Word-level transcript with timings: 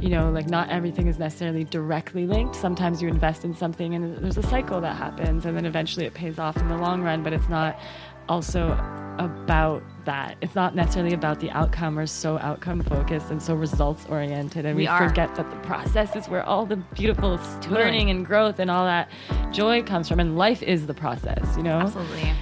you 0.00 0.08
know, 0.08 0.30
like 0.30 0.48
not 0.48 0.70
everything 0.70 1.08
is 1.08 1.18
necessarily 1.18 1.64
directly 1.64 2.26
linked. 2.26 2.56
Sometimes 2.56 3.02
you 3.02 3.08
invest 3.08 3.44
in 3.44 3.54
something 3.54 3.94
and 3.94 4.18
there's 4.18 4.38
a 4.38 4.42
cycle 4.42 4.80
that 4.80 4.96
happens 4.96 5.44
and 5.46 5.56
then 5.56 5.66
eventually 5.66 6.06
it 6.06 6.14
pays 6.14 6.38
off 6.38 6.56
in 6.56 6.68
the 6.68 6.76
long 6.76 7.02
run, 7.02 7.22
but 7.22 7.32
it's 7.32 7.48
not 7.48 7.78
also 8.28 8.70
about 9.18 9.82
that. 10.04 10.36
It's 10.40 10.54
not 10.54 10.74
necessarily 10.74 11.12
about 11.12 11.40
the 11.40 11.50
outcome. 11.50 11.96
We're 11.96 12.06
so 12.06 12.38
outcome 12.38 12.82
focused 12.82 13.30
and 13.30 13.42
so 13.42 13.54
results 13.54 14.06
oriented, 14.08 14.64
and 14.64 14.76
we, 14.76 14.88
We 14.88 14.96
forget 14.96 15.34
that 15.34 15.50
the 15.50 15.56
process 15.58 16.16
is 16.16 16.28
where 16.28 16.42
all 16.44 16.64
the 16.64 16.76
beautiful 16.76 17.38
learning 17.68 18.10
and 18.10 18.24
growth 18.24 18.58
and 18.58 18.70
all 18.70 18.84
that 18.84 19.10
joy 19.52 19.82
comes 19.82 20.08
from. 20.08 20.20
And 20.20 20.38
life 20.38 20.62
is 20.62 20.86
the 20.86 20.94
process, 20.94 21.44
you 21.56 21.62
know? 21.62 21.80
Absolutely. 21.80 22.32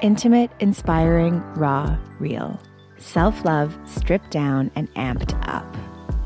Intimate, 0.00 0.50
inspiring, 0.60 1.40
raw, 1.54 1.98
real. 2.18 2.60
Self 2.98 3.44
love 3.44 3.78
stripped 3.84 4.30
down 4.30 4.70
and 4.74 4.92
amped 4.94 5.38
up. 5.46 5.66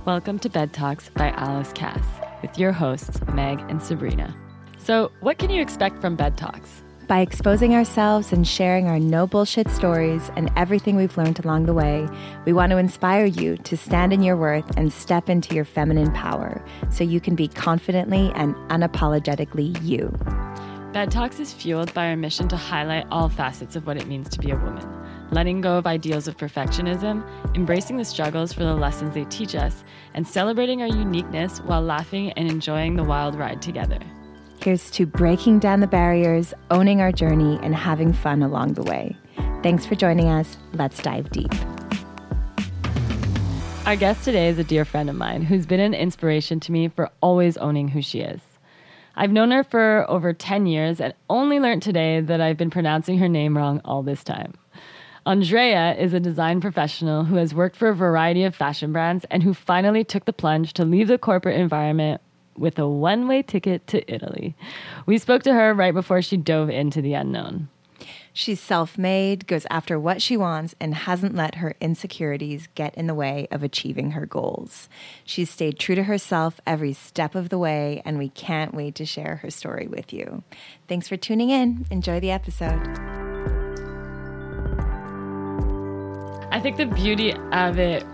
Welcome 0.06 0.38
to 0.38 0.48
Bed 0.48 0.72
Talks 0.72 1.08
by 1.08 1.30
Alice 1.30 1.72
Cass 1.72 2.04
with 2.42 2.56
your 2.58 2.70
hosts, 2.70 3.20
Meg 3.32 3.58
and 3.68 3.82
Sabrina. 3.82 4.32
So, 4.78 5.10
what 5.18 5.38
can 5.38 5.50
you 5.50 5.60
expect 5.60 6.00
from 6.00 6.14
Bed 6.14 6.36
Talks? 6.36 6.82
By 7.08 7.20
exposing 7.20 7.74
ourselves 7.74 8.32
and 8.32 8.46
sharing 8.46 8.86
our 8.86 9.00
no 9.00 9.26
bullshit 9.26 9.68
stories 9.68 10.30
and 10.36 10.48
everything 10.56 10.94
we've 10.94 11.16
learned 11.18 11.44
along 11.44 11.66
the 11.66 11.74
way, 11.74 12.06
we 12.46 12.52
want 12.52 12.70
to 12.70 12.78
inspire 12.78 13.24
you 13.26 13.56
to 13.56 13.76
stand 13.76 14.12
in 14.12 14.22
your 14.22 14.36
worth 14.36 14.76
and 14.76 14.92
step 14.92 15.28
into 15.28 15.56
your 15.56 15.64
feminine 15.64 16.12
power 16.12 16.64
so 16.88 17.02
you 17.02 17.20
can 17.20 17.34
be 17.34 17.48
confidently 17.48 18.30
and 18.36 18.54
unapologetically 18.68 19.76
you. 19.82 20.16
Bed 20.92 21.10
Talks 21.10 21.40
is 21.40 21.52
fueled 21.52 21.92
by 21.94 22.06
our 22.08 22.16
mission 22.16 22.46
to 22.48 22.56
highlight 22.56 23.06
all 23.10 23.28
facets 23.28 23.74
of 23.74 23.88
what 23.88 23.96
it 23.96 24.06
means 24.06 24.28
to 24.28 24.38
be 24.38 24.52
a 24.52 24.56
woman, 24.56 24.88
letting 25.30 25.60
go 25.60 25.76
of 25.76 25.86
ideals 25.86 26.28
of 26.28 26.36
perfectionism, 26.36 27.24
embracing 27.54 27.96
the 27.96 28.04
struggles 28.04 28.52
for 28.52 28.64
the 28.64 28.74
lessons 28.74 29.14
they 29.14 29.24
teach 29.26 29.54
us, 29.54 29.84
and 30.14 30.26
celebrating 30.26 30.82
our 30.82 30.88
uniqueness 30.88 31.58
while 31.60 31.82
laughing 31.82 32.32
and 32.32 32.50
enjoying 32.50 32.96
the 32.96 33.04
wild 33.04 33.34
ride 33.34 33.62
together. 33.62 33.98
Here's 34.62 34.90
to 34.90 35.06
breaking 35.06 35.60
down 35.60 35.80
the 35.80 35.86
barriers, 35.86 36.52
owning 36.70 37.00
our 37.00 37.12
journey, 37.12 37.58
and 37.62 37.74
having 37.74 38.12
fun 38.12 38.42
along 38.42 38.74
the 38.74 38.82
way. 38.82 39.16
Thanks 39.62 39.86
for 39.86 39.94
joining 39.94 40.28
us. 40.28 40.58
Let's 40.74 41.02
dive 41.02 41.30
deep. 41.30 41.52
Our 43.86 43.96
guest 43.96 44.24
today 44.24 44.48
is 44.48 44.58
a 44.58 44.64
dear 44.64 44.84
friend 44.84 45.08
of 45.08 45.16
mine 45.16 45.42
who's 45.42 45.64
been 45.64 45.80
an 45.80 45.94
inspiration 45.94 46.60
to 46.60 46.72
me 46.72 46.88
for 46.88 47.10
always 47.22 47.56
owning 47.56 47.88
who 47.88 48.02
she 48.02 48.20
is. 48.20 48.40
I've 49.16 49.32
known 49.32 49.50
her 49.50 49.64
for 49.64 50.04
over 50.08 50.32
10 50.32 50.66
years 50.66 51.00
and 51.00 51.14
only 51.28 51.58
learned 51.58 51.82
today 51.82 52.20
that 52.20 52.40
I've 52.40 52.56
been 52.56 52.70
pronouncing 52.70 53.18
her 53.18 53.28
name 53.28 53.56
wrong 53.56 53.80
all 53.84 54.02
this 54.02 54.22
time. 54.22 54.54
Andrea 55.30 55.94
is 55.94 56.12
a 56.12 56.18
design 56.18 56.60
professional 56.60 57.22
who 57.22 57.36
has 57.36 57.54
worked 57.54 57.76
for 57.76 57.88
a 57.88 57.94
variety 57.94 58.42
of 58.42 58.52
fashion 58.52 58.92
brands 58.92 59.24
and 59.30 59.44
who 59.44 59.54
finally 59.54 60.02
took 60.02 60.24
the 60.24 60.32
plunge 60.32 60.72
to 60.72 60.84
leave 60.84 61.06
the 61.06 61.18
corporate 61.18 61.56
environment 61.56 62.20
with 62.56 62.80
a 62.80 62.88
one 62.88 63.28
way 63.28 63.40
ticket 63.40 63.86
to 63.86 64.12
Italy. 64.12 64.56
We 65.06 65.18
spoke 65.18 65.44
to 65.44 65.54
her 65.54 65.72
right 65.72 65.94
before 65.94 66.20
she 66.20 66.36
dove 66.36 66.68
into 66.68 67.00
the 67.00 67.14
unknown. 67.14 67.68
She's 68.32 68.58
self 68.58 68.98
made, 68.98 69.46
goes 69.46 69.68
after 69.70 70.00
what 70.00 70.20
she 70.20 70.36
wants, 70.36 70.74
and 70.80 70.96
hasn't 70.96 71.36
let 71.36 71.56
her 71.56 71.76
insecurities 71.80 72.66
get 72.74 72.92
in 72.96 73.06
the 73.06 73.14
way 73.14 73.46
of 73.52 73.62
achieving 73.62 74.12
her 74.12 74.26
goals. 74.26 74.88
She's 75.24 75.48
stayed 75.48 75.78
true 75.78 75.94
to 75.94 76.02
herself 76.02 76.60
every 76.66 76.92
step 76.92 77.36
of 77.36 77.50
the 77.50 77.58
way, 77.58 78.02
and 78.04 78.18
we 78.18 78.30
can't 78.30 78.74
wait 78.74 78.96
to 78.96 79.06
share 79.06 79.36
her 79.36 79.50
story 79.50 79.86
with 79.86 80.12
you. 80.12 80.42
Thanks 80.88 81.06
for 81.06 81.16
tuning 81.16 81.50
in. 81.50 81.86
Enjoy 81.88 82.18
the 82.18 82.32
episode. 82.32 83.19
I 86.60 86.62
think 86.62 86.76
the 86.76 86.84
beauty 86.84 87.32
of 87.52 87.78
it 87.78 88.04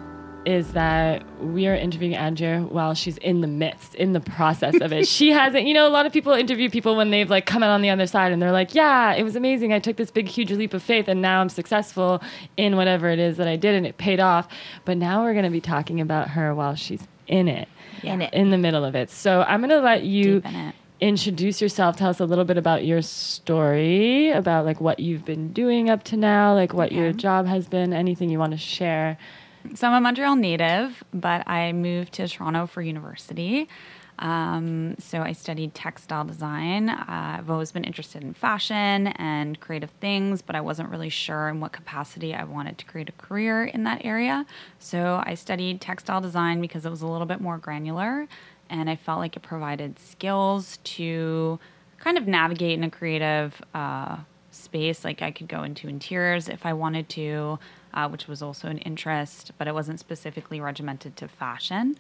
is 0.44 0.75
that 0.75 1.25
we 1.42 1.66
are 1.66 1.75
interviewing 1.75 2.14
Andrea 2.14 2.61
while 2.61 2.94
she's 2.94 3.16
in 3.19 3.41
the 3.41 3.48
midst, 3.48 3.97
in 3.97 4.12
the 4.12 4.20
process 4.20 4.80
of 4.80 4.92
it. 4.92 5.08
she 5.08 5.33
hasn't, 5.33 5.66
you 5.66 5.75
know, 5.75 5.88
a 5.88 5.91
lot 5.91 6.06
of 6.06 6.12
people 6.12 6.33
interview 6.33 6.70
people 6.70 6.94
when 6.94 7.10
they've 7.10 7.28
like 7.28 7.44
come 7.44 7.65
out 7.65 7.70
on 7.70 7.82
the 7.82 7.91
other 7.91 8.06
side 8.06 8.31
and 8.31 8.41
they're 8.41 8.53
like, 8.53 8.72
yeah, 8.72 9.15
it 9.15 9.25
was 9.25 9.34
amazing. 9.34 9.72
I 9.72 9.81
took 9.81 9.97
this 9.97 10.12
big, 10.12 10.28
huge 10.28 10.53
leap 10.53 10.75
of 10.75 10.82
faith 10.84 11.09
and 11.09 11.20
now 11.20 11.41
I'm 11.41 11.48
successful 11.48 12.22
in 12.56 12.76
whatever 12.76 13.09
it 13.09 13.19
is 13.19 13.37
that 13.38 13.48
I 13.48 13.56
did 13.56 13.75
and 13.75 13.84
it 13.84 13.98
paid 13.98 14.20
off. 14.20 14.47
But 14.84 14.97
now 14.97 15.25
we're 15.25 15.32
going 15.32 15.44
to 15.47 15.50
be 15.50 15.60
talking 15.60 16.00
about 16.00 16.28
her 16.28 16.54
while 16.54 16.76
she's 16.76 17.03
in 17.26 17.49
it, 17.49 17.66
In 18.04 18.22
it. 18.22 18.32
in 18.32 18.50
the 18.50 18.59
middle 18.59 18.84
of 18.84 18.94
it. 18.94 19.10
So 19.10 19.43
I'm 19.43 19.59
going 19.59 19.70
to 19.70 19.81
let 19.81 20.04
you 20.04 20.34
Deep 20.41 20.47
in 20.47 20.54
it. 20.54 20.75
Introduce 21.00 21.60
yourself. 21.60 21.96
Tell 21.96 22.10
us 22.10 22.20
a 22.20 22.24
little 22.24 22.44
bit 22.44 22.56
about 22.56 22.84
your 22.84 23.02
story, 23.02 24.30
about 24.30 24.64
like 24.64 24.80
what 24.80 24.98
you've 25.00 25.24
been 25.24 25.52
doing 25.52 25.90
up 25.90 26.04
to 26.04 26.16
now, 26.16 26.54
like 26.54 26.72
what 26.72 26.92
your 26.92 27.12
job 27.12 27.46
has 27.46 27.68
been, 27.68 27.92
anything 27.92 28.30
you 28.30 28.38
want 28.38 28.52
to 28.52 28.58
share. 28.58 29.18
So 29.74 29.88
I'm 29.88 29.94
a 29.94 30.00
Montreal 30.00 30.36
native, 30.36 31.02
but 31.12 31.46
I 31.48 31.72
moved 31.72 32.14
to 32.14 32.28
Toronto 32.28 32.66
for 32.66 32.82
university. 32.82 33.68
Um, 34.18 34.94
so 34.98 35.20
I 35.20 35.32
studied 35.32 35.74
textile 35.74 36.24
design. 36.24 36.88
Uh, 36.88 37.36
I've 37.38 37.50
always 37.50 37.72
been 37.72 37.84
interested 37.84 38.22
in 38.22 38.32
fashion 38.32 39.08
and 39.08 39.60
creative 39.60 39.90
things, 40.00 40.40
but 40.40 40.56
I 40.56 40.60
wasn't 40.60 40.88
really 40.88 41.10
sure 41.10 41.48
in 41.48 41.60
what 41.60 41.72
capacity 41.72 42.34
I 42.34 42.44
wanted 42.44 42.78
to 42.78 42.86
create 42.86 43.08
a 43.10 43.12
career 43.12 43.64
in 43.64 43.84
that 43.84 44.04
area. 44.04 44.46
So 44.78 45.22
I 45.24 45.34
studied 45.34 45.80
textile 45.80 46.20
design 46.20 46.60
because 46.60 46.86
it 46.86 46.90
was 46.90 47.02
a 47.02 47.06
little 47.06 47.26
bit 47.26 47.40
more 47.40 47.58
granular, 47.58 48.26
and 48.71 48.88
I 48.91 48.97
felt 48.97 49.19
like 49.19 49.37
it 49.37 49.43
provided 49.43 49.99
skills 49.99 50.78
to 50.84 51.59
kind 51.99 52.19
of 52.19 52.27
navigate 52.27 52.78
in 52.78 52.84
a 52.84 52.91
creative 52.91 53.60
uh, 53.75 54.19
space. 54.50 55.04
Like 55.04 55.22
I 55.22 55.31
could 55.31 55.49
go 55.49 55.62
into 55.62 55.88
interiors 55.88 56.49
if 56.49 56.66
I 56.66 56.72
wanted 56.72 57.09
to, 57.10 57.59
uh, 57.94 58.09
which 58.09 58.28
was 58.28 58.43
also 58.43 58.69
an 58.69 58.78
interest, 58.78 59.53
but 59.59 59.69
it 59.69 59.75
wasn't 59.75 60.00
specifically 60.00 60.60
regimented 60.60 61.16
to 61.16 61.28
fashion. 61.28 61.97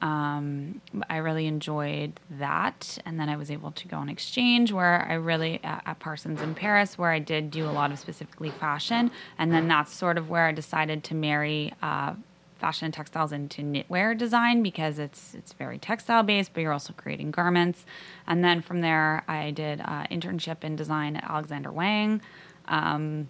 Um, 0.00 0.80
I 1.08 1.18
really 1.18 1.46
enjoyed 1.46 2.18
that, 2.30 2.98
and 3.06 3.20
then 3.20 3.28
I 3.28 3.36
was 3.36 3.52
able 3.52 3.70
to 3.70 3.86
go 3.86 3.98
on 3.98 4.08
exchange 4.08 4.72
where 4.72 5.06
I 5.08 5.14
really 5.14 5.60
at, 5.62 5.82
at 5.86 6.00
Parsons 6.00 6.42
in 6.42 6.56
Paris, 6.56 6.98
where 6.98 7.10
I 7.10 7.20
did 7.20 7.52
do 7.52 7.66
a 7.66 7.70
lot 7.70 7.92
of 7.92 8.00
specifically 8.00 8.50
fashion, 8.50 9.12
and 9.38 9.52
then 9.52 9.68
that's 9.68 9.94
sort 9.94 10.18
of 10.18 10.28
where 10.28 10.46
I 10.46 10.52
decided 10.52 11.04
to 11.04 11.14
marry. 11.14 11.72
Uh, 11.80 12.14
fashion 12.62 12.86
and 12.86 12.94
textiles 12.94 13.32
into 13.32 13.60
knitwear 13.60 14.16
design 14.16 14.62
because 14.62 14.98
it's 14.98 15.34
it's 15.34 15.52
very 15.52 15.78
textile 15.78 16.22
based, 16.22 16.54
but 16.54 16.60
you're 16.60 16.72
also 16.72 16.94
creating 16.94 17.32
garments. 17.32 17.84
And 18.26 18.42
then 18.42 18.62
from 18.62 18.80
there, 18.80 19.24
I 19.28 19.50
did 19.50 19.80
uh, 19.80 20.04
internship 20.10 20.62
in 20.62 20.76
design 20.76 21.16
at 21.16 21.24
Alexander 21.24 21.72
Wang, 21.72 22.22
um, 22.68 23.28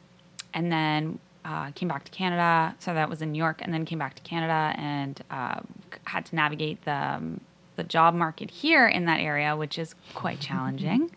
and 0.53 0.71
then 0.71 1.19
uh, 1.47 1.71
came 1.71 1.89
back 1.89 2.05
to 2.05 2.13
Canada. 2.13 2.77
So 2.79 2.93
that 2.93 3.09
was 3.09 3.23
in 3.23 3.33
New 3.33 3.39
York, 3.39 3.63
and 3.63 3.73
then 3.73 3.87
came 3.87 3.99
back 3.99 4.15
to 4.17 4.23
Canada 4.23 4.79
and 4.79 5.21
uh, 5.31 5.61
had 6.05 6.27
to 6.27 6.37
navigate 6.37 6.85
the 6.85 6.95
um, 6.95 7.41
the 7.77 7.85
job 7.85 8.15
market 8.15 8.51
here 8.51 8.87
in 8.87 9.07
that 9.07 9.21
area, 9.21 9.57
which 9.57 9.79
is 9.79 9.95
quite 10.15 10.41
challenging. 10.41 11.11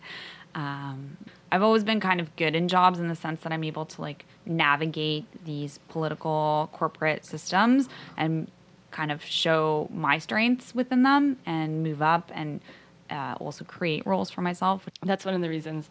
Um, 0.54 1.18
I've 1.52 1.62
always 1.62 1.84
been 1.84 2.00
kind 2.00 2.20
of 2.20 2.34
good 2.36 2.54
in 2.54 2.68
jobs 2.68 2.98
in 2.98 3.08
the 3.08 3.14
sense 3.14 3.40
that 3.42 3.52
I'm 3.52 3.64
able 3.64 3.86
to 3.86 4.00
like 4.00 4.24
navigate 4.44 5.24
these 5.44 5.78
political 5.88 6.68
corporate 6.72 7.24
systems 7.24 7.88
and 8.16 8.50
kind 8.90 9.12
of 9.12 9.24
show 9.24 9.88
my 9.92 10.18
strengths 10.18 10.74
within 10.74 11.02
them 11.02 11.38
and 11.46 11.82
move 11.82 12.02
up 12.02 12.30
and 12.34 12.60
uh, 13.10 13.36
also 13.38 13.64
create 13.64 14.06
roles 14.06 14.30
for 14.30 14.40
myself. 14.40 14.88
That's 15.02 15.24
one 15.24 15.34
of 15.34 15.40
the 15.40 15.48
reasons 15.48 15.88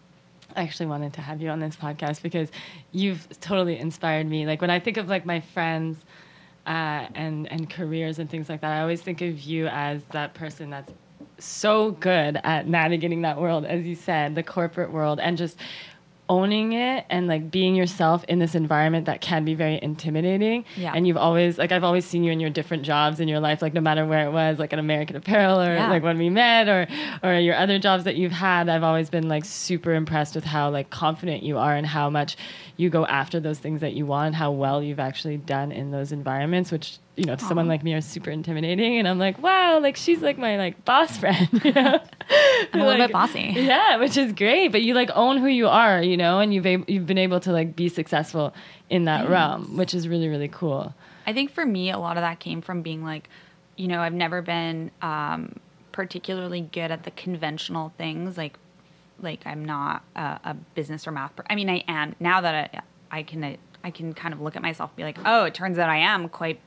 I 0.55 0.63
actually 0.63 0.87
wanted 0.87 1.13
to 1.13 1.21
have 1.21 1.41
you 1.41 1.49
on 1.49 1.59
this 1.59 1.75
podcast 1.75 2.21
because 2.21 2.49
you've 2.91 3.27
totally 3.39 3.77
inspired 3.77 4.27
me. 4.27 4.45
Like 4.45 4.61
when 4.61 4.69
I 4.69 4.79
think 4.79 4.97
of 4.97 5.07
like 5.07 5.25
my 5.25 5.39
friends 5.39 5.97
uh, 6.65 7.07
and 7.13 7.51
and 7.51 7.69
careers 7.69 8.19
and 8.19 8.29
things 8.29 8.49
like 8.49 8.61
that, 8.61 8.71
I 8.71 8.81
always 8.81 9.01
think 9.01 9.21
of 9.21 9.39
you 9.41 9.67
as 9.67 10.03
that 10.11 10.33
person 10.33 10.69
that's 10.69 10.91
so 11.39 11.91
good 11.91 12.39
at 12.43 12.67
navigating 12.67 13.21
that 13.23 13.39
world, 13.39 13.65
as 13.65 13.85
you 13.85 13.95
said, 13.95 14.35
the 14.35 14.43
corporate 14.43 14.91
world, 14.91 15.19
and 15.19 15.37
just 15.37 15.57
owning 16.27 16.73
it 16.73 17.05
and 17.11 17.27
like 17.27 17.51
being 17.51 17.75
yourself 17.75 18.23
in 18.23 18.39
this 18.39 18.55
environment 18.55 19.05
that 19.05 19.21
can 19.21 19.45
be 19.45 19.53
very 19.53 19.79
intimidating. 19.83 20.65
Yeah. 20.75 20.91
And 20.95 21.05
you've 21.07 21.17
always 21.17 21.59
like 21.59 21.71
I've 21.71 21.83
always 21.83 22.03
seen 22.03 22.23
you 22.23 22.31
in 22.31 22.39
your 22.39 22.49
different 22.49 22.81
jobs 22.81 23.19
in 23.19 23.27
your 23.27 23.39
life, 23.39 23.61
like 23.61 23.75
no 23.75 23.81
matter 23.81 24.07
where 24.07 24.25
it 24.25 24.31
was, 24.31 24.57
like 24.57 24.73
at 24.73 24.79
American 24.79 25.15
Apparel 25.15 25.59
or 25.61 25.75
Yeah. 25.75 25.87
like 25.87 26.01
when 26.01 26.17
we 26.17 26.31
met 26.31 26.67
or 26.67 26.87
or 27.21 27.35
your 27.35 27.55
other 27.55 27.77
jobs 27.77 28.05
that 28.05 28.15
you've 28.15 28.31
had. 28.31 28.69
I've 28.69 28.81
always 28.81 29.11
been 29.11 29.27
like 29.27 29.45
super 29.45 29.93
impressed 29.93 30.33
with 30.33 30.45
how 30.45 30.71
like 30.71 30.89
confident 30.89 31.43
you 31.43 31.59
are 31.59 31.75
and 31.75 31.85
how 31.85 32.09
much 32.09 32.37
you 32.75 32.89
go 32.89 33.05
after 33.05 33.39
those 33.39 33.59
things 33.59 33.81
that 33.81 33.93
you 33.93 34.07
want, 34.07 34.33
how 34.33 34.49
well 34.51 34.81
you've 34.81 34.99
actually 34.99 35.37
done 35.37 35.71
in 35.71 35.91
those 35.91 36.11
environments, 36.11 36.71
which 36.71 36.97
you 37.15 37.23
know, 37.25 37.35
to 37.35 37.43
someone 37.45 37.67
like 37.67 37.83
me 37.83 37.93
are 37.93 38.01
super 38.01 38.29
intimidating. 38.29 38.97
And 38.97 39.07
I'm 39.07 39.17
like, 39.19 39.41
wow, 39.41 39.79
like 39.79 39.95
she's 39.95 40.21
like 40.21 40.37
my 40.37 40.57
like 40.57 40.83
boss 40.85 41.17
friend, 41.17 41.47
you 41.63 41.71
know? 41.71 41.99
I'm 42.73 42.81
a 42.81 42.83
little 42.85 42.99
Like, 42.99 43.09
bit 43.09 43.11
bossy. 43.13 43.53
Yeah, 43.55 43.97
which 43.97 44.17
is 44.17 44.33
great. 44.33 44.69
But 44.69 44.81
you 44.81 44.93
like 44.93 45.09
own 45.15 45.37
who 45.37 45.47
you 45.47 45.67
are, 45.67 46.01
you 46.01 46.17
know, 46.17 46.39
and 46.39 46.53
you've 46.53 46.65
ab- 46.65 46.89
you've 46.89 47.05
been 47.05 47.17
able 47.17 47.39
to 47.41 47.51
like 47.51 47.75
be 47.75 47.87
successful 47.89 48.53
in 48.89 49.05
that 49.05 49.29
realm, 49.29 49.77
which 49.77 49.93
is 49.93 50.07
really 50.07 50.27
really 50.27 50.49
cool. 50.49 50.93
I 51.27 51.33
think 51.33 51.51
for 51.51 51.65
me, 51.65 51.89
a 51.89 51.97
lot 51.97 52.17
of 52.17 52.21
that 52.21 52.39
came 52.39 52.61
from 52.61 52.81
being 52.81 53.03
like, 53.03 53.29
you 53.77 53.87
know, 53.87 53.99
I've 54.01 54.13
never 54.13 54.41
been 54.41 54.91
um, 55.01 55.55
particularly 55.91 56.61
good 56.61 56.91
at 56.91 57.03
the 57.03 57.11
conventional 57.11 57.93
things. 57.97 58.37
Like, 58.37 58.57
like 59.21 59.41
I'm 59.45 59.63
not 59.65 60.03
a, 60.15 60.39
a 60.43 60.55
business 60.75 61.07
or 61.07 61.11
math. 61.11 61.35
Per- 61.35 61.45
I 61.49 61.55
mean, 61.55 61.69
I 61.69 61.83
am 61.87 62.15
now 62.19 62.41
that 62.41 62.83
I, 63.11 63.19
I 63.19 63.23
can 63.23 63.57
I 63.83 63.91
can 63.91 64.13
kind 64.13 64.33
of 64.33 64.41
look 64.41 64.55
at 64.55 64.61
myself 64.61 64.89
and 64.91 64.97
be 64.97 65.03
like, 65.03 65.17
oh, 65.25 65.45
it 65.45 65.53
turns 65.53 65.77
out 65.79 65.89
I 65.89 65.97
am 65.97 66.27
quite 66.29 66.59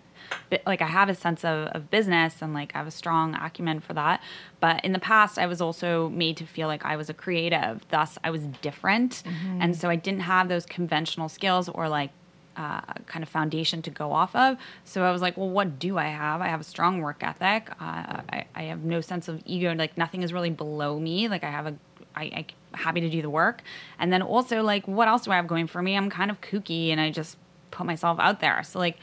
like 0.67 0.83
I 0.83 0.87
have 0.87 1.09
a 1.09 1.15
sense 1.15 1.45
of, 1.45 1.69
of 1.69 1.91
business 1.91 2.43
and 2.43 2.55
like 2.55 2.73
I 2.75 2.79
have 2.79 2.87
a 2.87 2.93
strong 2.93 3.35
acumen 3.35 3.81
for 3.81 3.95
that. 3.95 4.23
But 4.61 4.85
in 4.85 4.93
the 4.93 4.99
past, 4.99 5.39
I 5.39 5.47
was 5.47 5.61
also 5.61 6.09
made 6.09 6.37
to 6.39 6.47
feel 6.47 6.69
like 6.69 6.85
I 6.85 6.97
was 6.97 7.09
a 7.09 7.15
creative. 7.15 7.85
Thus, 7.91 8.19
I 8.25 8.31
was 8.31 8.47
different, 8.63 9.23
and 9.61 9.77
so 9.77 9.89
I 9.89 9.97
didn't 9.97 10.21
have 10.21 10.49
those 10.49 10.67
conventional 10.67 11.29
skills 11.29 11.69
or 11.69 11.89
like 11.89 12.11
uh, 12.59 12.81
kind 13.07 13.23
of 13.23 13.29
foundation 13.29 13.83
to 13.83 13.91
go 13.91 14.13
off 14.13 14.35
of. 14.35 14.57
So 14.85 15.05
I 15.05 15.13
was 15.13 15.23
like, 15.23 15.37
well, 15.37 15.49
what 15.49 15.79
do 15.79 15.97
I 15.97 16.07
have? 16.07 16.41
I 16.41 16.49
have 16.49 16.61
a 16.61 16.65
strong 16.65 17.01
work 17.01 17.23
ethic. 17.23 17.71
Uh, 17.81 18.21
I, 18.33 18.47
I 18.55 18.63
have 18.65 18.83
no 18.83 19.01
sense 19.01 19.29
of 19.29 19.41
ego. 19.47 19.73
Like 19.75 19.97
nothing 19.97 20.25
is 20.25 20.33
really 20.33 20.51
below 20.51 20.99
me. 20.99 21.29
Like 21.29 21.45
I 21.45 21.51
have 21.51 21.67
a, 21.67 21.75
I, 22.17 22.23
I 22.25 22.47
happy 22.77 23.01
to 23.01 23.09
do 23.09 23.23
the 23.23 23.31
work. 23.31 23.63
And 24.01 24.13
then 24.13 24.23
also 24.23 24.63
like, 24.63 24.89
what 24.89 25.07
else 25.07 25.23
do 25.23 25.31
I 25.31 25.37
have 25.37 25.47
going 25.47 25.69
for 25.69 25.81
me? 25.81 25.97
I'm 25.97 26.11
kind 26.11 26.33
of 26.33 26.41
kooky 26.41 26.91
and 26.91 27.01
I 27.01 27.11
just 27.11 27.37
put 27.71 27.87
myself 27.87 28.19
out 28.19 28.41
there. 28.41 28.61
So 28.65 28.81
like, 28.81 28.99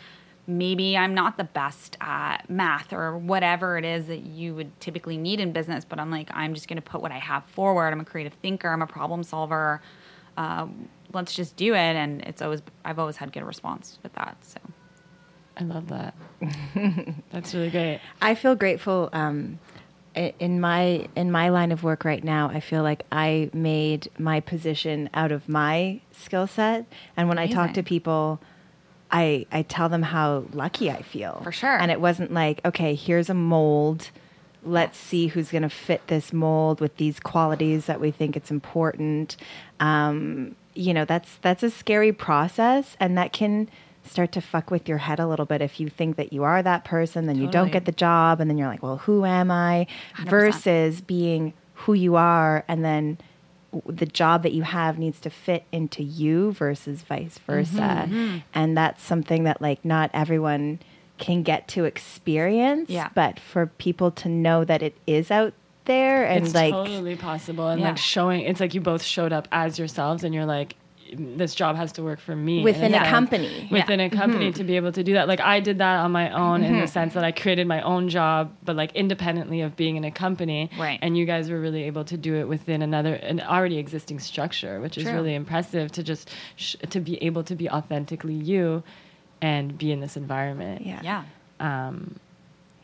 maybe 0.48 0.96
I'm 0.96 1.14
not 1.14 1.38
the 1.38 1.44
best 1.44 1.98
at 2.02 2.50
math 2.50 2.94
or 2.94 3.18
whatever 3.18 3.78
it 3.78 3.86
is 3.86 4.08
that 4.08 4.22
you 4.22 4.54
would 4.56 4.80
typically 4.80 5.18
need 5.18 5.40
in 5.40 5.52
business, 5.52 5.86
but 5.86 6.00
I'm 6.00 6.12
like, 6.12 6.30
I'm 6.34 6.54
just 6.54 6.68
going 6.68 6.78
to 6.78 6.82
put 6.82 7.02
what 7.02 7.12
I 7.12 7.18
have 7.18 7.46
forward. 7.46 7.92
I'm 7.92 8.00
a 8.00 8.06
creative 8.06 8.34
thinker. 8.34 8.70
I'm 8.70 8.82
a 8.82 8.88
problem 8.88 9.24
solver. 9.24 9.82
Um, 10.38 10.90
let's 11.14 11.34
just 11.34 11.56
do 11.56 11.74
it. 11.74 11.96
And 11.96 12.22
it's 12.22 12.42
always, 12.42 12.62
I've 12.84 13.00
always 13.00 13.18
had 13.18 13.32
good 13.32 13.44
response 13.44 13.98
with 14.04 14.14
that. 14.14 14.38
So 14.42 14.60
I 15.58 15.64
love 15.64 15.88
that. 15.90 16.14
That's 17.32 17.54
really 17.54 17.72
great. 17.72 18.02
I 18.22 18.36
feel 18.36 18.56
grateful. 18.56 19.10
Um, 19.14 19.60
in 20.16 20.62
my 20.62 21.10
in 21.18 21.30
my 21.30 21.50
line 21.50 21.74
of 21.74 21.84
work 21.84 22.06
right 22.06 22.24
now, 22.24 22.50
I 22.50 22.62
feel 22.62 22.84
like 22.84 23.04
I 23.12 23.50
made 23.54 24.10
my 24.18 24.40
position 24.40 25.10
out 25.14 25.34
of 25.34 25.50
my 25.50 26.00
skill 26.12 26.48
set. 26.48 26.86
And 27.18 27.28
when 27.28 27.38
I 27.38 27.48
talk 27.48 27.74
to 27.74 27.84
people, 27.84 28.40
I 29.12 29.46
I 29.52 29.64
tell 29.64 29.90
them 29.90 30.04
how 30.04 30.46
lucky 30.54 30.90
I 30.92 31.02
feel. 31.02 31.42
For 31.44 31.52
sure. 31.52 31.78
And 31.78 31.92
it 31.92 32.02
wasn't 32.02 32.34
like, 32.34 32.62
okay, 32.66 32.96
here's 32.96 33.30
a 33.30 33.34
mold. 33.34 34.10
Let's 34.64 34.98
see 34.98 35.28
who's 35.28 35.52
going 35.52 35.62
to 35.62 35.70
fit 35.70 36.08
this 36.08 36.34
mold 36.34 36.82
with 36.82 36.98
these 36.98 37.20
qualities 37.20 37.86
that 37.86 38.02
we 38.02 38.10
think 38.10 38.36
it's 38.36 38.50
important. 38.50 39.38
Um, 39.80 40.56
you 40.74 40.94
know, 40.94 41.06
that's 41.06 41.38
that's 41.42 41.64
a 41.64 41.70
scary 41.70 42.12
process, 42.12 42.98
and 43.00 43.18
that 43.18 43.32
can 43.32 43.70
start 44.04 44.32
to 44.34 44.42
fuck 44.42 44.70
with 44.70 44.88
your 44.88 45.00
head 45.00 45.20
a 45.20 45.28
little 45.28 45.46
bit 45.46 45.62
if 45.62 45.80
you 45.80 45.90
think 45.90 46.16
that 46.16 46.32
you 46.34 46.44
are 46.44 46.62
that 46.62 46.86
person, 46.86 47.26
then 47.26 47.38
you 47.38 47.48
don't 47.48 47.72
get 47.72 47.86
the 47.86 47.92
job, 47.92 48.40
and 48.40 48.50
then 48.50 48.58
you're 48.58 48.68
like, 48.68 48.84
well, 48.84 48.98
who 48.98 49.26
am 49.26 49.50
I? 49.50 49.88
Versus 50.26 51.02
being 51.02 51.54
who 51.74 51.94
you 51.94 52.16
are, 52.16 52.64
and 52.68 52.84
then 52.86 53.18
the 53.86 54.06
job 54.06 54.44
that 54.44 54.54
you 54.54 54.64
have 54.64 54.98
needs 55.00 55.20
to 55.22 55.30
fit 55.30 55.64
into 55.72 56.04
you 56.04 56.52
versus 56.54 57.02
vice 57.02 57.38
versa. 57.40 58.06
Mm-hmm. 58.08 58.38
And 58.54 58.78
that's 58.78 59.04
something 59.04 59.44
that 59.44 59.62
like 59.62 59.84
not 59.84 60.10
everyone 60.14 60.80
can 61.18 61.44
get 61.44 61.68
to 61.70 61.86
experience. 61.86 62.90
Yeah. 62.90 63.10
But 63.14 63.40
for 63.40 63.68
people 63.68 64.12
to 64.12 64.30
know 64.30 64.64
that 64.66 64.82
it 64.82 64.96
is 65.08 65.32
out 65.32 65.54
there 65.86 66.26
and 66.26 66.46
it's 66.46 66.56
like 66.56 66.74
totally 66.74 67.16
possible 67.16 67.70
and 67.70 67.80
Yeah. 67.80 67.90
like 67.90 67.98
showing 67.98 68.42
it's 68.42 68.60
like 68.60 68.74
you 68.74 68.82
both 68.82 69.04
showed 69.04 69.32
up 69.32 69.48
as 69.52 69.78
yourselves 69.78 70.24
and 70.24 70.34
you're 70.34 70.46
like 70.46 70.76
this 71.14 71.54
job 71.54 71.76
has 71.76 71.92
to 71.94 72.04
work 72.04 72.20
for 72.20 72.36
me 72.36 72.64
within 72.64 72.94
a 72.94 72.98
sense. 72.98 73.10
company. 73.10 73.68
within 73.72 74.00
a 74.00 74.10
company 74.10 74.52
to 74.52 74.64
be 74.64 74.76
able 74.76 74.92
to 74.92 75.04
do 75.04 75.14
that 75.14 75.28
like 75.28 75.40
i 75.40 75.60
did 75.60 75.78
that 75.78 75.98
on 76.00 76.12
my 76.12 76.30
own 76.32 76.64
in 76.64 76.80
the 76.80 76.88
sense 76.88 77.14
that 77.14 77.24
i 77.24 77.32
created 77.32 77.68
my 77.68 77.82
own 77.82 78.10
job 78.10 78.52
but 78.64 78.76
like 78.76 78.92
independently 78.96 79.62
of 79.62 79.76
being 79.76 79.98
in 79.98 80.04
a 80.04 80.12
company 80.12 80.70
Right. 80.80 80.98
and 81.02 81.16
you 81.18 81.26
guys 81.26 81.50
were 81.50 81.60
really 81.60 81.84
able 81.84 82.06
to 82.06 82.18
do 82.18 82.36
it 82.36 82.48
within 82.48 82.82
another 82.82 83.14
an 83.14 83.40
already 83.40 83.78
existing 83.78 84.20
structure 84.20 84.82
which 84.82 84.98
is 84.98 85.06
really 85.06 85.36
impressive 85.36 85.92
to 85.94 86.04
just 86.04 86.30
sh- 86.56 86.76
to 86.90 87.00
be 87.00 87.22
able 87.24 87.44
to 87.44 87.56
be 87.56 87.70
authentically 87.70 88.34
you 88.34 88.82
and 89.42 89.78
be 89.78 89.92
in 89.92 90.00
this 90.00 90.18
environment 90.18 90.86
Yeah. 90.86 91.02
yeah. 91.04 91.24
um 91.60 92.20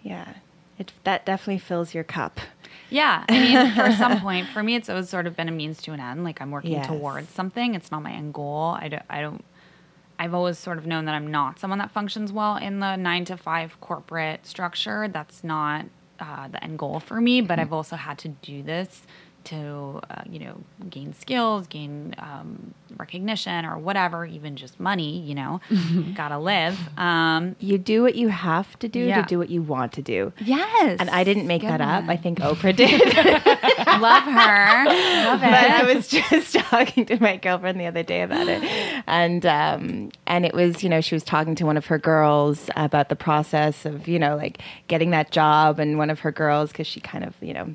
Yeah. 0.03 0.33
It, 0.79 0.91
that 1.03 1.25
definitely 1.27 1.59
fills 1.59 1.93
your 1.93 2.03
cup. 2.03 2.39
Yeah, 2.89 3.23
I 3.29 3.39
mean, 3.39 3.73
for 3.75 3.91
some 3.93 4.19
point, 4.27 4.47
for 4.49 4.61
me, 4.61 4.75
it's 4.75 4.89
always 4.89 5.09
sort 5.09 5.27
of 5.27 5.35
been 5.35 5.47
a 5.47 5.51
means 5.51 5.81
to 5.83 5.93
an 5.93 5.99
end. 5.99 6.23
Like 6.23 6.41
I'm 6.41 6.51
working 6.51 6.71
Yes. 6.73 6.87
towards 6.87 7.29
something. 7.29 7.73
It's 7.75 7.91
not 7.91 8.03
my 8.03 8.11
end 8.11 8.33
goal. 8.33 8.75
I 8.79 8.87
don't. 8.89 9.03
I 9.09 9.21
don't. 9.21 9.43
I've 10.19 10.33
always 10.33 10.57
sort 10.59 10.77
of 10.77 10.85
known 10.85 11.05
that 11.05 11.15
I'm 11.15 11.31
not 11.31 11.57
someone 11.59 11.79
that 11.79 11.89
functions 11.91 12.31
well 12.31 12.55
in 12.57 12.79
the 12.79 12.95
nine 12.95 13.25
to 13.25 13.37
five 13.37 13.79
corporate 13.81 14.45
structure. 14.45 15.07
That's 15.07 15.43
not 15.43 15.85
uh, 16.19 16.47
the 16.49 16.63
end 16.63 16.77
goal 16.77 16.99
for 16.99 17.19
me. 17.19 17.41
But 17.41 17.57
I've 17.59 17.73
also 17.73 17.95
had 17.95 18.17
to 18.19 18.27
do 18.27 18.61
this 18.61 19.01
to, 19.45 19.99
uh, 20.09 20.21
you 20.29 20.39
know, 20.39 20.55
gain 20.89 21.13
skills, 21.13 21.67
gain 21.67 22.13
um, 22.19 22.73
recognition, 22.97 23.65
or 23.65 23.77
whatever, 23.77 24.25
even 24.25 24.55
just 24.55 24.79
money. 24.79 25.19
You 25.19 25.35
know, 25.35 25.61
gotta 26.15 26.37
live. 26.37 26.77
Um, 26.97 27.55
You 27.59 27.77
do 27.77 28.01
what 28.03 28.15
you 28.15 28.27
have 28.29 28.77
to 28.79 28.87
do 28.87 28.99
Yeah. 28.99 29.21
to 29.21 29.27
do 29.27 29.37
what 29.39 29.49
you 29.49 29.61
want 29.61 29.93
to 29.93 30.01
do. 30.01 30.31
yes, 30.39 30.99
And 30.99 31.09
I 31.09 31.23
didn't 31.23 31.47
make 31.47 31.61
Good 31.61 31.69
that 31.71 31.81
up. 31.81 32.01
one. 32.03 32.09
I 32.09 32.17
think 32.17 32.39
Oprah 32.39 32.75
did. 32.75 32.91
love 34.01 34.23
her. 34.23 34.85
Love 34.85 35.41
but 35.41 35.53
I 35.53 35.83
was 35.93 36.07
just 36.07 36.53
talking 36.69 37.05
to 37.05 37.19
my 37.21 37.37
girlfriend 37.37 37.79
the 37.79 37.85
other 37.85 38.03
day 38.03 38.21
about 38.21 38.47
it, 38.47 38.63
and 39.07 39.45
um, 39.45 40.11
and 40.27 40.45
it 40.45 40.53
was 40.53 40.83
you 40.83 40.89
know 40.89 41.01
she 41.01 41.15
was 41.15 41.23
talking 41.23 41.55
to 41.55 41.65
one 41.65 41.77
of 41.77 41.85
her 41.87 41.97
girls 41.97 42.69
about 42.75 43.09
the 43.09 43.15
process 43.15 43.85
of 43.85 44.07
you 44.07 44.19
know 44.19 44.35
like 44.35 44.59
getting 44.87 45.11
that 45.11 45.31
job, 45.31 45.79
and 45.79 45.97
one 45.97 46.09
of 46.09 46.19
her 46.19 46.31
girls 46.31 46.71
because 46.71 46.87
she 46.87 46.99
kind 46.99 47.23
of 47.23 47.33
you 47.41 47.53
know 47.53 47.73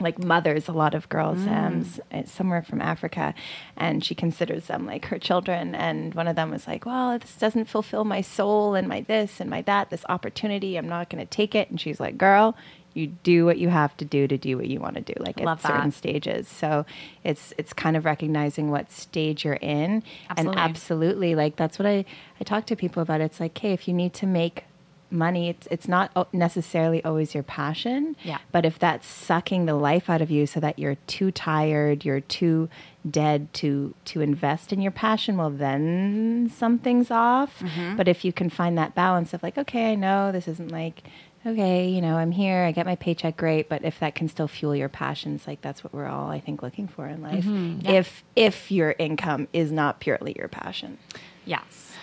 like 0.00 0.22
mothers 0.22 0.68
a 0.68 0.72
lot 0.72 0.94
of 0.94 1.08
girls 1.08 1.38
um, 1.46 1.80
s- 1.80 2.00
uh, 2.12 2.22
somewhere 2.24 2.62
from 2.62 2.80
Africa, 2.80 3.34
and 3.76 4.04
she 4.04 4.14
considers 4.14 4.66
them 4.66 4.86
like 4.86 5.06
her 5.06 5.18
children. 5.18 5.74
And 5.74 6.14
one 6.14 6.28
of 6.28 6.36
them 6.36 6.50
was 6.50 6.66
like, 6.66 6.86
"Well, 6.86 7.18
this 7.18 7.34
doesn't 7.36 7.66
fulfill 7.66 8.04
my 8.04 8.20
soul 8.20 8.74
and 8.74 8.86
my 8.88 9.00
this 9.00 9.40
and 9.40 9.50
my 9.50 9.62
that. 9.62 9.90
This 9.90 10.04
opportunity, 10.08 10.76
I'm 10.76 10.88
not 10.88 11.10
going 11.10 11.24
to 11.24 11.28
take 11.30 11.54
it." 11.54 11.70
And 11.70 11.80
she's 11.80 12.00
like, 12.00 12.16
"Girl." 12.18 12.56
You 12.94 13.08
do 13.22 13.44
what 13.44 13.58
you 13.58 13.68
have 13.68 13.96
to 13.98 14.04
do 14.04 14.26
to 14.26 14.36
do 14.36 14.56
what 14.56 14.66
you 14.66 14.80
want 14.80 14.96
to 14.96 15.02
do, 15.02 15.12
like 15.20 15.38
Love 15.38 15.64
at 15.64 15.70
certain 15.72 15.92
stages. 15.92 16.48
So 16.48 16.84
it's 17.22 17.52
it's 17.56 17.72
kind 17.72 17.96
of 17.96 18.04
recognizing 18.04 18.70
what 18.70 18.90
stage 18.90 19.44
you're 19.44 19.54
in, 19.54 20.02
and 20.30 20.48
Absolutely. 20.48 20.60
absolutely, 20.62 21.34
like 21.36 21.54
that's 21.56 21.78
what 21.78 21.86
I 21.86 22.04
I 22.40 22.44
talk 22.44 22.66
to 22.66 22.74
people 22.76 23.00
about. 23.02 23.20
It's 23.20 23.38
like, 23.38 23.56
hey, 23.56 23.72
if 23.72 23.86
you 23.86 23.94
need 23.94 24.14
to 24.14 24.26
make 24.26 24.64
money, 25.10 25.48
it's 25.48 25.66
it's 25.70 25.88
not 25.88 26.32
necessarily 26.34 27.02
always 27.04 27.34
your 27.34 27.42
passion. 27.42 28.16
Yeah. 28.22 28.38
But 28.52 28.64
if 28.64 28.78
that's 28.78 29.06
sucking 29.06 29.66
the 29.66 29.74
life 29.74 30.08
out 30.10 30.22
of 30.22 30.30
you, 30.30 30.46
so 30.46 30.60
that 30.60 30.78
you're 30.78 30.96
too 31.06 31.30
tired, 31.30 32.04
you're 32.04 32.20
too 32.20 32.68
dead 33.08 33.52
to 33.54 33.94
to 34.06 34.20
invest 34.20 34.72
in 34.72 34.80
your 34.80 34.92
passion, 34.92 35.36
well, 35.36 35.50
then 35.50 36.50
something's 36.54 37.10
off. 37.10 37.60
Mm-hmm. 37.60 37.96
But 37.96 38.08
if 38.08 38.24
you 38.24 38.32
can 38.32 38.50
find 38.50 38.76
that 38.78 38.94
balance 38.94 39.34
of 39.34 39.42
like, 39.42 39.58
okay, 39.58 39.92
I 39.92 39.94
know 39.94 40.32
this 40.32 40.48
isn't 40.48 40.70
like. 40.70 41.02
Okay, 41.46 41.88
you 41.88 42.02
know, 42.02 42.16
I'm 42.16 42.32
here. 42.32 42.64
I 42.64 42.72
get 42.72 42.84
my 42.84 42.96
paycheck, 42.96 43.36
great. 43.36 43.68
But 43.68 43.84
if 43.84 44.00
that 44.00 44.16
can 44.16 44.28
still 44.28 44.48
fuel 44.48 44.74
your 44.74 44.88
passions, 44.88 45.46
like 45.46 45.62
that's 45.62 45.84
what 45.84 45.94
we're 45.94 46.08
all, 46.08 46.28
I 46.28 46.40
think, 46.40 46.62
looking 46.62 46.88
for 46.88 47.06
in 47.06 47.22
life. 47.22 47.44
Mm-hmm. 47.44 47.86
Yeah. 47.86 47.92
If 47.92 48.24
if 48.34 48.72
your 48.72 48.96
income 48.98 49.46
is 49.52 49.70
not 49.70 50.00
purely 50.00 50.34
your 50.36 50.48
passion, 50.48 50.98
Yes. 51.46 51.94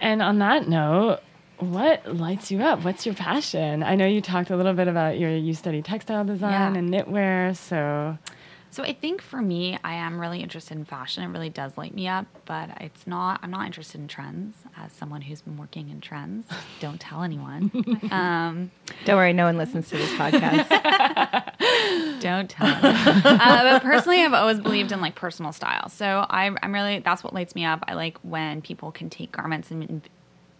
And 0.00 0.22
on 0.22 0.38
that 0.38 0.68
note, 0.68 1.20
what 1.72 2.16
lights 2.16 2.50
you 2.50 2.62
up? 2.62 2.84
What's 2.84 3.04
your 3.06 3.14
passion? 3.14 3.82
I 3.82 3.94
know 3.94 4.06
you 4.06 4.20
talked 4.20 4.50
a 4.50 4.56
little 4.56 4.74
bit 4.74 4.88
about 4.88 5.18
your 5.18 5.30
you 5.34 5.54
study 5.54 5.82
textile 5.82 6.24
design 6.24 6.74
Yeah. 6.74 6.78
and 6.78 6.90
knitwear, 6.92 7.56
so 7.56 8.18
So 8.70 8.82
I 8.82 8.92
think 8.92 9.22
for 9.22 9.40
me, 9.40 9.78
I 9.84 9.94
am 9.94 10.20
really 10.20 10.40
interested 10.42 10.76
in 10.76 10.84
fashion. 10.84 11.22
It 11.22 11.28
really 11.28 11.48
does 11.50 11.76
light 11.78 11.94
me 11.94 12.08
up, 12.08 12.26
but 12.44 12.70
it's 12.80 13.06
not. 13.06 13.38
I'm 13.42 13.50
not 13.52 13.66
interested 13.66 14.00
in 14.00 14.08
trends. 14.08 14.56
As 14.76 14.90
someone 14.92 15.20
who's 15.20 15.40
been 15.42 15.56
working 15.56 15.90
in 15.90 16.00
trends, 16.00 16.46
don't 16.80 17.00
tell 17.00 17.22
anyone. 17.22 17.70
um, 18.10 18.70
don't 19.04 19.16
worry, 19.16 19.32
no 19.32 19.44
one 19.44 19.56
listens 19.56 19.88
to 19.90 19.96
this 19.96 20.10
podcast. 20.14 20.66
don't 22.20 22.50
tell. 22.50 22.66
Anyone. 22.66 23.40
uh, 23.40 23.62
but 23.78 23.82
personally, 23.82 24.22
I've 24.22 24.34
always 24.34 24.58
believed 24.60 24.90
in 24.92 25.00
like 25.00 25.14
personal 25.14 25.52
style. 25.52 25.88
So 25.88 26.26
I, 26.28 26.50
I'm 26.62 26.74
really 26.74 26.98
that's 26.98 27.22
what 27.22 27.32
lights 27.32 27.54
me 27.54 27.64
up. 27.64 27.84
I 27.86 27.94
like 27.94 28.18
when 28.22 28.60
people 28.62 28.90
can 28.90 29.08
take 29.10 29.30
garments 29.32 29.70
and 29.70 30.02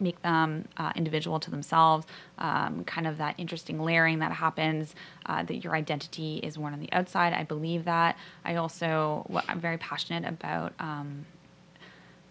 make 0.01 0.21
them 0.23 0.67
uh, 0.77 0.93
individual 0.97 1.41
to 1.41 1.51
themselves. 1.51 2.07
Um, 2.39 2.85
kind 2.85 3.07
of 3.07 3.19
that 3.19 3.35
interesting 3.39 3.81
layering 3.81 4.19
that 4.21 4.33
happens. 4.33 4.95
Uh, 5.27 5.43
that 5.43 5.57
your 5.57 5.75
identity 5.75 6.39
is 6.43 6.59
worn 6.59 6.73
on 6.73 6.81
the 6.81 6.93
outside. 6.93 7.33
I 7.33 7.45
believe 7.45 7.85
that. 7.85 8.17
I 8.45 8.57
also 8.57 9.25
what 9.29 9.45
I'm 9.49 9.61
very 9.61 9.79
passionate 9.79 10.29
about. 10.29 10.73
Um, 10.79 11.27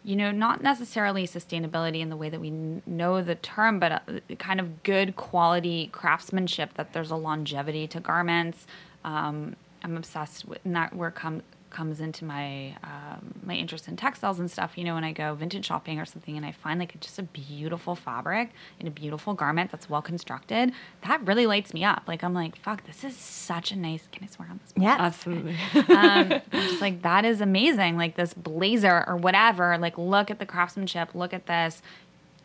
you 0.05 0.17
know, 0.17 0.32
not 0.32 0.62
necessarily 0.62 1.25
sustainability 1.25 2.01
in 2.01 2.10
the 2.10 2.17
way 2.17 2.29
that 2.29 2.41
we 2.41 2.50
n- 2.50 2.82
know 2.86 3.22
the 3.22 3.36
term, 3.36 3.79
but 3.79 3.91
uh, 3.91 4.01
kind 4.38 4.60
of 4.60 4.84
good 4.84 5.15
quality 5.15 5.88
craftsmanship. 5.93 6.74
That 6.74 6.93
there's 6.93 7.12
a 7.12 7.15
longevity 7.15 7.88
to 7.88 8.00
garments. 8.00 8.67
Um, 9.05 9.55
I'm 9.82 9.98
obsessed 9.98 10.46
with, 10.46 10.60
and 10.65 10.75
that 10.75 10.96
where 10.96 11.12
come 11.12 11.41
comes 11.74 12.00
into 12.00 12.24
my 12.24 12.75
um, 12.84 13.34
my 13.44 13.53
interest 13.56 13.88
in 13.88 13.96
textiles 13.98 14.39
and 14.39 14.50
stuff. 14.50 14.77
You 14.77 14.84
know, 14.84 14.94
when 14.94 15.03
I 15.03 15.12
go 15.12 15.36
vintage 15.36 15.65
shopping 15.65 16.00
or 16.00 16.06
something, 16.06 16.38
and 16.38 16.46
I 16.46 16.51
find 16.51 16.80
like 16.80 17.00
just 17.00 17.20
a 17.20 17.24
beautiful 17.24 17.96
fabric 17.96 18.51
in 18.80 18.88
a 18.88 18.92
beautiful 18.92 19.34
garment 19.34 19.72
that's 19.72 19.89
well 19.89 20.01
constructed, 20.01 20.72
that 21.08 21.25
really 21.25 21.46
lights 21.46 21.74
me 21.74 21.84
up. 21.84 22.03
Like 22.08 22.24
I'm 22.24 22.34
like, 22.34 22.56
fuck, 22.56 22.86
this 22.86 23.03
is 23.03 23.15
such 23.15 23.72
a 23.72 23.75
nice. 23.75 24.08
Can 24.12 24.24
I 24.24 24.27
swear 24.27 24.48
on 24.50 24.60
this? 24.63 24.74
Yeah, 24.77 24.98
absolutely. 25.00 25.58
um, 25.75 26.34
I'm 26.34 26.42
just 26.51 26.82
like 26.82 27.01
that 27.01 27.25
is 27.25 27.42
amazing. 27.42 27.98
Like 27.98 28.15
this 28.15 28.34
blazer 28.34 29.03
or 29.08 29.18
whatever. 29.18 29.77
Like 29.77 29.98
look 29.98 30.32
at 30.32 30.39
the 30.39 30.46
craftsmanship. 30.46 31.15
Look 31.15 31.34
at 31.34 31.48
this. 31.48 31.82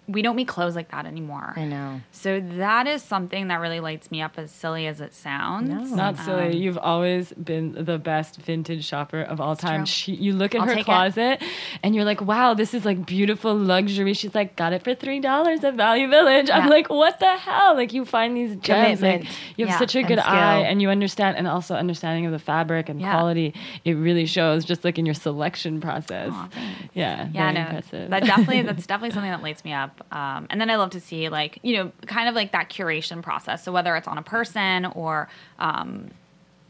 We 0.09 0.23
don't 0.23 0.37
make 0.37 0.49
clothes 0.49 0.75
like 0.75 0.91
that 0.91 1.05
anymore. 1.05 1.53
I 1.55 1.65
know. 1.67 2.01
So 2.13 2.41
that 2.41 2.87
is 2.87 3.03
something 3.03 3.49
that 3.49 3.61
really 3.61 3.79
lights 3.81 4.11
me 4.11 4.23
up, 4.23 4.39
as 4.39 4.51
silly 4.51 4.87
as 4.87 5.01
it 5.03 5.13
sounds. 5.15 5.69
No. 5.69 5.83
Not 5.97 6.17
silly. 6.19 6.47
Um, 6.47 6.53
You've 6.53 6.79
always 6.79 7.33
been 7.35 7.73
the 7.85 7.99
best 7.99 8.37
vintage 8.37 8.85
shopper 8.87 9.21
of 9.21 9.39
all 9.41 9.55
time. 9.55 9.85
She, 9.85 10.15
you 10.15 10.33
look 10.33 10.55
at 10.55 10.63
I'll 10.63 10.67
her 10.67 10.73
take 10.77 10.83
it. 10.83 10.85
closet 10.87 11.43
and 11.83 11.95
you're 11.95 12.07
like, 12.07 12.21
wow, 12.23 12.55
this 12.55 12.73
is 12.73 12.85
like 12.87 13.05
beautiful 13.05 13.55
luxury. 13.55 14.15
She's 14.15 14.35
like, 14.35 14.57
got 14.57 14.73
it 14.73 14.83
for 14.83 14.95
$3 14.95 15.63
at 15.65 15.75
Value 15.75 16.09
Village. 16.09 16.49
I'm 16.51 16.69
like, 16.71 16.89
what 16.89 17.21
the 17.21 17.37
hell? 17.37 17.75
Like, 17.77 17.93
you 17.93 18.05
find 18.07 18.37
these 18.37 18.57
gems. 18.57 19.03
Like, 19.03 19.25
you 19.57 19.67
have 19.67 19.75
Yeah. 19.75 19.79
such 19.79 19.95
a 19.95 20.03
good 20.03 20.19
skill. 20.19 20.33
eye 20.33 20.61
and 20.61 20.81
you 20.81 20.89
understand, 20.89 21.37
and 21.37 21.47
also 21.47 21.75
understanding 21.75 22.25
of 22.25 22.33
the 22.33 22.39
fabric 22.39 22.89
and 22.89 23.01
Yeah. 23.01 23.13
quality. 23.13 23.53
It 23.85 23.93
really 23.95 24.25
shows 24.27 24.65
just 24.65 24.85
like 24.85 24.99
in 24.99 25.05
your 25.05 25.15
selection 25.15 25.81
process. 25.83 26.31
Aw, 26.33 26.49
thanks. 26.51 26.81
Yeah. 26.95 27.29
yeah, 27.33 27.43
very 27.43 27.53
no, 27.55 27.61
impressive. 27.61 28.11
that 28.11 28.25
definitely 28.25 28.63
that's 28.69 28.87
definitely 28.87 29.13
something 29.13 29.31
that 29.31 29.43
lights 29.43 29.65
me 29.65 29.73
up. 29.75 29.98
Um, 30.13 30.47
and 30.51 30.61
then 30.61 30.71
I 30.71 30.77
love 30.77 30.91
to 30.91 31.01
see 31.01 31.29
like 31.29 31.59
you 31.63 31.77
know 31.77 31.93
kind 32.07 32.29
of 32.29 32.35
like 32.35 32.53
that 32.53 32.71
curation 32.71 33.23
process. 33.23 33.65
So 33.65 33.73
whether 33.73 33.97
it's 33.97 34.09
on 34.09 34.19
a 34.19 34.23
person 34.23 34.87
or 34.87 35.29
um, 35.59 36.11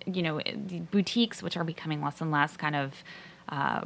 you 0.06 0.22
know 0.22 0.40
boutiques, 0.90 1.42
which 1.42 1.56
are 1.56 1.64
becoming 1.64 2.02
less 2.02 2.20
and 2.20 2.30
less 2.30 2.56
kind 2.56 2.76
of. 2.76 2.94
Uh, 3.50 3.80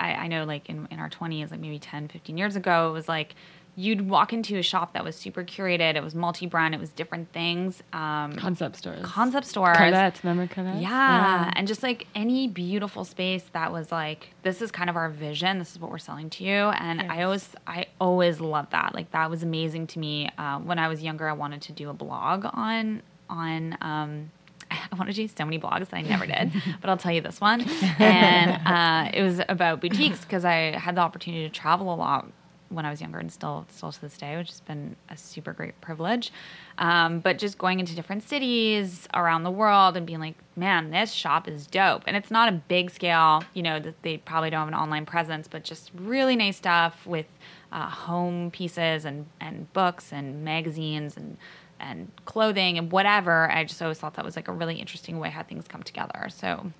I, 0.00 0.12
I 0.12 0.26
know 0.26 0.42
like 0.42 0.68
in, 0.68 0.88
in 0.90 0.98
our 0.98 1.08
20s 1.08 1.52
like 1.52 1.60
maybe 1.60 1.78
10 1.78 2.08
15 2.08 2.36
years 2.36 2.56
ago 2.56 2.90
it 2.90 2.92
was 2.92 3.08
like 3.08 3.36
you'd 3.78 4.08
walk 4.08 4.32
into 4.32 4.58
a 4.58 4.62
shop 4.62 4.92
that 4.94 5.04
was 5.04 5.14
super 5.14 5.44
curated 5.44 5.94
it 5.94 6.02
was 6.02 6.14
multi-brand 6.14 6.74
it 6.74 6.80
was 6.80 6.90
different 6.90 7.30
things 7.32 7.82
um, 7.92 8.32
Concept 8.34 8.76
stores. 8.76 9.04
concept 9.04 9.46
stores 9.46 9.76
Colette, 9.76 10.20
remember 10.24 10.52
Colette? 10.52 10.80
yeah. 10.82 11.50
And 11.54 11.66
just 11.68 11.82
like 11.82 12.06
any 12.14 12.48
beautiful 12.48 13.04
space 13.04 13.44
that 13.52 13.72
was 13.72 13.90
like, 13.92 14.30
this 14.42 14.60
is 14.62 14.70
kind 14.70 14.90
of 14.90 14.96
our 14.96 15.08
vision. 15.08 15.58
This 15.58 15.72
is 15.72 15.80
what 15.80 15.90
we're 15.90 15.98
selling 15.98 16.30
to 16.30 16.44
you. 16.44 16.52
And 16.52 17.00
I 17.02 17.22
always, 17.22 17.48
I 17.66 17.86
always 18.00 18.40
loved 18.40 18.72
that. 18.72 18.94
Like 18.94 19.10
that 19.12 19.30
was 19.30 19.42
amazing 19.42 19.86
to 19.88 19.98
me. 19.98 20.28
Uh, 20.38 20.58
when 20.58 20.78
I 20.78 20.88
was 20.88 21.02
younger, 21.02 21.28
I 21.28 21.32
wanted 21.32 21.62
to 21.62 21.72
do 21.72 21.90
a 21.90 21.92
blog 21.94 22.46
on, 22.52 23.02
on, 23.30 23.78
um, 23.80 24.30
I 24.70 24.96
wanted 24.96 25.14
to 25.14 25.22
do 25.22 25.28
so 25.28 25.44
many 25.44 25.58
blogs 25.58 25.88
that 25.88 25.94
I 25.94 26.02
never 26.02 26.26
did, 26.26 26.52
but 26.80 26.90
I'll 26.90 26.96
tell 26.96 27.12
you 27.12 27.20
this 27.20 27.40
one. 27.40 27.62
And 27.98 28.50
uh, 28.66 29.10
it 29.12 29.22
was 29.22 29.40
about 29.48 29.80
boutiques 29.80 30.20
because 30.20 30.44
I 30.44 30.76
had 30.78 30.96
the 30.96 31.00
opportunity 31.00 31.48
to 31.48 31.54
travel 31.54 31.92
a 31.92 31.96
lot 31.96 32.30
when 32.70 32.84
I 32.84 32.90
was 32.90 33.00
younger 33.00 33.18
and 33.18 33.32
still 33.32 33.66
still 33.70 33.92
to 33.92 34.00
this 34.00 34.16
day, 34.16 34.36
which 34.36 34.50
has 34.50 34.60
been 34.60 34.96
a 35.08 35.16
super 35.16 35.52
great 35.52 35.80
privilege. 35.80 36.32
Um, 36.78 37.20
but 37.20 37.38
just 37.38 37.58
going 37.58 37.80
into 37.80 37.94
different 37.94 38.22
cities 38.22 39.08
around 39.14 39.42
the 39.44 39.50
world 39.50 39.96
and 39.96 40.06
being 40.06 40.20
like, 40.20 40.36
man, 40.56 40.90
this 40.90 41.12
shop 41.12 41.48
is 41.48 41.66
dope. 41.66 42.04
And 42.06 42.16
it's 42.16 42.30
not 42.30 42.48
a 42.48 42.52
big 42.52 42.90
scale, 42.90 43.42
you 43.54 43.62
know, 43.62 43.80
that 43.80 44.02
they 44.02 44.18
probably 44.18 44.50
don't 44.50 44.60
have 44.60 44.68
an 44.68 44.74
online 44.74 45.06
presence, 45.06 45.48
but 45.48 45.64
just 45.64 45.90
really 45.94 46.36
nice 46.36 46.56
stuff 46.56 47.06
with 47.06 47.26
uh, 47.72 47.88
home 47.88 48.50
pieces 48.50 49.04
and, 49.04 49.26
and 49.40 49.72
books 49.72 50.12
and 50.12 50.44
magazines 50.44 51.16
and 51.16 51.36
and 51.80 52.10
clothing 52.24 52.76
and 52.76 52.90
whatever. 52.90 53.50
I 53.50 53.64
just 53.64 53.80
always 53.80 53.98
thought 53.98 54.14
that 54.14 54.24
was 54.24 54.36
like 54.36 54.48
a 54.48 54.52
really 54.52 54.76
interesting 54.76 55.20
way 55.20 55.30
how 55.30 55.44
things 55.44 55.68
come 55.68 55.82
together. 55.84 56.26
So 56.28 56.72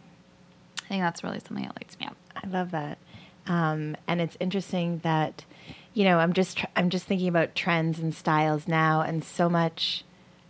I 0.85 0.89
think 0.89 1.03
that's 1.03 1.23
really 1.23 1.39
something 1.39 1.65
that 1.65 1.77
lights 1.77 1.99
me 2.01 2.07
up. 2.07 2.17
I 2.35 2.47
love 2.49 2.73
that. 2.73 2.99
Um, 3.47 3.97
and 4.07 4.21
it's 4.21 4.37
interesting 4.41 4.99
that, 5.05 5.45
you 5.99 6.05
know, 6.05 6.19
I'm 6.19 6.33
just 6.33 6.65
I'm 6.77 6.91
just 6.91 7.07
thinking 7.07 7.27
about 7.27 7.57
trends 7.57 7.99
and 7.99 8.15
styles 8.15 8.69
now, 8.69 9.01
and 9.01 9.25
so 9.25 9.49
much 9.49 10.05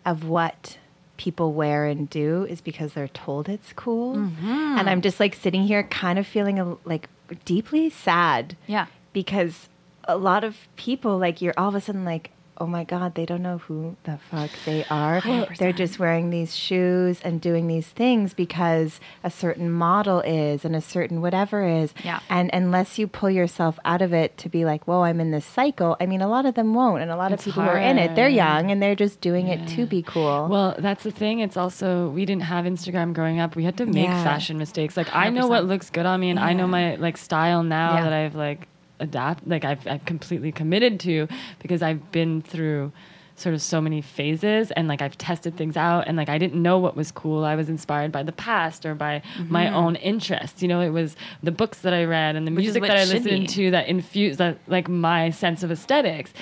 of 0.04 0.28
what 0.28 0.76
people 1.16 1.54
wear 1.54 1.86
and 1.86 2.08
do 2.10 2.44
is 2.44 2.60
because 2.60 2.92
they're 2.92 3.08
told 3.08 3.48
it's 3.48 3.72
cool. 3.72 4.16
Mm-hmm. 4.16 4.46
And 4.78 4.90
I'm 4.90 5.00
just 5.00 5.18
like 5.18 5.34
sitting 5.34 5.62
here, 5.62 5.84
kind 5.84 6.18
of 6.18 6.26
feeling 6.26 6.58
a, 6.60 6.76
like 6.84 7.08
deeply 7.46 7.88
sad. 7.88 8.58
Yeah. 8.66 8.86
because 9.14 9.70
a 10.04 10.18
lot 10.18 10.44
of 10.44 10.56
people 10.76 11.18
like 11.18 11.40
you're 11.40 11.54
all 11.56 11.68
of 11.68 11.74
a 11.74 11.80
sudden 11.80 12.04
like 12.04 12.30
oh 12.60 12.66
my 12.66 12.84
god 12.84 13.14
they 13.14 13.24
don't 13.24 13.42
know 13.42 13.58
who 13.58 13.96
the 14.04 14.18
fuck 14.30 14.50
they 14.64 14.84
are 14.90 15.20
they're 15.58 15.72
just 15.72 15.98
wearing 15.98 16.30
these 16.30 16.54
shoes 16.56 17.20
and 17.22 17.40
doing 17.40 17.66
these 17.68 17.86
things 17.88 18.34
because 18.34 19.00
a 19.22 19.30
certain 19.30 19.70
model 19.70 20.20
is 20.20 20.64
and 20.64 20.74
a 20.76 20.80
certain 20.80 21.20
whatever 21.20 21.66
is 21.66 21.94
Yeah. 22.04 22.20
and 22.28 22.50
unless 22.52 22.98
you 22.98 23.06
pull 23.06 23.30
yourself 23.30 23.78
out 23.84 24.02
of 24.02 24.12
it 24.12 24.36
to 24.38 24.48
be 24.48 24.64
like 24.64 24.86
whoa 24.86 25.02
i'm 25.02 25.20
in 25.20 25.30
this 25.30 25.44
cycle 25.46 25.96
i 26.00 26.06
mean 26.06 26.20
a 26.20 26.28
lot 26.28 26.46
of 26.46 26.54
them 26.54 26.74
won't 26.74 27.00
and 27.02 27.10
a 27.10 27.16
lot 27.16 27.32
It's 27.32 27.46
of 27.46 27.52
people 27.52 27.62
who 27.64 27.70
are 27.70 27.78
in 27.78 27.98
it 27.98 28.14
they're 28.16 28.28
young 28.28 28.70
and 28.70 28.82
they're 28.82 28.94
just 28.96 29.20
doing 29.20 29.48
it 29.48 29.66
to 29.76 29.86
be 29.86 30.02
cool 30.02 30.48
Well, 30.50 30.74
that's 30.78 31.04
the 31.04 31.10
thing. 31.10 31.40
It's 31.40 31.56
also 31.56 32.08
we 32.10 32.24
didn't 32.24 32.42
have 32.42 32.64
Instagram 32.64 33.12
growing 33.14 33.38
up. 33.40 33.54
We 33.56 33.64
had 33.64 33.76
to 33.78 33.86
make 33.86 34.04
Yeah. 34.08 34.24
fashion 34.24 34.58
mistakes. 34.58 34.96
Like 34.96 35.14
I 35.14 35.30
know 35.30 35.46
what 35.46 35.64
looks 35.64 35.90
good 35.90 36.06
on 36.06 36.20
me, 36.20 36.30
and 36.30 36.38
I 36.38 36.52
know 36.52 36.66
my 36.66 36.96
like 36.96 37.16
style 37.16 37.62
now 37.62 37.94
Yeah. 37.96 38.04
that 38.04 38.12
I've 38.12 38.34
like 38.34 38.66
adapt, 39.00 39.46
like 39.46 39.64
I've 39.64 39.86
I've 39.86 40.04
completely 40.04 40.52
committed 40.52 41.00
to 41.00 41.28
because 41.60 41.82
I've 41.82 42.10
been 42.12 42.42
through 42.42 42.92
sort 43.36 43.54
of 43.54 43.62
so 43.62 43.80
many 43.80 44.00
phases 44.02 44.72
and 44.72 44.88
like 44.88 45.00
I've 45.00 45.16
tested 45.16 45.56
things 45.56 45.76
out 45.76 46.08
and 46.08 46.16
like 46.16 46.28
I 46.28 46.38
didn't 46.38 46.60
know 46.60 46.76
what 46.80 46.96
was 46.96 47.12
cool. 47.12 47.44
I 47.44 47.54
was 47.54 47.68
inspired 47.68 48.10
by 48.10 48.24
the 48.24 48.32
past 48.32 48.84
or 48.84 48.96
by 48.96 49.22
my 49.48 49.72
own 49.72 49.94
interests. 49.94 50.60
You 50.60 50.66
know, 50.66 50.80
it 50.80 50.88
was 50.88 51.14
the 51.44 51.52
books 51.52 51.78
that 51.82 51.94
I 51.94 52.02
read 52.02 52.34
and 52.34 52.48
the 52.48 52.50
Which 52.50 52.64
music 52.64 52.82
that 52.82 52.96
I 52.98 53.04
listened 53.04 53.42
be. 53.42 53.46
to 53.46 53.70
that 53.70 53.86
infused 53.86 54.38
that 54.40 54.58
like 54.66 54.88
my 54.88 55.30
sense 55.30 55.62
of 55.62 55.70
aesthetics. 55.70 56.32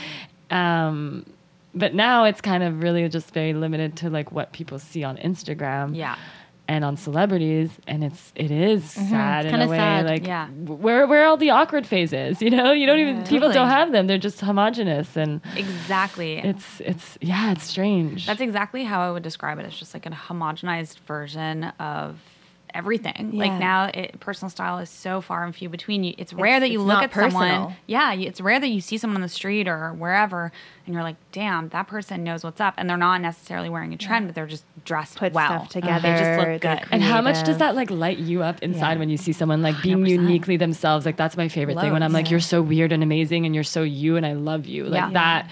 Um, 0.51 1.27
but 1.75 1.95
now 1.95 2.25
it's 2.25 2.41
kind 2.41 2.63
of 2.63 2.83
really 2.83 3.07
just 3.11 3.35
very 3.35 3.53
limited 3.53 3.97
to 3.99 4.09
like 4.09 4.33
what 4.33 4.53
people 4.53 4.79
see 4.79 5.05
on 5.05 5.19
Instagram 5.19 5.95
Yeah. 5.95 6.17
And 6.69 6.85
on 6.85 6.97
celebrities 6.97 7.71
and 7.87 8.03
it's 8.03 8.33
it 8.35 8.51
is 8.51 8.85
sad 8.91 9.47
in 9.47 9.53
Mm-hmm. 9.53 9.61
kinda 9.61 9.67
a 9.67 9.69
way 9.69 9.77
sad. 9.77 10.05
like 10.07 10.27
Yeah. 10.27 10.49
where 10.49 11.07
where 11.07 11.23
are 11.25 11.27
all 11.27 11.37
the 11.37 11.51
awkward 11.51 11.87
phases 11.87 12.43
you 12.45 12.51
know 12.51 12.73
you 12.73 12.87
don't 12.87 12.99
even 12.99 13.19
people 13.23 13.37
Totally. 13.49 13.55
don't 13.55 13.69
have 13.69 13.93
them 13.93 14.07
they're 14.09 14.19
just 14.19 14.41
homogenous 14.41 15.17
and 15.17 15.41
Exactly. 15.57 16.39
it's 16.39 16.81
it's 16.81 17.19
yeah 17.21 17.53
it's 17.53 17.65
strange 17.65 18.27
That's 18.27 18.41
exactly 18.41 18.85
how 18.85 19.01
I 19.01 19.11
would 19.13 19.23
describe 19.23 19.59
it. 19.59 19.67
It's 19.67 19.79
just 19.79 19.95
like 19.95 20.07
a 20.07 20.11
homogenized 20.11 20.99
version 21.07 21.65
of 21.79 22.19
everything. 22.77 23.31
Like 23.33 23.53
now, 23.53 23.91
it, 23.93 24.21
personal 24.21 24.51
style 24.51 24.79
is 24.79 24.91
so 24.91 25.21
far 25.21 25.45
and 25.45 25.55
few 25.55 25.69
between. 25.69 26.05
You, 26.05 26.15
it's 26.19 26.33
rare 26.33 26.57
It's- 26.57 26.61
that 26.61 26.71
you 26.71 26.81
look 26.83 27.03
at 27.03 27.11
personal. 27.11 27.31
someone. 27.49 27.77
Yeah, 27.87 28.13
it's 28.13 28.41
rare 28.41 28.61
that 28.61 28.69
you 28.69 28.81
see 28.81 28.99
someone 28.99 29.17
on 29.17 29.23
the 29.23 29.29
street 29.29 29.67
or 29.69 29.93
wherever, 29.95 30.53
and 30.85 30.95
you're 30.95 31.03
like, 31.03 31.17
"Damn, 31.33 31.69
that 31.71 31.89
person 31.89 32.23
knows 32.25 32.45
what's 32.45 32.61
up," 32.61 32.75
and 32.77 32.89
they're 32.89 32.97
not 32.97 33.21
necessarily 33.21 33.69
wearing 33.69 33.93
a 33.93 33.97
trend, 33.97 34.27
but 34.27 34.35
they're 34.35 34.47
just 34.47 34.65
dressed 34.85 35.17
Put 35.17 35.33
well. 35.33 35.49
stuff 35.67 35.73
They 35.73 35.81
together, 35.81 36.17
just 36.17 36.49
look 36.49 36.61
good. 36.61 36.89
and 36.93 37.03
how 37.03 37.21
much 37.21 37.45
does 37.45 37.59
that 37.59 37.75
like 37.75 37.91
light 37.91 38.19
you 38.19 38.43
up 38.43 38.63
inside 38.63 38.93
Yeah. 38.93 38.99
when 39.01 39.09
you 39.09 39.17
see 39.17 39.33
someone 39.33 39.63
like 39.63 39.81
being 39.83 39.99
100%. 40.05 40.09
uniquely 40.09 40.57
themselves 40.57 41.05
like 41.05 41.17
that's 41.17 41.37
my 41.37 41.49
favorite 41.49 41.79
thing 41.81 41.93
when 41.93 42.05
i'm 42.05 42.13
like 42.13 42.31
you're 42.31 42.39
so 42.39 42.63
weird 42.63 42.93
and 42.93 43.03
amazing 43.03 43.47
and 43.47 43.55
you're 43.55 43.65
so 43.65 43.83
you 43.83 44.17
and 44.17 44.25
i 44.25 44.35
love 44.35 44.67
you 44.67 44.85
like 44.85 45.01
Yeah. 45.01 45.11
that 45.11 45.51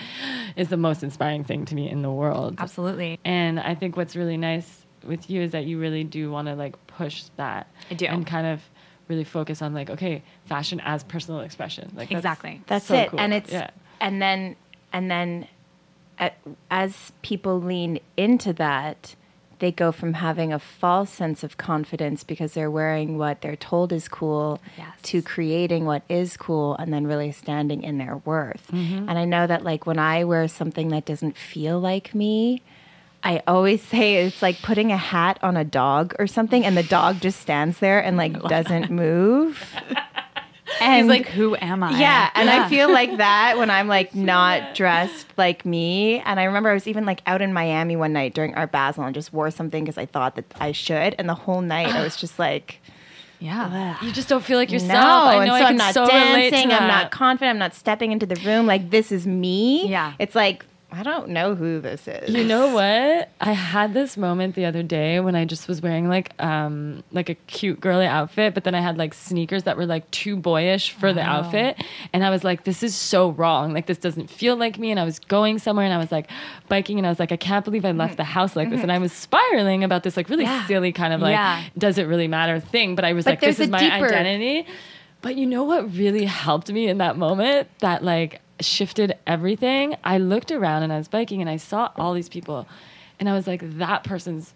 is 0.54 0.69
the 0.69 0.76
most 0.76 1.02
inspiring 1.02 1.43
thing 1.43 1.64
to 1.64 1.75
me 1.75 1.90
in 1.90 2.02
the 2.02 2.11
world 2.12 2.54
Absolutely. 2.59 3.19
And 3.25 3.59
I 3.59 3.75
think 3.75 3.97
what's 3.97 4.14
really 4.14 4.37
nice 4.37 4.84
with 5.06 5.28
you 5.30 5.42
is 5.42 5.52
that 5.52 5.64
you 5.64 5.78
really 5.78 6.04
do 6.04 6.30
want 6.30 6.49
to 6.49 6.54
like 6.54 6.75
push 6.87 7.25
that. 7.37 7.66
I 7.90 7.94
do. 7.94 8.06
And 8.06 8.26
kind 8.26 8.46
of 8.46 8.61
really 9.08 9.25
focus 9.25 9.61
on 9.62 9.75
like, 9.75 9.90
okay, 9.90 10.23
fashion 10.46 10.80
as 10.84 11.04
personal 11.04 11.40
expression. 11.40 11.84
Like 11.94 12.08
that's- 12.08 12.18
Exactly. 12.18 12.62
That's 12.66 12.87
so 12.87 12.94
it. 12.94 13.11
cool. 13.11 13.20
And 13.20 13.34
it's 13.34 13.52
yeah. 13.52 13.70
and 14.00 14.20
then 14.23 14.56
and 14.92 15.11
then 15.11 15.49
uh, 16.18 16.30
as 16.70 17.12
people 17.23 17.61
lean 17.61 17.99
into 18.16 18.52
that, 18.54 19.14
they 19.58 19.70
go 19.73 19.92
from 19.92 20.14
having 20.14 20.52
a 20.52 20.58
false 20.58 21.11
sense 21.11 21.42
of 21.44 21.56
confidence 21.56 22.23
because 22.25 22.52
they're 22.54 22.70
wearing 22.70 23.18
what 23.18 23.40
they're 23.40 23.56
told 23.56 23.92
is 23.92 24.08
cool 24.08 24.61
Yes. 24.76 24.88
to 25.04 25.23
creating 25.23 25.84
what 25.84 26.02
is 26.08 26.37
cool 26.37 26.75
and 26.76 26.92
then 26.92 27.06
really 27.06 27.32
standing 27.32 27.82
in 27.82 27.99
their 27.99 28.16
worth. 28.18 28.66
Mm-hmm. 28.73 29.08
And 29.08 29.18
I 29.18 29.25
know 29.25 29.46
that 29.46 29.64
like 29.64 29.87
when 29.87 29.99
I 29.99 30.25
wear 30.25 30.49
something 30.49 30.88
that 30.88 31.04
doesn't 31.04 31.37
feel 31.37 31.78
like 31.80 32.14
me, 32.14 32.62
I 33.25 33.43
always 33.47 33.83
say 33.83 34.25
it's 34.26 34.43
like 34.43 34.61
putting 34.62 34.93
a 34.93 34.97
hat 34.99 35.38
on 35.43 35.57
a 35.57 35.64
dog 35.64 36.14
or 36.19 36.26
something 36.26 36.64
and 36.64 36.76
the 36.76 36.83
dog 36.83 37.21
just 37.21 37.40
stands 37.40 37.78
there 37.78 37.99
and 38.04 38.16
like 38.19 38.40
doesn't 38.49 38.90
move. 38.90 39.64
And 40.81 41.02
He's 41.02 41.09
like, 41.09 41.28
"Who 41.28 41.57
am 41.57 41.83
I?" 41.83 41.99
yeah, 41.99 42.31
and 42.35 42.50
I 42.50 42.69
feel 42.69 42.90
like 42.93 43.16
that 43.19 43.57
when 43.59 43.71
I'm 43.71 43.87
like 43.87 44.14
not 44.14 44.75
dressed 44.75 45.26
like 45.37 45.64
me. 45.64 46.19
And 46.21 46.40
I 46.40 46.45
remember 46.45 46.69
I 46.69 46.75
was 46.75 46.87
even 46.88 47.07
like 47.07 47.23
out 47.26 47.40
in 47.40 47.52
Miami 47.52 47.97
one 47.97 48.12
night 48.12 48.35
during 48.35 48.54
Art 48.54 48.73
Basel 48.73 49.04
and 49.04 49.14
just 49.14 49.33
wore 49.33 49.50
something 49.50 49.85
because 49.85 49.99
I 49.99 50.07
thought 50.07 50.35
that 50.37 50.52
I 50.61 50.73
should. 50.73 51.14
And 51.19 51.28
the 51.28 51.35
whole 51.35 51.61
night 51.61 51.95
I 51.95 52.02
was 52.02 52.16
just 52.16 52.38
like, 52.38 52.81
yeah. 53.38 54.02
You 54.02 54.11
just 54.12 54.28
don't 54.28 54.43
feel 54.45 54.59
like 54.59 54.73
yourself. 54.73 54.90
no. 54.90 54.99
I 55.00 55.35
and 55.37 55.47
know 55.47 55.59
so 55.59 55.64
I 55.64 55.69
I'm 55.69 55.69
can 55.69 55.76
not 55.76 55.95
so 55.95 56.07
dancing. 56.07 56.73
I'm 56.73 56.88
not 56.88 57.11
confident. 57.11 57.50
I'm 57.50 57.59
not 57.59 57.75
stepping 57.75 58.11
into 58.12 58.26
the 58.26 58.37
room 58.37 58.66
like 58.66 58.90
this 58.90 59.12
is 59.12 59.26
me. 59.26 59.87
Yeah. 59.88 60.14
It's 60.19 60.35
like 60.35 60.66
I 60.96 61.02
don't 61.02 61.30
know 61.30 61.56
who 61.56 61.80
this 61.80 62.06
is. 62.06 62.32
You 62.32 62.44
know 62.44 62.68
what? 62.74 63.28
I 63.40 63.52
had 63.52 63.94
this 63.94 64.16
moment 64.16 64.54
the 64.54 64.64
other 64.64 64.82
day 64.84 65.18
when 65.18 65.34
I 65.34 65.44
just 65.44 65.66
was 65.66 65.82
wearing 65.82 66.08
like 66.08 66.40
um 66.42 67.02
like 67.10 67.28
a 67.28 67.34
cute 67.34 67.80
girly 67.80 68.06
outfit, 68.06 68.54
but 68.54 68.62
then 68.62 68.74
I 68.76 68.80
had 68.80 68.96
like 68.96 69.12
sneakers 69.12 69.64
that 69.64 69.76
were 69.76 69.86
like 69.86 70.08
too 70.12 70.36
boyish 70.36 70.92
for 70.92 71.12
the 71.12 71.20
outfit, 71.22 71.82
and 72.12 72.24
I 72.24 72.30
was 72.30 72.44
like, 72.44 72.62
this 72.64 72.82
is 72.84 72.94
so 72.94 73.30
wrong. 73.30 73.72
Like 73.72 73.86
this 73.86 73.98
doesn't 73.98 74.30
feel 74.30 74.56
like 74.56 74.78
me. 74.78 74.90
And 74.92 75.00
I 75.00 75.04
was 75.04 75.18
going 75.18 75.58
somewhere, 75.58 75.84
and 75.84 75.92
I 75.92 75.98
was 75.98 76.12
like 76.12 76.30
biking, 76.68 76.98
and 76.98 77.06
I 77.06 77.10
was 77.10 77.18
like, 77.18 77.32
I 77.32 77.36
can't 77.36 77.64
believe 77.64 77.84
I 77.84 77.90
left 77.92 78.16
the 78.16 78.24
house 78.24 78.54
like 78.54 78.70
this, 78.70 78.82
and 78.82 78.92
I 78.92 78.98
was 78.98 79.12
spiraling 79.12 79.82
about 79.82 80.04
this 80.04 80.16
like 80.16 80.28
really 80.28 80.44
Yeah. 80.44 80.64
silly 80.66 80.92
kind 80.92 81.12
of 81.12 81.20
like 81.20 81.32
Yeah. 81.32 81.60
does 81.76 81.98
it 81.98 82.04
really 82.04 82.28
matter 82.28 82.60
thing. 82.60 82.94
But 82.94 83.04
I 83.04 83.14
was 83.14 83.24
But 83.24 83.32
like, 83.32 83.40
this 83.40 83.58
is 83.58 83.68
my 83.68 83.80
deeper- 83.80 84.06
identity. 84.06 84.66
But 85.22 85.36
you 85.36 85.46
know 85.46 85.64
what 85.64 85.96
really 85.96 86.26
helped 86.26 86.70
me 86.70 86.86
in 86.86 86.98
that 86.98 87.16
moment? 87.16 87.68
That 87.80 88.04
like 88.04 88.42
shifted 88.61 89.16
everything. 89.26 89.96
I 90.04 90.18
looked 90.18 90.50
around 90.52 90.82
and 90.82 90.92
I 90.92 90.99
was 90.99 91.08
biking 91.08 91.40
and 91.40 91.50
I 91.50 91.56
saw 91.56 91.90
all 91.96 92.14
these 92.14 92.28
people 92.28 92.66
and 93.20 93.28
I 93.28 93.32
was 93.32 93.46
like, 93.46 93.78
that 93.78 94.04
person's 94.04 94.54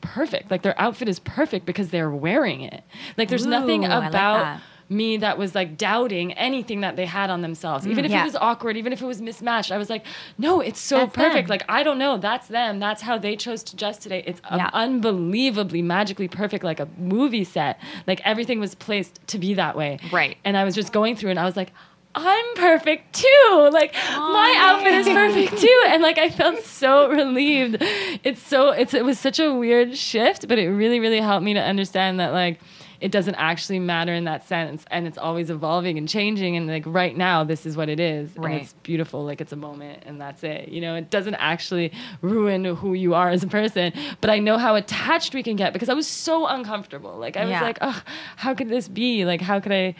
perfect. 0.00 0.50
Like 0.50 0.62
their 0.62 0.78
outfit 0.80 1.08
is 1.08 1.18
perfect 1.20 1.66
because 1.66 1.90
they're 1.90 2.10
wearing 2.10 2.62
it. 2.62 2.82
Like 3.16 3.28
there's 3.28 3.46
nothing 3.46 3.84
Ooh, 3.84 3.88
like 3.88 4.08
about 4.08 4.38
that. 4.38 4.60
me 4.88 5.18
that 5.18 5.36
was 5.36 5.54
like 5.54 5.76
doubting 5.76 6.32
anything 6.32 6.80
that 6.80 6.96
they 6.96 7.04
had 7.06 7.28
on 7.28 7.42
themselves. 7.42 7.86
Even 7.86 8.04
if 8.04 8.10
yeah. 8.10 8.22
it 8.22 8.24
was 8.24 8.34
awkward, 8.36 8.76
even 8.76 8.92
if 8.92 9.02
it 9.02 9.06
was 9.06 9.20
mismatched, 9.20 9.70
I 9.70 9.78
was 9.78 9.90
like, 9.90 10.04
no, 10.38 10.60
it's 10.60 10.80
so 10.80 10.98
That's 10.98 11.14
perfect. 11.14 11.48
them. 11.48 11.50
Like 11.58 11.64
I 11.68 11.82
don't 11.82 11.98
know, 11.98 12.16
that's 12.16 12.48
them. 12.48 12.78
That's 12.78 13.02
how 13.02 13.18
they 13.18 13.36
chose 13.36 13.62
to 13.64 13.76
dress 13.76 13.98
today. 13.98 14.24
It's 14.26 14.40
Yeah. 14.50 14.70
unbelievably 14.72 15.82
magically 15.82 16.28
perfect 16.28 16.64
like 16.64 16.80
a 16.80 16.88
movie 16.98 17.44
set. 17.44 17.78
Like 18.06 18.20
everything 18.24 18.58
was 18.58 18.74
placed 18.74 19.20
to 19.28 19.38
be 19.38 19.54
that 19.54 19.76
way. 19.76 19.98
Right. 20.10 20.38
And 20.44 20.56
I 20.56 20.64
was 20.64 20.74
just 20.74 20.92
going 20.92 21.14
through 21.16 21.30
and 21.30 21.38
I 21.38 21.44
was 21.44 21.56
like, 21.56 21.72
I'm 22.14 22.54
perfect 22.56 23.14
too. 23.14 23.70
Like 23.72 23.94
my 23.94 24.54
outfit 24.58 24.94
is 24.94 25.06
perfect 25.08 25.58
too. 25.60 25.82
And 25.86 26.02
like 26.02 26.18
I 26.18 26.28
felt 26.30 26.64
so 26.64 27.08
relieved. 27.08 27.76
It's 28.24 28.42
so 28.42 28.70
it's 28.70 28.94
it 28.94 29.04
was 29.04 29.18
such 29.18 29.38
a 29.38 29.52
weird 29.54 29.96
shift, 29.96 30.48
but 30.48 30.58
it 30.58 30.68
really, 30.68 30.98
really 30.98 31.20
helped 31.20 31.44
me 31.44 31.54
to 31.54 31.60
understand 31.60 32.18
that 32.20 32.32
like 32.32 32.60
it 33.00 33.12
doesn't 33.12 33.36
actually 33.36 33.78
matter 33.78 34.12
in 34.12 34.24
that 34.24 34.46
sense. 34.46 34.84
And 34.90 35.06
it's 35.06 35.16
always 35.16 35.48
evolving 35.50 35.96
and 35.98 36.08
changing. 36.08 36.56
And 36.56 36.66
like 36.66 36.82
right 36.84 37.16
now 37.16 37.44
this 37.44 37.64
is 37.64 37.76
what 37.76 37.88
it 37.88 38.00
is. 38.00 38.30
Right. 38.36 38.52
and 38.52 38.62
it's 38.62 38.72
beautiful. 38.82 39.24
Like 39.24 39.40
it's 39.40 39.52
a 39.52 39.56
moment. 39.56 40.02
And 40.04 40.20
that's 40.20 40.42
it. 40.42 40.68
You 40.68 40.80
know 40.80 40.96
it 40.96 41.10
doesn't 41.10 41.36
actually 41.36 41.92
ruin 42.22 42.64
who 42.64 42.92
you 42.94 43.14
are 43.14 43.30
as 43.30 43.44
a 43.44 43.48
person. 43.48 43.92
But 44.20 44.30
i 44.30 44.40
know 44.40 44.58
how 44.58 44.74
attached 44.74 45.32
we 45.32 45.44
can 45.44 45.54
get 45.54 45.72
because 45.72 45.88
i 45.88 45.94
was 45.94 46.08
so 46.08 46.46
uncomfortable. 46.46 47.16
Like 47.16 47.36
i 47.36 47.44
was 47.44 47.60
like 47.60 47.78
oh 47.80 48.02
how 48.34 48.52
could 48.54 48.68
this 48.68 48.88
be? 48.88 49.24
Like 49.24 49.40
how 49.40 49.60
could 49.60 49.72
i 49.72 49.94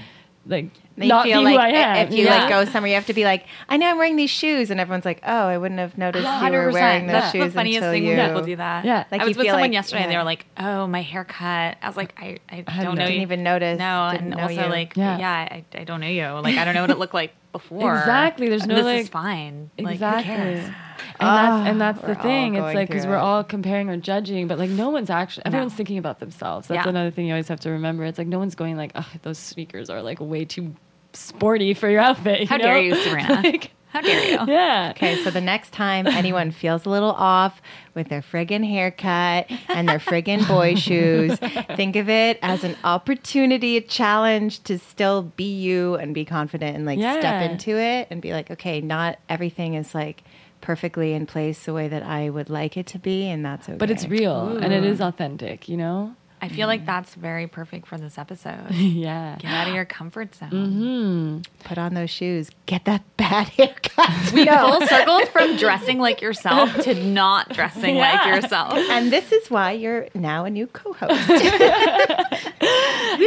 like 0.50 0.66
They 0.96 1.06
not 1.06 1.24
feel 1.24 1.40
be 1.40 1.44
like 1.44 1.54
who 1.54 1.60
i 1.60 1.68
am 2.00 2.06
if 2.08 2.12
you 2.14 2.24
Yeah. 2.24 2.40
like 2.40 2.48
go 2.50 2.64
somewhere, 2.70 2.88
you 2.90 2.94
have 2.96 3.06
to 3.06 3.14
be 3.14 3.24
like, 3.24 3.46
I 3.68 3.76
know 3.76 3.86
I'm 3.88 3.96
wearing 3.96 4.16
these 4.16 4.30
shoes, 4.30 4.70
and 4.70 4.78
everyone's 4.80 5.04
like, 5.04 5.20
Oh, 5.24 5.46
I 5.46 5.56
wouldn't 5.56 5.80
have 5.80 5.96
noticed 5.96 6.24
you 6.26 6.50
were 6.52 6.70
wearing 6.72 7.06
those 7.06 7.12
That's 7.14 7.32
shoes 7.32 7.44
the 7.44 7.50
funniest 7.52 7.76
until 7.78 7.92
thing 7.92 8.04
you. 8.04 8.16
when 8.16 8.28
people 8.28 8.42
do 8.44 8.56
that. 8.56 8.84
Yeah. 8.84 9.04
Like 9.10 9.22
I 9.22 9.24
was 9.26 9.36
with 9.36 9.46
someone 9.46 9.62
like- 9.62 9.72
yesterday 9.72 10.02
and 10.02 10.12
they 10.12 10.16
were 10.16 10.24
like, 10.24 10.44
"Oh, 10.58 10.86
my 10.86 11.02
haircut." 11.02 11.76
I 11.82 11.86
was 11.86 11.96
like, 11.96 12.12
"I, 12.20 12.38
I 12.50 12.60
don't 12.62 12.96
know 12.96 13.04
Didn't 13.06 13.16
you." 13.16 13.22
even 13.22 13.42
notice. 13.42 13.78
No, 13.78 14.08
didn't 14.12 14.26
and 14.28 14.36
know 14.36 14.42
also 14.42 14.64
you. 14.64 14.68
like, 14.68 14.96
Yeah. 14.96 15.18
yeah, 15.18 15.30
I, 15.32 15.64
I 15.74 15.84
don't 15.84 16.00
know 16.00 16.06
you. 16.08 16.26
Like, 16.40 16.56
I 16.58 16.64
don't 16.64 16.74
know 16.74 16.82
what 16.82 16.90
it 16.90 16.98
looked 16.98 17.14
like 17.14 17.32
before. 17.52 17.96
Exactly. 17.98 18.48
There's 18.48 18.66
no, 18.66 18.74
this 18.76 18.84
like- 18.84 19.00
is 19.02 19.08
fine. 19.08 19.70
Like, 19.78 19.86
who 19.86 19.92
exactly 19.92 20.24
cares? 20.34 20.64
and 21.18 21.28
that's 21.28 21.68
and 21.70 21.80
that's 21.80 22.04
Ah, 22.04 22.06
the 22.08 22.14
thing 22.16 22.54
it's 22.56 22.74
like 22.74 22.88
because 22.88 23.06
we're 23.06 23.16
all 23.16 23.42
comparing 23.42 23.88
or 23.88 23.96
judging 23.96 24.46
but 24.48 24.58
like 24.58 24.68
no 24.70 24.90
one's 24.90 25.08
actually 25.10 25.44
everyone's 25.46 25.72
thinking 25.72 25.96
about 25.98 26.20
themselves 26.20 26.68
that's 26.68 26.84
Yeah. 26.84 26.88
another 26.90 27.10
thing 27.10 27.26
you 27.26 27.32
always 27.32 27.48
have 27.48 27.60
to 27.60 27.70
remember 27.70 28.04
it's 28.04 28.18
like 28.18 28.26
no 28.26 28.38
one's 28.38 28.54
going 28.54 28.76
like 28.76 28.92
oh 28.94 29.06
those 29.22 29.38
sneakers 29.38 29.88
are 29.88 30.02
like 30.02 30.20
way 30.20 30.44
too 30.44 30.74
sporty 31.14 31.72
for 31.74 31.88
your 31.88 32.00
outfit 32.00 32.40
You 32.42 32.46
How 32.46 32.56
you 32.56 32.62
dare 32.62 32.74
know? 32.74 32.80
you, 32.80 32.94
Serena? 32.96 33.34
Like, 33.42 33.70
How 33.92 34.00
dare 34.00 34.30
you? 34.30 34.38
yeah 34.52 34.92
Okay, 34.96 35.22
so 35.24 35.30
the 35.30 35.40
next 35.40 35.72
time 35.72 36.06
anyone 36.06 36.50
feels 36.50 36.86
a 36.86 36.90
little 36.90 37.12
off 37.12 37.60
with 37.94 38.08
their 38.08 38.22
friggin' 38.22 38.64
haircut 38.68 39.50
and 39.68 39.88
their 39.88 39.98
friggin' 39.98 40.46
boy 40.46 40.74
shoes, 40.86 41.38
think 41.76 41.96
of 41.96 42.08
it 42.08 42.38
as 42.42 42.62
an 42.64 42.76
opportunity, 42.84 43.76
a 43.76 43.80
challenge 43.80 44.62
to 44.64 44.78
still 44.78 45.22
be 45.22 45.52
you 45.58 45.94
and 45.96 46.14
be 46.14 46.24
confident 46.24 46.76
and 46.76 46.86
like 46.86 46.98
Yeah. 46.98 47.18
step 47.18 47.42
into 47.50 47.76
it 47.78 48.06
and 48.10 48.22
be 48.22 48.32
like, 48.32 48.50
okay, 48.50 48.80
not 48.80 49.18
everything 49.28 49.74
is 49.74 49.94
like 49.94 50.22
perfectly 50.60 51.14
in 51.14 51.26
place 51.26 51.64
the 51.64 51.72
way 51.72 51.88
that 51.88 52.02
I 52.02 52.28
would 52.30 52.50
like 52.50 52.76
it 52.76 52.86
to 52.88 52.98
be, 52.98 53.26
and 53.28 53.44
that's 53.44 53.68
okay. 53.68 53.78
but 53.78 53.90
it's 53.90 54.06
real 54.06 54.58
and 54.58 54.72
it 54.72 54.84
is 54.84 55.00
authentic 55.00 55.68
you 55.70 55.76
know 55.78 56.14
I 56.42 56.48
feel 56.48 56.66
like 56.66 56.86
that's 56.86 57.14
very 57.14 57.46
perfect 57.46 57.86
for 57.86 57.98
this 57.98 58.16
episode. 58.18 58.70
yeah 58.70 59.36
Get 59.38 59.50
out 59.52 59.68
of 59.68 59.74
your 59.74 59.84
comfort 59.84 60.34
zone. 60.34 60.50
mm-hmm. 60.50 61.40
Put 61.68 61.78
on 61.78 61.94
those 61.94 62.10
shoes. 62.10 62.50
Get 62.66 62.84
that 62.86 63.02
bad 63.16 63.48
haircut. 63.56 64.32
We 64.32 64.44
No. 64.44 64.78
full 64.78 64.86
circled 64.88 65.28
from 65.28 65.56
dressing 65.64 65.98
like 65.98 66.22
yourself 66.22 66.74
to 66.84 66.94
not 66.94 67.50
dressing 67.50 67.96
Yeah. 67.96 68.12
like 68.12 68.42
yourself. 68.42 68.74
And 68.74 69.12
this 69.12 69.32
is 69.32 69.50
why 69.50 69.72
you're 69.72 70.08
now 70.14 70.44
a 70.44 70.50
new 70.50 70.66
co-host. 70.66 71.30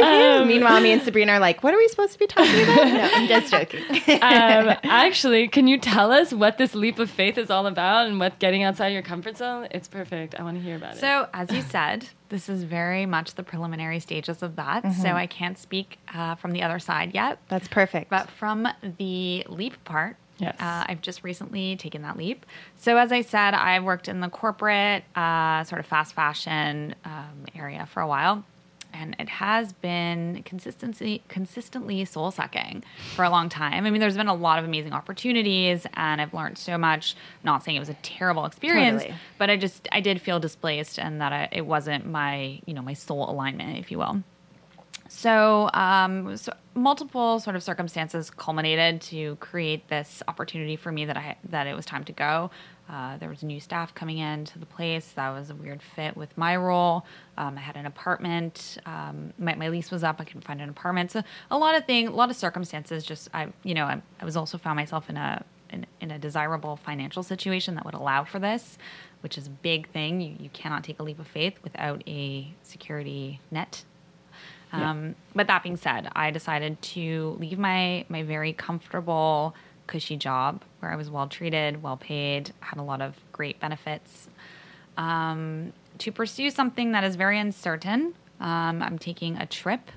Um, 0.02 0.48
Meanwhile, 0.48 0.80
me 0.80 0.92
and 0.92 1.02
Sabrina 1.02 1.32
are 1.32 1.38
like, 1.38 1.62
"What 1.62 1.72
are 1.74 1.76
we 1.76 1.88
supposed 1.88 2.12
to 2.14 2.18
be 2.18 2.26
talking 2.26 2.62
about?" 2.62 2.84
No, 2.86 3.10
I'm 3.12 3.28
just 3.28 3.50
joking. 3.52 3.82
um, 4.22 4.76
actually 4.84 5.48
can 5.48 5.66
you 5.66 5.78
tell 5.78 6.10
us 6.12 6.32
what 6.32 6.58
this 6.58 6.74
leap 6.74 6.98
of 6.98 7.10
faith 7.10 7.38
is 7.38 7.50
all 7.50 7.66
about 7.66 8.06
and 8.06 8.18
what 8.18 8.38
getting 8.38 8.62
outside 8.62 8.88
your 8.88 9.02
comfort 9.02 9.36
zone 9.36 9.68
it's 9.70 9.88
perfect 9.88 10.34
i 10.38 10.42
want 10.42 10.56
to 10.56 10.62
hear 10.62 10.76
about 10.76 10.94
it 10.94 11.00
So, 11.00 11.28
as 11.32 11.50
you 11.50 11.62
said, 11.62 12.06
this 12.28 12.48
is 12.48 12.62
very 12.64 13.06
much 13.06 13.34
the 13.34 13.42
preliminary 13.42 14.00
stages 14.00 14.42
of 14.42 14.56
that. 14.56 14.92
So, 14.94 15.10
I 15.10 15.26
can't 15.26 15.58
speak 15.58 15.98
uh, 16.14 16.34
from 16.36 16.52
the 16.52 16.62
other 16.62 16.78
side 16.78 17.14
yet. 17.14 17.38
That's 17.48 17.68
perfect. 17.68 18.10
But 18.10 18.30
from 18.30 18.66
the 18.98 19.44
leap 19.48 19.82
part, 19.84 20.16
Yes. 20.38 20.56
uh, 20.58 20.84
I've 20.88 21.00
just 21.00 21.22
recently 21.22 21.76
taken 21.76 22.02
that 22.02 22.16
leap. 22.16 22.44
So, 22.76 22.96
as 22.96 23.12
I 23.12 23.20
said, 23.20 23.54
I've 23.54 23.84
worked 23.84 24.08
in 24.08 24.18
the 24.20 24.28
corporate, 24.28 25.04
uh, 25.14 25.62
sort 25.64 25.78
of 25.78 25.86
fast 25.86 26.14
fashion 26.14 26.94
um, 27.04 27.44
area 27.54 27.86
for 27.86 28.00
a 28.00 28.08
while. 28.08 28.44
And 28.94 29.16
it 29.18 29.28
has 29.28 29.72
been 29.72 30.42
consistency, 30.44 31.22
consistently 31.28 32.04
soul 32.04 32.30
sucking 32.30 32.84
for 33.14 33.24
a 33.24 33.30
long 33.30 33.48
time. 33.48 33.84
I 33.84 33.90
mean, 33.90 34.00
there's 34.00 34.16
been 34.16 34.28
a 34.28 34.34
lot 34.34 34.58
of 34.58 34.64
amazing 34.64 34.92
opportunities, 34.92 35.86
and 35.94 36.20
I've 36.20 36.32
learned 36.32 36.58
so 36.58 36.78
much. 36.78 37.16
not 37.42 37.64
saying 37.64 37.76
it 37.76 37.80
was 37.80 37.88
a 37.88 37.96
terrible 38.02 38.46
experience, 38.46 39.02
Totally. 39.02 39.18
but 39.38 39.50
I 39.50 39.56
just 39.56 39.88
I 39.90 40.00
did 40.00 40.20
feel 40.20 40.38
displaced, 40.38 40.98
and 40.98 41.20
that 41.20 41.32
I, 41.32 41.48
it 41.50 41.66
wasn't 41.66 42.06
my 42.06 42.60
you 42.66 42.74
know 42.74 42.82
my 42.82 42.94
soul 42.94 43.28
alignment, 43.28 43.78
if 43.78 43.90
you 43.90 43.98
will. 43.98 44.22
So, 45.08 45.70
um, 45.74 46.36
so 46.36 46.52
multiple 46.74 47.38
sort 47.38 47.56
of 47.56 47.62
circumstances 47.62 48.30
culminated 48.30 49.00
to 49.00 49.36
create 49.36 49.88
this 49.88 50.22
opportunity 50.26 50.76
for 50.76 50.90
me 50.90 51.04
that 51.04 51.16
I 51.16 51.36
that 51.50 51.66
it 51.66 51.76
was 51.76 51.86
time 51.86 52.04
to 52.04 52.12
go. 52.12 52.50
Uh, 52.88 53.16
there 53.16 53.28
was 53.28 53.42
new 53.42 53.60
staff 53.60 53.94
coming 53.94 54.18
into 54.18 54.58
the 54.58 54.66
place. 54.66 55.12
That 55.16 55.30
was 55.30 55.50
a 55.50 55.54
weird 55.54 55.82
fit 55.82 56.16
with 56.16 56.36
my 56.36 56.56
role. 56.56 57.06
Um, 57.38 57.56
I 57.56 57.60
had 57.60 57.76
an 57.76 57.86
apartment. 57.86 58.78
Um, 58.84 59.32
my, 59.38 59.54
my 59.54 59.68
lease 59.68 59.90
was 59.90 60.04
up. 60.04 60.20
I 60.20 60.24
couldn't 60.24 60.44
find 60.44 60.60
an 60.60 60.68
apartment. 60.68 61.10
So 61.10 61.22
a 61.50 61.58
lot 61.58 61.74
of 61.74 61.86
thing, 61.86 62.08
a 62.08 62.10
lot 62.10 62.30
of 62.30 62.36
circumstances. 62.36 63.04
Just 63.04 63.28
I, 63.32 63.48
you 63.62 63.74
know, 63.74 63.84
I, 63.84 64.02
I 64.20 64.24
was 64.24 64.36
also 64.36 64.58
found 64.58 64.76
myself 64.76 65.08
in 65.08 65.16
a 65.16 65.44
in, 65.70 65.86
in 66.00 66.10
a 66.10 66.18
desirable 66.18 66.76
financial 66.76 67.22
situation 67.22 67.74
that 67.76 67.84
would 67.84 67.94
allow 67.94 68.24
for 68.24 68.38
this, 68.38 68.76
which 69.22 69.38
is 69.38 69.46
a 69.46 69.50
big 69.50 69.88
thing. 69.90 70.20
You 70.20 70.36
you 70.38 70.50
cannot 70.50 70.84
take 70.84 71.00
a 71.00 71.02
leap 71.02 71.18
of 71.18 71.26
faith 71.26 71.58
without 71.62 72.02
a 72.06 72.52
security 72.62 73.40
net 73.50 73.84
um, 74.74 75.14
But 75.34 75.46
that 75.46 75.62
being 75.62 75.76
said, 75.76 76.08
I 76.16 76.30
decided 76.30 76.80
to 76.82 77.36
leave 77.38 77.58
my 77.58 78.04
my 78.08 78.22
very 78.22 78.52
comfortable, 78.52 79.54
cushy 79.86 80.16
job 80.16 80.62
where 80.80 80.92
I 80.92 80.96
was 80.96 81.10
well 81.10 81.28
treated, 81.28 81.82
well 81.82 81.96
paid, 81.96 82.52
had 82.60 82.78
a 82.78 82.82
lot 82.82 83.00
of 83.00 83.16
great 83.32 83.60
benefits, 83.60 84.28
um, 84.96 85.72
to 85.98 86.12
pursue 86.12 86.50
something 86.50 86.92
that 86.92 87.04
is 87.04 87.16
very 87.16 87.38
uncertain. 87.38 88.14
Um, 88.40 88.82
I'm 88.82 88.98
taking 88.98 89.36
a 89.36 89.46
trip, 89.46 89.90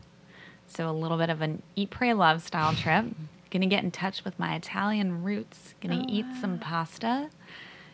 so 0.68 0.90
a 0.90 0.92
little 0.92 1.18
bit 1.18 1.30
of 1.30 1.42
an 1.42 1.62
eat, 1.76 1.90
pray, 1.90 2.14
love 2.14 2.42
style 2.42 2.74
trip. 2.74 3.06
Gonna 3.50 3.68
get 3.68 3.84
in 3.84 3.92
touch 3.92 4.26
with 4.26 4.38
my 4.38 4.56
Italian 4.56 5.24
roots. 5.24 5.74
Gonna 5.82 6.06
eat 6.10 6.26
some 6.42 6.60
pasta. 6.60 7.30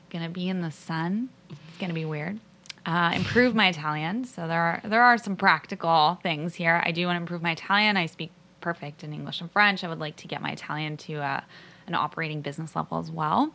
Gonna 0.09 0.29
be 0.29 0.49
in 0.49 0.61
the 0.61 0.71
sun. 0.71 1.29
It's 1.49 1.77
gonna 1.79 1.93
be 1.93 2.05
weird 2.05 2.39
uh, 2.85 3.11
improve 3.15 3.55
my 3.55 3.69
Italian. 3.69 4.25
So 4.25 4.47
there 4.47 4.61
are 4.61 4.81
there 4.83 5.01
are 5.01 5.17
some 5.17 5.35
practical 5.35 6.19
things 6.21 6.55
here. 6.55 6.81
I 6.85 6.91
do 6.91 7.05
want 7.05 7.17
to 7.17 7.21
improve 7.21 7.41
my 7.41 7.51
Italian. 7.51 7.97
I 7.97 8.05
speak 8.07 8.31
perfect 8.61 9.03
in 9.03 9.13
English 9.13 9.41
and 9.41 9.51
French. 9.51 9.83
I 9.83 9.87
would 9.87 9.99
like 9.99 10.15
to 10.17 10.27
get 10.27 10.41
my 10.41 10.51
Italian 10.51 10.97
to 10.97 11.15
uh, 11.15 11.41
an 11.87 11.95
operating 11.95 12.41
business 12.41 12.75
level 12.75 12.99
as 12.99 13.11
well. 13.11 13.53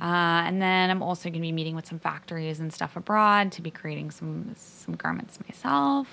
Uh, 0.00 0.04
and 0.46 0.60
then 0.60 0.90
I'm 0.90 1.02
also 1.02 1.24
going 1.28 1.34
to 1.34 1.40
be 1.40 1.52
meeting 1.52 1.76
with 1.76 1.86
some 1.86 1.98
factories 1.98 2.58
and 2.60 2.72
stuff 2.72 2.96
abroad 2.96 3.52
to 3.52 3.62
be 3.62 3.70
creating 3.70 4.10
some 4.10 4.52
some 4.56 4.94
garments 4.96 5.38
myself. 5.48 6.08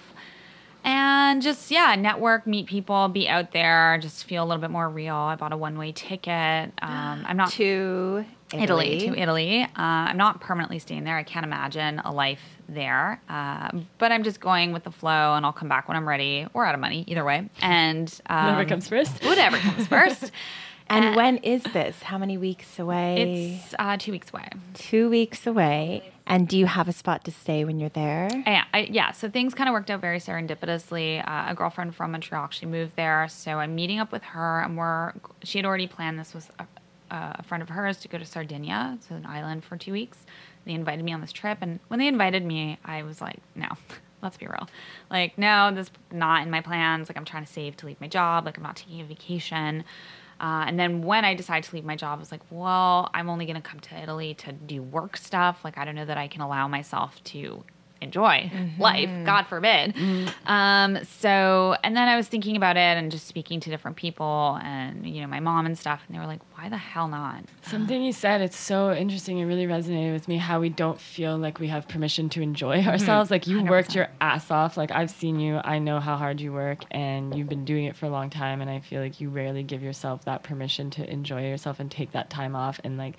And 0.84 1.42
just 1.42 1.72
yeah, 1.72 1.96
network, 1.96 2.48
meet 2.48 2.68
people, 2.68 3.10
be 3.10 3.28
out 3.28 3.52
there, 3.52 3.98
just 4.02 4.24
feel 4.26 4.44
a 4.44 4.46
little 4.46 4.62
bit 4.62 4.72
more 4.72 4.88
real. 4.90 5.16
I 5.16 5.36
bought 5.36 5.52
a 5.52 5.58
one 5.58 5.78
way 5.78 5.92
ticket. 5.92 6.72
Um, 6.82 7.26
I'm 7.28 7.36
not 7.36 7.52
to 7.54 8.24
Italy, 8.54 8.64
Italy. 8.64 9.00
to 9.00 9.20
Italy. 9.22 9.64
Uh, 9.64 9.68
I'm 9.76 10.18
not 10.18 10.40
permanently 10.40 10.80
staying 10.80 11.04
there. 11.04 11.18
I 11.18 11.24
can't 11.24 11.46
imagine 11.46 12.00
a 12.00 12.12
life 12.14 12.42
there. 12.68 13.22
Uh, 13.28 13.72
but 13.98 14.12
I'm 14.12 14.24
just 14.24 14.40
going 14.40 14.72
with 14.72 14.84
the 14.84 14.92
flow, 14.92 15.36
and 15.36 15.46
I'll 15.46 15.54
come 15.54 15.68
back 15.70 15.88
when 15.88 15.98
I'm 15.98 16.08
ready 16.08 16.48
or 16.54 16.66
out 16.66 16.74
of 16.76 16.82
money, 16.82 17.04
either 17.08 17.26
way. 17.26 17.50
And 17.62 18.22
um, 18.28 18.46
Whatever 18.46 18.70
comes 18.70 18.88
first. 18.88 19.24
Whatever 19.24 19.58
comes 19.58 19.88
first. 19.96 20.32
And 20.90 21.16
when 21.16 21.38
is 21.38 21.64
this? 21.64 22.02
How 22.04 22.18
many 22.18 22.38
weeks 22.38 22.80
away? 22.80 23.62
It's 23.64 23.76
uh, 23.78 23.98
two 23.98 24.12
weeks 24.12 24.30
away. 24.34 24.50
two 24.74 25.10
weeks 25.10 25.46
away. 25.46 26.12
And 26.26 26.48
do 26.48 26.58
you 26.58 26.68
have 26.68 26.88
a 26.88 26.94
spot 26.94 27.24
to 27.26 27.32
stay 27.32 27.66
when 27.66 27.80
you're 27.80 27.90
there? 27.90 28.30
Yeah, 28.46 28.66
I, 28.74 28.82
yeah. 28.82 29.12
So 29.12 29.30
things 29.30 29.56
kind 29.56 29.68
of 29.68 29.74
worked 29.74 29.90
out 29.90 30.00
very 30.00 30.20
serendipitously. 30.20 31.28
Uh, 31.28 31.52
a 31.52 31.56
girlfriend 31.56 31.96
from 31.96 32.12
Montreal 32.12 32.44
actually 32.44 32.68
moved 32.68 32.96
there, 32.96 33.28
so 33.30 33.54
I'm 33.54 33.74
meeting 33.74 34.00
up 34.00 34.12
with 34.12 34.24
her, 34.24 34.62
and 34.62 34.78
we're. 34.78 35.14
She 35.44 35.58
had 35.58 35.66
already 35.66 35.88
planned 35.88 36.20
this 36.20 36.36
was 36.36 36.50
a, 36.60 36.66
a 37.10 37.44
friend 37.44 37.64
of 37.64 37.70
hers 37.70 37.98
to 38.02 38.08
go 38.08 38.20
to 38.20 38.26
Sardinia, 38.26 38.94
it's 38.96 39.10
an 39.10 39.26
island 39.26 39.64
for 39.64 39.76
two 39.76 39.92
weeks. 39.92 40.20
They 40.66 40.74
invited 40.74 41.04
me 41.04 41.14
on 41.14 41.22
this 41.22 41.32
trip, 41.32 41.60
and 41.62 41.80
when 41.88 42.00
they 42.00 42.08
invited 42.08 42.46
me, 42.46 42.78
I 42.86 43.04
was 43.04 43.22
like, 43.22 43.40
no. 43.56 43.68
Let's 44.22 44.36
be 44.36 44.48
real. 44.48 44.68
Like, 45.10 45.38
no, 45.38 45.72
this 45.74 45.88
is 45.88 45.94
not 46.12 46.44
in 46.44 46.52
my 46.52 46.60
plans. 46.60 47.08
Like, 47.10 47.16
I'm 47.16 47.24
trying 47.24 47.46
to 47.46 47.52
save 47.52 47.78
to 47.78 47.86
leave 47.86 48.02
my 48.02 48.10
job. 48.10 48.46
Like, 48.46 48.58
I'm 48.58 48.64
not 48.64 48.76
taking 48.76 49.00
a 49.00 49.06
vacation. 49.06 49.86
Uh, 50.40 50.64
and 50.68 50.80
then 50.80 51.02
when 51.02 51.26
I 51.26 51.34
decided 51.34 51.70
to 51.70 51.76
leave 51.76 51.86
my 51.86 51.96
job, 51.96 52.18
I 52.18 52.20
was 52.20 52.32
like, 52.32 52.42
well, 52.50 53.10
I'm 53.14 53.30
only 53.30 53.46
going 53.46 53.58
to 53.58 53.62
come 53.62 53.80
to 53.82 54.02
Italy 54.02 54.34
to 54.36 54.54
do 54.54 54.82
work 54.82 55.18
stuff. 55.18 55.66
Like, 55.66 55.78
I 55.78 55.86
don't 55.86 55.96
know 55.96 56.06
that 56.06 56.18
I 56.18 56.28
can 56.28 56.42
allow 56.42 56.68
myself 56.68 57.22
to 57.26 57.64
enjoy 58.02 58.52
Mm-hmm. 58.54 58.82
life, 58.82 59.10
God 59.26 59.44
forbid. 59.48 59.96
Um, 60.46 61.00
so, 61.20 61.76
and 61.84 61.96
then 61.96 62.08
I 62.08 62.16
was 62.16 62.28
thinking 62.28 62.56
about 62.56 62.78
it 62.78 62.98
and 62.98 63.12
just 63.12 63.28
speaking 63.28 63.60
to 63.62 63.70
different 63.70 63.98
people 63.98 64.60
and, 64.64 65.06
you 65.08 65.22
know, 65.22 65.28
my 65.28 65.40
mom 65.40 65.66
and 65.66 65.78
stuff. 65.78 66.02
And 66.08 66.16
they 66.16 66.20
were 66.20 66.26
like, 66.28 66.42
why 66.58 66.70
the 66.70 66.78
hell 66.78 67.08
not? 67.08 67.44
Something 67.62 68.02
you 68.02 68.12
said, 68.14 68.42
it's 68.42 68.58
so 68.58 68.94
interesting. 68.94 69.38
It 69.40 69.46
really 69.46 69.66
resonated 69.68 70.14
with 70.14 70.28
me 70.28 70.38
how 70.38 70.60
we 70.60 70.70
don't 70.70 71.00
feel 71.00 71.38
like 71.38 71.60
we 71.60 71.68
have 71.68 71.88
permission 71.88 72.30
to 72.30 72.42
enjoy 72.42 72.82
ourselves. 72.84 73.30
Like 73.32 73.48
you 73.48 73.64
worked 73.64 73.92
100%. 73.92 73.96
your 73.96 74.08
ass 74.22 74.50
off. 74.52 74.78
Like 74.78 74.92
I've 74.92 75.12
seen 75.12 75.40
you, 75.40 75.60
I 75.64 75.80
know 75.80 76.00
how 76.00 76.16
hard 76.18 76.42
you 76.42 76.54
work, 76.54 76.80
and 76.92 77.36
you've 77.36 77.50
been 77.50 77.66
doing 77.66 77.86
it 77.86 77.96
for 77.96 78.06
a 78.06 78.10
long 78.10 78.30
time. 78.30 78.62
And 78.62 78.70
I 78.70 78.80
feel 78.80 79.02
like 79.02 79.20
you 79.22 79.30
rarely 79.30 79.64
give 79.64 79.82
yourself 79.84 80.26
that 80.26 80.44
permission 80.44 80.90
to 80.92 81.10
enjoy 81.10 81.48
yourself 81.48 81.80
and 81.80 81.90
take 81.92 82.12
that 82.14 82.30
time 82.30 82.56
off 82.56 82.80
and 82.84 82.98
like. 82.98 83.16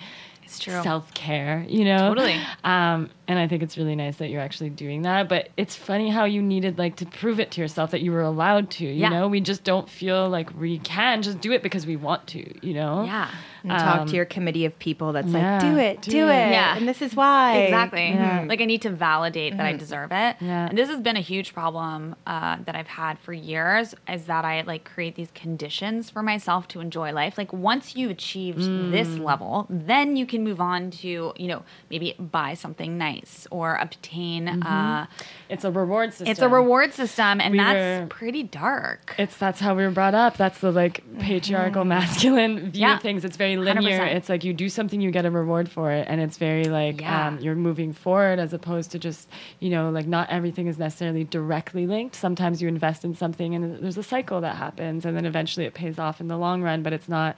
Self 0.82 1.12
care, 1.14 1.64
you 1.68 1.84
know? 1.84 2.08
Totally. 2.08 2.40
Um, 2.64 3.10
and 3.28 3.38
I 3.38 3.46
think 3.48 3.62
it's 3.62 3.78
really 3.78 3.94
nice 3.94 4.16
that 4.16 4.28
you're 4.30 4.40
actually 4.40 4.70
doing 4.70 5.02
that. 5.02 5.28
But 5.28 5.50
it's 5.56 5.76
funny 5.76 6.10
how 6.10 6.24
you 6.24 6.42
needed 6.42 6.78
like 6.78 6.96
to 6.96 7.06
prove 7.06 7.38
it 7.40 7.50
to 7.52 7.60
yourself 7.60 7.92
that 7.92 8.00
you 8.00 8.12
were 8.12 8.22
allowed 8.22 8.70
to. 8.72 8.84
You 8.84 8.92
Yeah. 8.92 9.08
know, 9.10 9.28
we 9.28 9.40
just 9.40 9.64
don't 9.64 9.88
feel 9.88 10.28
like 10.28 10.58
we 10.58 10.78
can 10.78 11.22
just 11.22 11.40
do 11.40 11.52
it 11.52 11.62
because 11.62 11.86
we 11.86 11.96
want 11.96 12.26
to. 12.28 12.66
You 12.66 12.74
know? 12.74 13.04
Yeah. 13.04 13.28
And 13.62 13.70
talk 13.72 14.00
Um, 14.00 14.06
to 14.08 14.16
your 14.16 14.24
committee 14.24 14.64
of 14.64 14.78
people 14.78 15.12
that's 15.12 15.28
yeah, 15.28 15.52
like, 15.52 15.60
do 15.60 15.78
it, 15.78 16.02
do 16.02 16.10
do, 16.12 16.28
it. 16.28 16.48
it. 16.48 16.50
Yeah. 16.52 16.76
And 16.76 16.88
this 16.88 17.02
is 17.02 17.14
why. 17.14 17.56
Exactly. 17.58 18.08
Yeah. 18.10 18.44
Like 18.48 18.60
I 18.60 18.64
need 18.64 18.82
to 18.82 18.90
validate 18.90 19.56
that 19.56 19.66
I 19.66 19.72
deserve 19.76 20.12
it. 20.12 20.36
Yeah. 20.40 20.66
And 20.68 20.78
this 20.78 20.88
has 20.88 21.00
been 21.00 21.16
a 21.16 21.20
huge 21.20 21.52
problem 21.52 22.16
uh, 22.26 22.56
that 22.64 22.74
I've 22.74 22.86
had 22.86 23.18
for 23.18 23.32
years 23.32 23.94
is 24.08 24.24
that 24.26 24.44
I 24.44 24.62
like 24.62 24.84
create 24.84 25.14
these 25.14 25.30
conditions 25.34 26.10
for 26.10 26.22
myself 26.22 26.68
to 26.68 26.80
enjoy 26.80 27.12
life. 27.12 27.36
Like 27.36 27.52
once 27.52 27.96
you've 27.96 28.10
achieved 28.10 28.60
this 28.92 29.08
level, 29.18 29.66
then 29.68 30.16
you 30.16 30.26
can 30.26 30.42
move 30.44 30.60
on 30.60 30.90
to, 30.92 31.32
you 31.36 31.48
know, 31.48 31.62
maybe 31.90 32.14
buy 32.18 32.54
something 32.54 32.96
nice 32.98 33.46
or 33.50 33.76
obtain 33.76 34.48
uh, 34.48 35.06
It's 35.48 35.64
a 35.64 35.70
reward 35.70 36.10
system. 36.12 36.28
it's 36.28 36.40
a 36.40 36.48
reward 36.48 36.92
system 36.94 37.40
and 37.40 37.52
We 37.52 37.58
that's 37.58 38.02
were- 38.02 38.06
pretty 38.08 38.42
dark. 38.44 39.14
It's 39.18 39.36
that's 39.36 39.60
how 39.60 39.74
we 39.74 39.82
were 39.84 39.90
brought 39.90 40.14
up. 40.14 40.36
That's 40.36 40.58
the 40.60 40.70
like 40.72 41.02
patriarchal 41.18 41.84
masculine 41.84 42.70
view 42.70 42.80
Yeah. 42.82 42.96
of 42.96 43.02
things. 43.02 43.24
It's 43.24 43.36
very 43.36 43.49
linear. 43.56 43.98
100%. 44.00 44.14
It's 44.16 44.28
like 44.28 44.44
you 44.44 44.52
do 44.52 44.68
something, 44.68 45.00
you 45.00 45.10
get 45.10 45.24
a 45.24 45.30
reward 45.30 45.70
for 45.70 45.90
it, 45.92 46.06
and 46.08 46.20
it's 46.20 46.38
very 46.38 46.64
like 46.64 47.00
Yeah. 47.00 47.28
um, 47.28 47.38
you're 47.40 47.54
moving 47.54 47.92
forward 47.92 48.38
as 48.38 48.52
opposed 48.52 48.90
to 48.92 48.98
just 48.98 49.28
you 49.58 49.70
know 49.70 49.90
like 49.90 50.06
not 50.06 50.28
everything 50.30 50.66
is 50.66 50.78
necessarily 50.78 51.24
directly 51.24 51.86
linked. 51.86 52.14
Sometimes 52.16 52.60
you 52.62 52.68
invest 52.68 53.04
in 53.04 53.14
something 53.14 53.54
and 53.54 53.82
there's 53.82 53.98
a 53.98 54.02
cycle 54.02 54.40
that 54.40 54.56
happens, 54.56 55.04
and 55.04 55.16
then 55.16 55.26
eventually 55.26 55.66
it 55.66 55.74
pays 55.74 55.98
off 55.98 56.20
in 56.20 56.28
the 56.28 56.36
long 56.36 56.62
run. 56.62 56.82
But 56.82 56.92
it's 56.92 57.08
not 57.08 57.36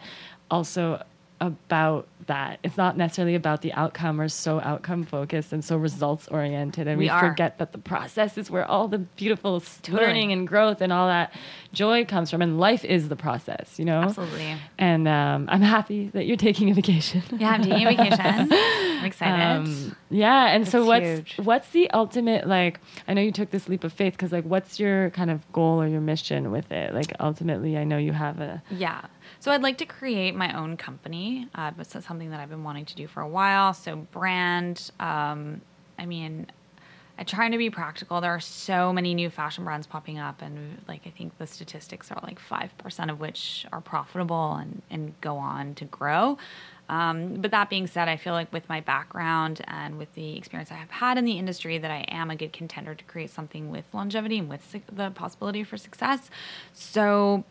also 0.50 1.02
about 1.46 2.06
that. 2.26 2.60
It's 2.62 2.76
not 2.76 2.96
necessarily 2.96 3.34
about 3.34 3.62
the 3.62 3.72
outcome. 3.72 4.16
We're 4.16 4.28
so 4.28 4.60
outcome 4.60 5.04
focused 5.04 5.52
and 5.52 5.64
so 5.64 5.76
results 5.76 6.28
oriented, 6.28 6.86
and 6.86 6.96
we, 6.96 7.06
We 7.06 7.18
forget 7.18 7.58
that 7.58 7.72
the 7.72 7.78
process 7.78 8.38
is 8.38 8.48
where 8.48 8.64
all 8.64 8.86
the 8.86 8.98
beautiful 8.98 9.60
Totally. 9.60 10.06
learning 10.06 10.32
and 10.32 10.46
growth 10.46 10.80
and 10.80 10.92
all 10.92 11.08
that 11.08 11.34
joy 11.72 12.04
comes 12.04 12.30
from. 12.30 12.40
And 12.40 12.60
life 12.60 12.84
is 12.84 13.08
the 13.08 13.16
process, 13.16 13.76
you 13.78 13.84
know. 13.84 14.02
Absolutely. 14.02 14.54
And 14.78 15.08
um, 15.08 15.48
I'm 15.50 15.62
happy 15.62 16.08
that 16.14 16.26
you're 16.26 16.36
taking 16.36 16.70
a 16.70 16.74
vacation. 16.74 17.22
Yeah, 17.36 17.50
I'm 17.50 17.62
taking 17.62 17.86
a 17.86 17.90
vacation. 17.90 18.20
I'm 18.52 19.04
excited. 19.04 19.42
Um, 19.42 19.96
yeah, 20.10 20.54
and 20.54 20.66
so 20.68 20.84
what's 20.84 21.04
huge. 21.04 21.38
what's 21.42 21.68
the 21.70 21.90
ultimate 21.90 22.46
like? 22.46 22.78
I 23.08 23.14
know 23.14 23.20
you 23.22 23.32
took 23.32 23.50
this 23.50 23.68
leap 23.68 23.82
of 23.82 23.92
faith 23.92 24.12
because 24.12 24.30
like, 24.30 24.44
what's 24.44 24.78
your 24.78 25.10
kind 25.10 25.30
of 25.30 25.40
goal 25.52 25.82
or 25.82 25.88
your 25.88 26.00
mission 26.00 26.52
with 26.52 26.70
it? 26.70 26.94
Like, 26.94 27.12
ultimately, 27.18 27.76
I 27.76 27.82
know 27.82 27.98
you 27.98 28.12
have 28.12 28.40
a 28.40 28.62
Yeah. 28.70 29.00
So 29.42 29.50
I'd 29.50 29.60
like 29.60 29.78
to 29.78 29.86
create 29.86 30.36
my 30.36 30.56
own 30.56 30.76
company. 30.76 31.48
Uh, 31.52 31.72
it's 31.76 31.90
something 32.06 32.30
that 32.30 32.38
I've 32.38 32.48
been 32.48 32.62
wanting 32.62 32.84
to 32.84 32.94
do 32.94 33.08
for 33.08 33.22
a 33.22 33.28
while. 33.28 33.74
So 33.74 33.96
brand. 33.96 34.92
Um, 35.00 35.62
I 35.98 36.06
mean, 36.06 36.46
I 37.18 37.24
try 37.24 37.48
to 37.48 37.58
be 37.58 37.68
practical. 37.68 38.20
There 38.20 38.30
are 38.30 38.38
so 38.38 38.92
many 38.92 39.14
new 39.14 39.30
fashion 39.30 39.64
brands 39.64 39.88
popping 39.88 40.20
up, 40.20 40.42
and 40.42 40.80
like 40.86 41.00
I 41.06 41.10
think 41.10 41.36
the 41.38 41.48
statistics 41.48 42.12
are 42.12 42.20
like 42.22 42.38
five 42.38 42.78
percent 42.78 43.10
of 43.10 43.18
which 43.18 43.66
are 43.72 43.80
profitable 43.80 44.54
and 44.54 44.80
and 44.92 45.20
go 45.20 45.38
on 45.38 45.74
to 45.74 45.86
grow. 45.86 46.38
Um, 46.88 47.34
but 47.40 47.50
that 47.50 47.68
being 47.68 47.88
said, 47.88 48.06
I 48.06 48.18
feel 48.18 48.34
like 48.34 48.52
with 48.52 48.68
my 48.68 48.80
background 48.80 49.60
and 49.66 49.98
with 49.98 50.14
the 50.14 50.36
experience 50.36 50.70
I 50.70 50.76
have 50.76 50.92
had 50.92 51.18
in 51.18 51.24
the 51.24 51.36
industry, 51.36 51.78
that 51.78 51.90
I 51.90 52.04
am 52.06 52.30
a 52.30 52.36
good 52.36 52.52
contender 52.52 52.94
to 52.94 53.04
create 53.06 53.30
something 53.30 53.72
with 53.72 53.86
longevity 53.92 54.38
and 54.38 54.48
with 54.48 54.76
the 54.92 55.10
possibility 55.10 55.64
for 55.64 55.76
success. 55.76 56.30
So 56.72 57.42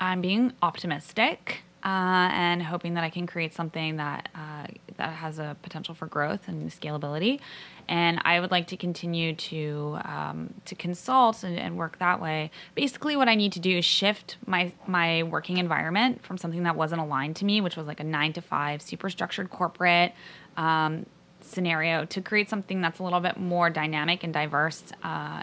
I'm 0.00 0.20
being 0.20 0.54
optimistic 0.62 1.62
uh, 1.84 2.28
and 2.32 2.62
hoping 2.62 2.94
that 2.94 3.04
I 3.04 3.10
can 3.10 3.26
create 3.26 3.54
something 3.54 3.96
that 3.96 4.28
uh, 4.34 4.66
that 4.96 5.10
has 5.10 5.38
a 5.38 5.56
potential 5.62 5.94
for 5.94 6.06
growth 6.06 6.46
and 6.46 6.70
scalability. 6.70 7.40
And 7.88 8.20
I 8.24 8.38
would 8.38 8.50
like 8.50 8.66
to 8.68 8.76
continue 8.76 9.34
to 9.34 9.98
um, 10.04 10.54
to 10.66 10.74
consult 10.74 11.42
and, 11.42 11.58
and 11.58 11.76
work 11.76 11.98
that 11.98 12.20
way. 12.20 12.50
Basically, 12.74 13.16
what 13.16 13.28
I 13.28 13.34
need 13.34 13.52
to 13.52 13.60
do 13.60 13.78
is 13.78 13.84
shift 13.84 14.36
my 14.46 14.72
my 14.86 15.22
working 15.22 15.56
environment 15.56 16.22
from 16.22 16.38
something 16.38 16.62
that 16.64 16.76
wasn't 16.76 17.00
aligned 17.00 17.36
to 17.36 17.44
me, 17.44 17.60
which 17.60 17.76
was 17.76 17.86
like 17.86 18.00
a 18.00 18.04
nine 18.04 18.32
to 18.34 18.42
five, 18.42 18.82
super 18.82 19.08
structured 19.08 19.50
corporate. 19.50 20.12
Um, 20.56 21.06
scenario 21.44 22.04
to 22.06 22.20
create 22.20 22.48
something 22.48 22.80
that's 22.80 22.98
a 22.98 23.02
little 23.02 23.20
bit 23.20 23.36
more 23.38 23.70
dynamic 23.70 24.24
and 24.24 24.32
diverse 24.32 24.82
uh, 25.02 25.42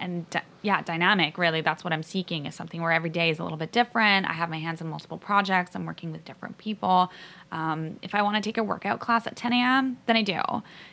and 0.00 0.26
yeah 0.62 0.82
dynamic 0.82 1.38
really 1.38 1.60
that's 1.60 1.84
what 1.84 1.92
i'm 1.92 2.02
seeking 2.02 2.46
is 2.46 2.54
something 2.54 2.82
where 2.82 2.90
every 2.92 3.10
day 3.10 3.30
is 3.30 3.38
a 3.38 3.42
little 3.42 3.58
bit 3.58 3.72
different. 3.72 4.26
I 4.28 4.32
have 4.32 4.50
my 4.50 4.58
hands 4.58 4.80
in 4.80 4.88
multiple 4.88 5.18
projects. 5.18 5.74
I'm 5.76 5.86
working 5.86 6.12
with 6.12 6.24
different 6.24 6.58
people. 6.58 7.10
Um, 7.52 7.98
if 8.02 8.14
i 8.14 8.22
want 8.22 8.42
to 8.42 8.46
take 8.46 8.58
a 8.58 8.62
workout 8.62 9.00
class 9.00 9.26
at 9.26 9.36
10 9.36 9.52
a.m 9.52 9.98
then 10.06 10.16
i 10.16 10.22
do. 10.22 10.40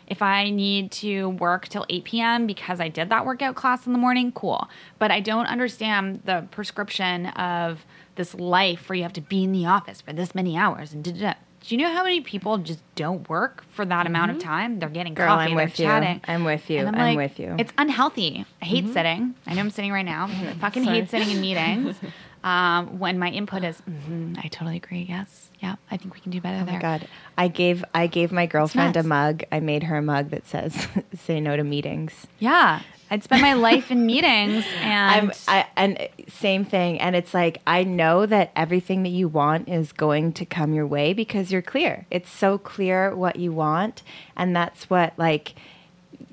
If 0.07 0.21
i 0.21 0.49
need 0.49 0.91
to 1.03 1.29
work 1.29 1.67
till 1.67 1.85
8 1.89 2.03
p.m 2.03 2.47
because 2.47 2.79
i 2.79 2.87
did 2.87 3.09
that 3.09 3.25
workout 3.25 3.55
class 3.55 3.85
in 3.87 3.93
the 3.93 3.99
morning 3.99 4.31
cool. 4.31 4.69
But 4.99 5.11
i 5.11 5.19
don't 5.19 5.47
understand 5.47 6.21
the 6.25 6.47
prescription 6.51 7.27
of 7.27 7.85
this 8.15 8.35
life 8.35 8.89
where 8.89 8.97
you 8.97 9.03
have 9.03 9.13
to 9.13 9.21
be 9.21 9.43
in 9.43 9.51
the 9.51 9.65
office 9.65 10.01
for 10.01 10.13
this 10.13 10.35
many 10.35 10.57
hours 10.57 10.93
and 10.93 11.03
da 11.03 11.11
da. 11.11 11.33
Do 11.69 11.75
you 11.75 11.83
know 11.83 11.93
how 11.93 12.01
many 12.03 12.21
people 12.21 12.57
just 12.57 12.79
don't 12.95 13.29
work 13.29 13.63
for 13.69 13.85
that 13.85 14.07
amount 14.07 14.31
of 14.31 14.39
time? 14.39 14.79
They're 14.79 14.89
getting 14.89 15.13
Girl, 15.13 15.27
coffee, 15.27 15.51
I'm 15.51 15.55
with 15.55 15.79
you. 15.79 15.85
chatting. 15.85 16.19
I'm 16.27 16.43
with 16.43 16.67
you. 16.67 16.79
And 16.79 16.95
I'm 16.95 17.15
like, 17.15 17.17
with 17.17 17.39
you. 17.39 17.57
It's 17.59 17.71
unhealthy. 17.77 18.43
I 18.59 18.65
hate 18.65 18.91
sitting. 18.91 19.35
I 19.45 19.53
know 19.53 19.61
I'm 19.61 19.69
sitting 19.69 19.91
right 19.91 20.01
now. 20.03 20.25
I 20.31 20.53
fucking 20.55 20.83
Sorry. 20.83 21.01
hate 21.01 21.11
sitting 21.11 21.29
in 21.29 21.39
meetings. 21.39 21.95
um, 22.43 22.97
when 22.97 23.19
my 23.19 23.29
input 23.29 23.63
is, 23.63 23.79
mm 23.87 24.35
I 24.43 24.47
totally 24.47 24.77
agree. 24.77 25.05
Yes, 25.07 25.51
yeah, 25.59 25.75
I 25.91 25.97
think 25.97 26.15
we 26.15 26.21
can 26.21 26.31
do 26.31 26.41
better 26.41 26.57
Oh 26.63 26.65
there. 26.65 26.73
my 26.73 26.81
god! 26.81 27.07
I 27.37 27.47
gave 27.49 27.85
I 27.93 28.07
gave 28.07 28.31
my 28.31 28.47
girlfriend 28.47 28.97
a 28.97 29.03
mug. 29.03 29.43
I 29.51 29.59
made 29.59 29.83
her 29.83 29.97
a 29.97 30.01
mug 30.01 30.31
that 30.31 30.47
says 30.47 30.87
"Say 31.13 31.39
no 31.39 31.55
to 31.55 31.63
meetings." 31.63 32.25
Yeah, 32.39 32.81
I'd 33.11 33.23
spend 33.23 33.41
my 33.41 33.53
life 33.53 33.91
in 33.91 34.05
meetings, 34.05 34.65
and 34.81 35.29
I'm 35.29 35.31
I, 35.47 35.65
and 35.75 36.07
same 36.27 36.65
thing. 36.65 36.99
And 36.99 37.15
it's 37.15 37.33
like 37.33 37.61
I 37.65 37.83
know 37.83 38.25
that 38.25 38.51
everything 38.55 39.03
that 39.03 39.09
you 39.09 39.27
want 39.27 39.67
is 39.69 39.91
going 39.91 40.33
to 40.33 40.45
come 40.45 40.73
your 40.73 40.87
way 40.87 41.13
because 41.13 41.51
you're 41.51 41.61
clear. 41.61 42.05
It's 42.11 42.29
so 42.29 42.57
clear 42.57 43.15
what 43.15 43.37
you 43.37 43.51
want, 43.51 44.03
and 44.35 44.55
that's 44.55 44.89
what 44.89 45.13
like 45.17 45.55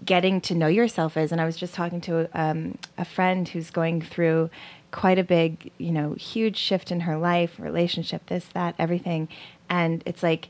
getting 0.05 0.41
to 0.41 0.55
know 0.55 0.69
yourself 0.69 1.17
is. 1.17 1.33
And 1.33 1.41
I 1.41 1.45
was 1.45 1.57
just 1.57 1.75
talking 1.75 2.01
to 2.03 2.29
um, 2.33 2.79
a 2.97 3.05
friend 3.05 3.49
who's 3.49 3.71
going 3.71 4.01
through 4.01 4.51
quite 4.93 5.19
a 5.19 5.25
big, 5.25 5.71
you 5.79 5.91
know, 5.91 6.15
huge 6.15 6.57
shift 6.57 6.91
in 6.91 7.01
her 7.01 7.19
life, 7.19 7.59
relationship, 7.59 8.25
this, 8.27 8.47
that, 8.55 8.75
everything. 8.79 9.29
And 9.69 10.03
it's 10.07 10.23
like 10.23 10.49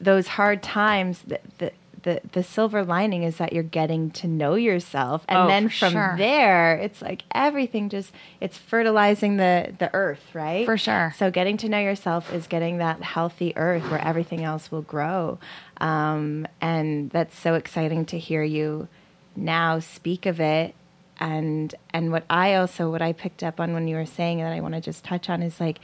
those 0.00 0.26
hard 0.26 0.62
times, 0.62 1.22
that, 1.28 1.42
the, 1.58 1.72
the, 2.04 2.20
the 2.32 2.42
silver 2.42 2.84
lining 2.84 3.22
is 3.24 3.36
that 3.38 3.52
you're 3.52 3.62
getting 3.62 4.10
to 4.12 4.28
know 4.28 4.54
yourself. 4.54 5.24
And 5.28 5.38
Oh, 5.38 5.46
then 5.48 5.68
from 5.68 5.92
sure. 5.92 6.14
there, 6.16 6.76
it's 6.76 7.02
like 7.02 7.24
everything 7.34 7.88
just, 7.88 8.12
it's 8.40 8.56
fertilizing 8.56 9.36
the, 9.36 9.74
the 9.78 9.92
earth, 9.92 10.22
right? 10.32 10.64
For 10.64 10.78
sure. 10.78 11.12
So 11.18 11.30
getting 11.30 11.56
to 11.58 11.68
know 11.68 11.80
yourself 11.80 12.32
is 12.32 12.46
getting 12.46 12.78
that 12.78 13.02
healthy 13.02 13.54
earth 13.56 13.82
where 13.90 14.00
everything 14.00 14.44
else 14.44 14.70
will 14.70 14.82
grow. 14.82 15.38
Um, 15.80 16.46
and 16.60 17.10
that's 17.10 17.38
so 17.38 17.54
exciting 17.54 18.04
to 18.06 18.18
hear 18.18 18.42
you 18.42 18.88
now 19.34 19.80
speak 19.80 20.26
of 20.26 20.40
it. 20.40 20.74
And 21.20 21.74
and 21.92 22.10
what 22.10 22.24
I 22.28 22.54
also 22.54 22.90
what 22.90 23.00
I 23.00 23.12
picked 23.12 23.42
up 23.44 23.60
on 23.60 23.72
when 23.72 23.86
you 23.86 23.96
were 23.96 24.06
saying 24.06 24.38
that 24.38 24.52
I 24.52 24.60
want 24.60 24.74
to 24.74 24.80
just 24.80 25.04
touch 25.04 25.30
on 25.30 25.42
is 25.42 25.60
like, 25.60 25.78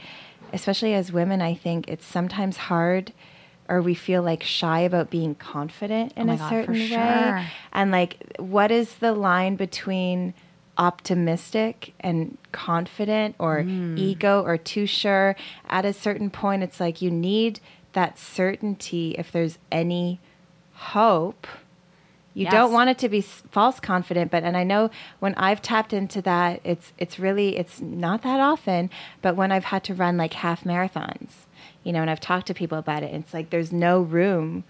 especially 0.51 0.93
as 0.93 1.11
women, 1.11 1.41
I 1.41 1.53
think 1.53 1.87
it's 1.87 2.05
sometimes 2.05 2.57
hard 2.57 3.13
or 3.71 3.81
we 3.81 3.95
feel 3.95 4.21
like 4.21 4.43
shy 4.43 4.81
about 4.81 5.09
being 5.09 5.33
confident 5.35 6.11
in 6.17 6.29
Oh 6.29 6.33
a 6.33 6.37
God, 6.37 6.49
for 6.49 6.55
certain 6.75 6.79
way. 6.81 6.87
sure. 6.87 7.41
And 7.71 7.89
like, 7.91 8.17
what 8.37 8.69
is 8.69 8.95
the 8.95 9.13
line 9.13 9.55
between 9.55 10.33
optimistic 10.77 11.93
and 12.01 12.37
confident 12.51 13.35
or 13.39 13.63
Hmm. 13.63 13.97
ego 13.97 14.43
or 14.43 14.57
too 14.57 14.85
sure? 14.85 15.35
At 15.69 15.85
a 15.85 15.93
certain 15.93 16.29
point, 16.29 16.63
it's 16.63 16.79
like 16.79 17.01
you 17.01 17.09
need 17.11 17.59
that 17.93 18.19
certainty 18.19 19.15
if 19.17 19.31
there's 19.31 19.57
any 19.71 20.19
hope. 20.73 21.47
You 22.33 22.43
Yes. 22.45 22.53
don't 22.53 22.71
want 22.71 22.89
it 22.89 22.97
to 22.99 23.09
be 23.09 23.19
false 23.21 23.79
confident, 23.81 24.31
but 24.31 24.43
and 24.43 24.55
I 24.55 24.63
know 24.63 24.89
when 25.19 25.35
I've 25.35 25.61
tapped 25.61 25.91
into 25.91 26.21
that, 26.21 26.61
it's 26.63 26.93
it's 26.97 27.19
really 27.19 27.57
it's 27.57 27.81
not 27.81 28.21
that 28.23 28.39
often, 28.39 28.89
but 29.21 29.35
when 29.35 29.51
I've 29.51 29.65
had 29.65 29.83
to 29.85 29.93
run 29.93 30.15
like 30.15 30.33
half 30.33 30.63
marathons, 30.63 31.31
you 31.83 31.91
know, 31.93 32.01
and 32.01 32.09
I've 32.09 32.19
talked 32.19 32.47
to 32.47 32.53
people 32.53 32.77
about 32.77 33.03
it. 33.03 33.11
And 33.13 33.23
it's 33.23 33.33
like 33.33 33.49
there's 33.49 33.71
no 33.71 34.01
room, 34.01 34.63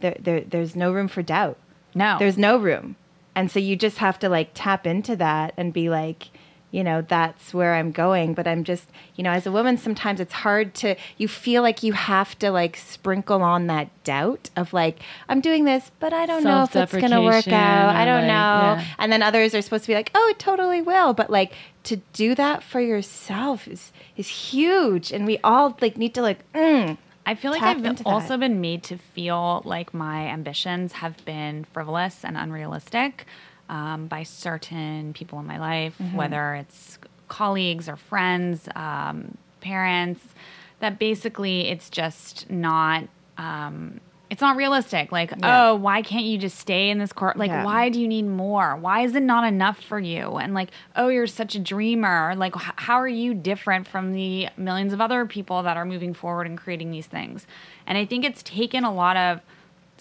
there, 0.00 0.16
there 0.18 0.40
there's 0.40 0.76
no 0.76 0.92
room 0.92 1.08
for 1.08 1.22
doubt. 1.22 1.58
No. 1.94 2.16
there's 2.18 2.38
no 2.38 2.56
room, 2.56 2.96
and 3.34 3.50
so 3.50 3.58
you 3.58 3.76
just 3.76 3.98
have 3.98 4.18
to 4.20 4.28
like 4.28 4.50
tap 4.54 4.86
into 4.86 5.14
that 5.16 5.52
and 5.56 5.72
be 5.72 5.90
like, 5.90 6.28
you 6.72 6.82
know, 6.82 7.02
that's 7.02 7.52
where 7.54 7.74
I'm 7.74 7.92
going. 7.92 8.32
But 8.34 8.48
I'm 8.48 8.64
just, 8.64 8.88
you 9.14 9.22
know, 9.22 9.30
as 9.30 9.46
a 9.46 9.52
woman, 9.52 9.76
sometimes 9.76 10.18
it's 10.18 10.32
hard 10.32 10.74
to. 10.76 10.96
You 11.18 11.28
feel 11.28 11.62
like 11.62 11.82
you 11.82 11.92
have 11.92 12.36
to 12.40 12.50
like 12.50 12.76
sprinkle 12.76 13.42
on 13.42 13.68
that 13.68 13.90
doubt 14.02 14.50
of 14.56 14.72
like 14.72 14.98
I'm 15.28 15.40
doing 15.40 15.64
this, 15.64 15.92
but 16.00 16.12
I 16.12 16.26
don't 16.26 16.42
know 16.42 16.64
if 16.64 16.74
it's 16.74 16.92
gonna 16.92 17.22
work 17.22 17.46
out. 17.46 17.94
I 17.94 18.04
don't 18.04 18.22
like, 18.22 18.26
know. 18.26 18.82
yeah. 18.82 18.84
And 18.98 19.12
then 19.12 19.22
others 19.22 19.54
are 19.54 19.62
supposed 19.62 19.84
to 19.84 19.88
be 19.88 19.94
like, 19.94 20.10
oh, 20.14 20.28
it 20.30 20.38
totally 20.38 20.82
will. 20.82 21.12
But 21.12 21.30
like 21.30 21.52
to 21.84 21.96
do 22.14 22.34
that 22.34 22.62
for 22.62 22.80
yourself 22.80 23.68
is 23.68 23.92
is 24.16 24.28
huge, 24.28 25.12
and 25.12 25.26
we 25.26 25.38
all 25.44 25.76
like 25.80 25.96
need 25.96 26.14
to 26.14 26.22
like. 26.22 26.50
Mm, 26.52 26.96
I 27.26 27.34
feel 27.34 27.52
like 27.52 27.62
I've 27.62 28.02
also 28.06 28.28
that. 28.28 28.40
been 28.40 28.60
made 28.60 28.82
to 28.84 28.96
feel 28.96 29.62
like 29.64 29.94
my 29.94 30.26
ambitions 30.26 30.92
have 30.92 31.22
been 31.24 31.64
frivolous 31.72 32.24
and 32.24 32.36
unrealistic 32.36 33.26
um, 33.68 34.06
by 34.06 34.22
certain 34.22 35.12
people 35.12 35.38
in 35.40 35.46
my 35.46 35.58
life, 35.58 35.94
Mm-hmm. 36.00 36.16
whether 36.16 36.54
it's 36.54 36.98
colleagues 37.28 37.88
or 37.88 37.96
friends, 37.96 38.68
um, 38.74 39.36
parents. 39.60 40.22
That 40.80 40.98
basically 40.98 41.68
it's 41.68 41.88
just 41.90 42.50
not. 42.50 43.04
Um, 43.38 44.00
it's 44.30 44.40
not 44.40 44.56
realistic. 44.56 45.12
Like, 45.12 45.30
Yeah. 45.30 45.68
oh, 45.70 45.74
why 45.76 46.00
can't 46.00 46.24
you 46.24 46.38
just 46.38 46.58
stay 46.58 46.88
in 46.88 46.98
this 46.98 47.12
court? 47.12 47.36
Like, 47.36 47.50
Yeah. 47.50 47.64
why 47.64 47.90
do 47.90 48.00
you 48.00 48.08
need 48.08 48.26
more? 48.26 48.76
Why 48.76 49.02
is 49.02 49.14
it 49.14 49.22
not 49.22 49.44
enough 49.44 49.78
for 49.78 49.98
you? 50.00 50.36
And 50.38 50.54
like, 50.54 50.70
oh, 50.96 51.08
you're 51.08 51.26
such 51.26 51.54
a 51.54 51.58
dreamer. 51.58 52.34
Like, 52.34 52.56
h- 52.56 52.72
how 52.76 52.94
are 52.96 53.06
you 53.08 53.34
different 53.34 53.86
from 53.86 54.12
the 54.14 54.48
millions 54.56 54.94
of 54.94 55.02
other 55.02 55.26
people 55.26 55.62
that 55.64 55.76
are 55.76 55.84
moving 55.84 56.14
forward 56.14 56.46
and 56.46 56.56
creating 56.56 56.90
these 56.90 57.06
things? 57.06 57.46
And 57.86 57.98
I 57.98 58.06
think 58.06 58.24
it's 58.24 58.42
taken 58.42 58.84
a 58.84 58.92
lot 58.92 59.18
of 59.18 59.40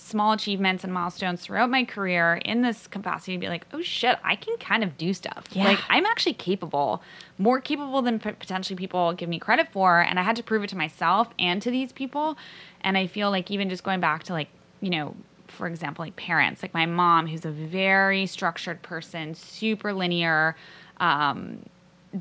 small 0.03 0.33
achievements 0.33 0.83
and 0.83 0.91
milestones 0.91 1.41
throughout 1.41 1.69
my 1.69 1.85
career 1.85 2.41
in 2.43 2.61
this 2.63 2.87
capacity 2.87 3.33
to 3.33 3.39
be 3.39 3.47
like, 3.47 3.65
oh 3.71 3.81
shit, 3.81 4.17
I 4.23 4.35
can 4.35 4.57
kind 4.57 4.83
of 4.83 4.97
do 4.97 5.13
stuff. 5.13 5.45
Yeah. 5.51 5.63
Like, 5.65 5.79
I'm 5.89 6.05
actually 6.07 6.33
capable, 6.33 7.03
more 7.37 7.61
capable 7.61 8.01
than 8.01 8.19
p- 8.19 8.31
potentially 8.31 8.75
people 8.75 9.13
give 9.13 9.29
me 9.29 9.37
credit 9.37 9.67
for. 9.71 10.01
And 10.01 10.19
I 10.19 10.23
had 10.23 10.35
to 10.37 10.43
prove 10.43 10.63
it 10.63 10.69
to 10.71 10.75
myself 10.77 11.29
and 11.37 11.61
to 11.61 11.69
these 11.69 11.91
people. 11.91 12.35
And 12.81 12.97
I 12.97 13.05
feel 13.07 13.29
like 13.29 13.51
even 13.51 13.69
just 13.69 13.83
going 13.83 13.99
back 13.99 14.23
to 14.23 14.33
like, 14.33 14.49
you 14.81 14.89
know, 14.89 15.15
for 15.47 15.67
example, 15.67 16.03
like 16.03 16.15
parents, 16.15 16.63
like 16.63 16.73
my 16.73 16.87
mom, 16.87 17.27
who's 17.27 17.45
a 17.45 17.51
very 17.51 18.25
structured 18.25 18.81
person, 18.81 19.35
super 19.35 19.93
linear, 19.93 20.55
um, 20.99 21.59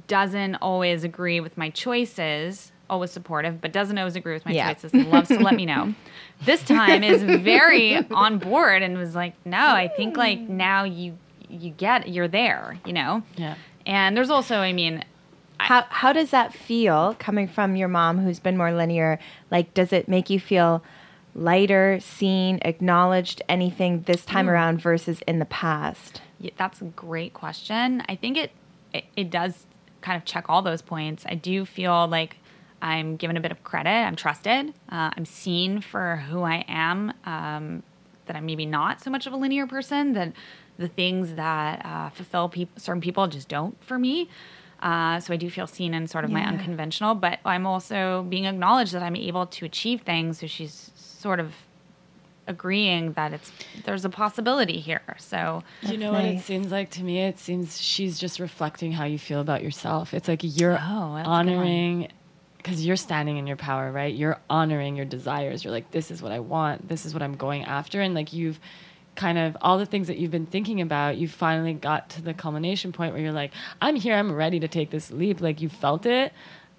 doesn't 0.07 0.57
always 0.57 1.03
agree 1.03 1.41
with 1.41 1.57
my 1.57 1.71
choices, 1.71 2.73
always 2.89 3.11
supportive, 3.11 3.61
but 3.61 3.73
doesn't 3.73 3.97
always 3.99 4.17
agree 4.17 4.33
with 4.35 4.45
my 4.45 4.53
Yeah. 4.53 4.73
choices 4.73 4.93
and 4.93 5.11
loves 5.11 5.29
to 5.29 5.39
let 5.41 5.55
me 5.55 5.65
know. 5.73 5.95
This 6.45 6.63
time 6.63 7.05
is 7.05 7.23
very 7.23 7.97
on 8.11 8.39
board 8.39 8.83
and 8.83 8.97
was 8.97 9.15
like, 9.15 9.35
no, 9.45 9.59
I 9.59 9.89
think 9.89 10.17
like 10.17 10.39
hmm. 10.39 10.57
now 10.57 10.85
you 10.85 11.19
you 11.49 11.71
get 11.71 12.09
you're 12.09 12.29
there, 12.29 12.79
you 12.87 12.93
know? 12.93 13.23
Yeah. 13.37 13.57
And 13.87 14.17
there's 14.17 14.31
also, 14.31 14.57
I 14.57 14.73
mean, 14.73 15.05
how 15.59 15.85
how 15.89 16.13
does 16.13 16.31
that 16.31 16.55
feel 16.55 17.15
coming 17.19 17.49
from 17.49 17.77
your 17.77 17.89
mom, 17.89 18.19
who's 18.19 18.41
been 18.41 18.57
more 18.57 18.73
linear? 18.73 19.19
Like, 19.51 19.75
does 19.75 19.93
it 19.93 20.09
make 20.09 20.31
you 20.31 20.41
feel 20.41 20.83
lighter, 21.35 21.99
seen, 22.01 22.59
acknowledged, 22.63 23.43
anything 23.49 24.03
this 24.03 24.25
time 24.25 24.47
hmm. 24.47 24.53
around 24.53 24.81
versus 24.81 25.21
in 25.27 25.39
the 25.39 25.45
past? 25.45 26.23
Yeah, 26.39 26.53
that's 26.57 26.81
a 26.81 26.87
great 26.87 27.35
question. 27.35 28.03
I 28.09 28.17
think 28.17 28.37
it, 28.37 28.53
it 28.95 29.05
it 29.17 29.31
does 29.31 29.67
kind 30.01 30.17
of 30.17 30.25
check 30.25 30.47
all 30.49 30.63
those 30.63 30.83
points. 30.83 31.25
I 31.29 31.35
do 31.35 31.65
feel 31.65 32.09
like 32.09 32.37
I'm 32.83 33.17
given 33.17 33.37
a 33.37 33.41
bit 33.41 33.51
of 33.51 33.63
credit. 33.65 33.91
I'm 33.91 34.17
trusted. 34.17 34.69
Uh, 34.91 35.11
I'm 35.17 35.25
seen 35.25 35.81
for 35.81 36.17
who 36.17 36.43
I 36.43 36.65
am. 36.69 37.13
Um, 37.25 37.83
that 38.27 38.37
I'm 38.37 38.47
maybe 38.47 38.65
not 38.65 39.03
so 39.03 39.11
much 39.11 39.27
of 39.27 39.33
a 39.33 39.37
linear 39.37 39.67
person. 39.67 40.13
That 40.13 40.33
the 40.79 40.89
things 40.89 41.35
that 41.35 41.85
uh, 41.85 42.11
fulfill 42.11 42.49
peop 42.49 42.71
certain 42.79 43.01
people 43.03 43.27
just 43.27 43.49
don't 43.49 43.83
for 43.85 43.99
me. 43.99 44.29
Uh, 44.81 45.21
so 45.21 45.35
I 45.35 45.37
do 45.37 45.51
feel 45.51 45.67
seen 45.67 45.93
in 45.93 46.07
sort 46.07 46.25
of 46.25 46.31
my 46.31 46.43
unconventional, 46.43 47.15
but 47.15 47.39
I'm 47.45 47.67
also 47.67 48.25
being 48.31 48.47
acknowledged 48.47 48.93
that 48.95 49.03
I'm 49.03 49.17
able 49.17 49.47
to 49.47 49.67
achieve 49.67 50.01
things. 50.03 50.39
So 50.41 50.47
she's 50.47 50.91
sort 50.97 51.39
of 51.39 51.53
agreeing 52.47 53.13
that 53.13 53.33
it's 53.33 53.53
there's 53.85 54.05
a 54.05 54.09
possibility 54.09 54.81
here. 54.81 55.03
So 55.19 55.63
Do 55.83 55.93
you 55.93 55.99
know 55.99 56.13
That's 56.13 56.25
what 56.25 56.35
it 56.35 56.41
seems 56.41 56.73
like 56.73 56.91
to 56.93 57.03
me? 57.03 57.21
It 57.21 57.39
seems 57.39 57.81
she's 57.81 58.19
just 58.19 58.41
reflecting 58.41 58.93
how 58.93 59.05
you 59.05 59.19
feel 59.19 59.41
about 59.41 59.63
yourself. 59.63 60.15
It's 60.15 60.29
like 60.29 60.41
you're 60.43 60.79
Oh, 60.81 61.15
that's 61.15 61.27
good 61.27 61.31
honoring 61.31 62.09
because 62.63 62.85
you're 62.85 62.97
standing 62.97 63.39
in 63.39 63.47
your 63.47 63.57
power, 63.57 63.91
right? 63.91 64.15
You're 64.15 64.39
honoring 64.51 64.95
your 64.97 65.07
desires. 65.07 65.65
You're 65.65 65.73
like, 65.73 65.91
this 65.93 66.11
is 66.11 66.21
what 66.21 66.31
I 66.33 66.41
want. 66.41 66.89
This 66.89 67.07
is 67.07 67.15
what 67.15 67.23
I'm 67.23 67.35
going 67.37 67.65
after. 67.65 68.01
And 68.03 68.15
like 68.15 68.33
you've 68.33 68.61
kind 69.17 69.39
of 69.39 69.57
all 69.63 69.79
the 69.79 69.87
things 69.87 70.07
that 70.09 70.19
you've 70.19 70.31
been 70.31 70.47
thinking 70.47 70.81
about, 70.81 71.17
you 71.17 71.27
finally 71.27 71.73
got 71.73 72.11
to 72.11 72.23
the 72.23 72.35
culmination 72.35 72.93
point 72.93 73.13
where 73.15 73.23
you're 73.23 73.33
like, 73.33 73.53
I'm 73.81 73.97
here. 73.97 74.15
I'm 74.15 74.33
ready 74.33 74.61
to 74.61 74.69
take 74.69 74.91
this 74.91 75.11
leap. 75.11 75.41
Like 75.41 75.61
you 75.61 75.69
felt 75.71 76.05
it. 76.07 76.33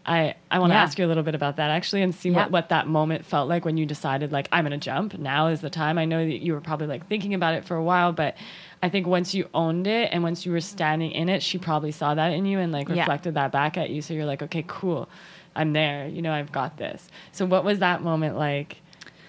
I, 0.04 0.34
I 0.50 0.58
want 0.60 0.72
to 0.72 0.76
Yeah. 0.76 0.82
ask 0.84 0.98
you 0.98 1.06
a 1.06 1.08
little 1.08 1.22
bit 1.24 1.36
about 1.36 1.58
that 1.58 1.70
actually 1.70 2.02
and 2.02 2.14
see 2.14 2.30
Yeah. 2.30 2.38
what, 2.44 2.52
what 2.52 2.70
that 2.70 2.88
moment 2.88 3.26
felt 3.26 3.48
like 3.50 3.66
when 3.66 3.78
you 3.78 3.86
decided 3.86 4.32
like 4.32 4.48
I'm 4.52 4.66
gonna 4.66 4.78
jump. 4.78 5.18
Now 5.20 5.48
is 5.48 5.62
the 5.62 5.70
time. 5.70 5.98
I 6.00 6.06
know 6.06 6.26
that 6.26 6.42
you 6.44 6.54
were 6.54 6.62
probably 6.62 6.88
like 6.88 7.08
thinking 7.08 7.34
about 7.36 7.54
it 7.56 7.66
for 7.66 7.76
a 7.76 7.84
while, 7.84 8.12
but 8.12 8.36
I 8.82 8.90
think 8.90 9.06
once 9.08 9.34
you 9.36 9.48
owned 9.54 9.86
it 9.86 10.10
and 10.12 10.24
once 10.24 10.44
you 10.46 10.52
were 10.52 10.62
standing 10.62 11.12
in 11.12 11.30
it, 11.30 11.44
she 11.44 11.58
probably 11.60 11.92
saw 11.92 12.16
that 12.16 12.30
in 12.34 12.46
you 12.48 12.58
and 12.60 12.72
like 12.72 12.88
Yeah. 12.90 13.00
reflected 13.02 13.34
that 13.36 13.52
back 13.52 13.78
at 13.78 13.90
you. 13.92 14.02
So 14.02 14.14
you're 14.16 14.26
like, 14.26 14.42
okay, 14.44 14.64
cool. 14.68 15.08
I'm 15.56 15.74
there. 15.74 16.08
You 16.08 16.22
know, 16.22 16.32
I've 16.32 16.52
got 16.52 16.78
this. 16.78 17.08
So 17.32 17.46
what 17.46 17.64
was 17.64 17.80
that 17.80 18.02
moment 18.02 18.38
like 18.38 18.78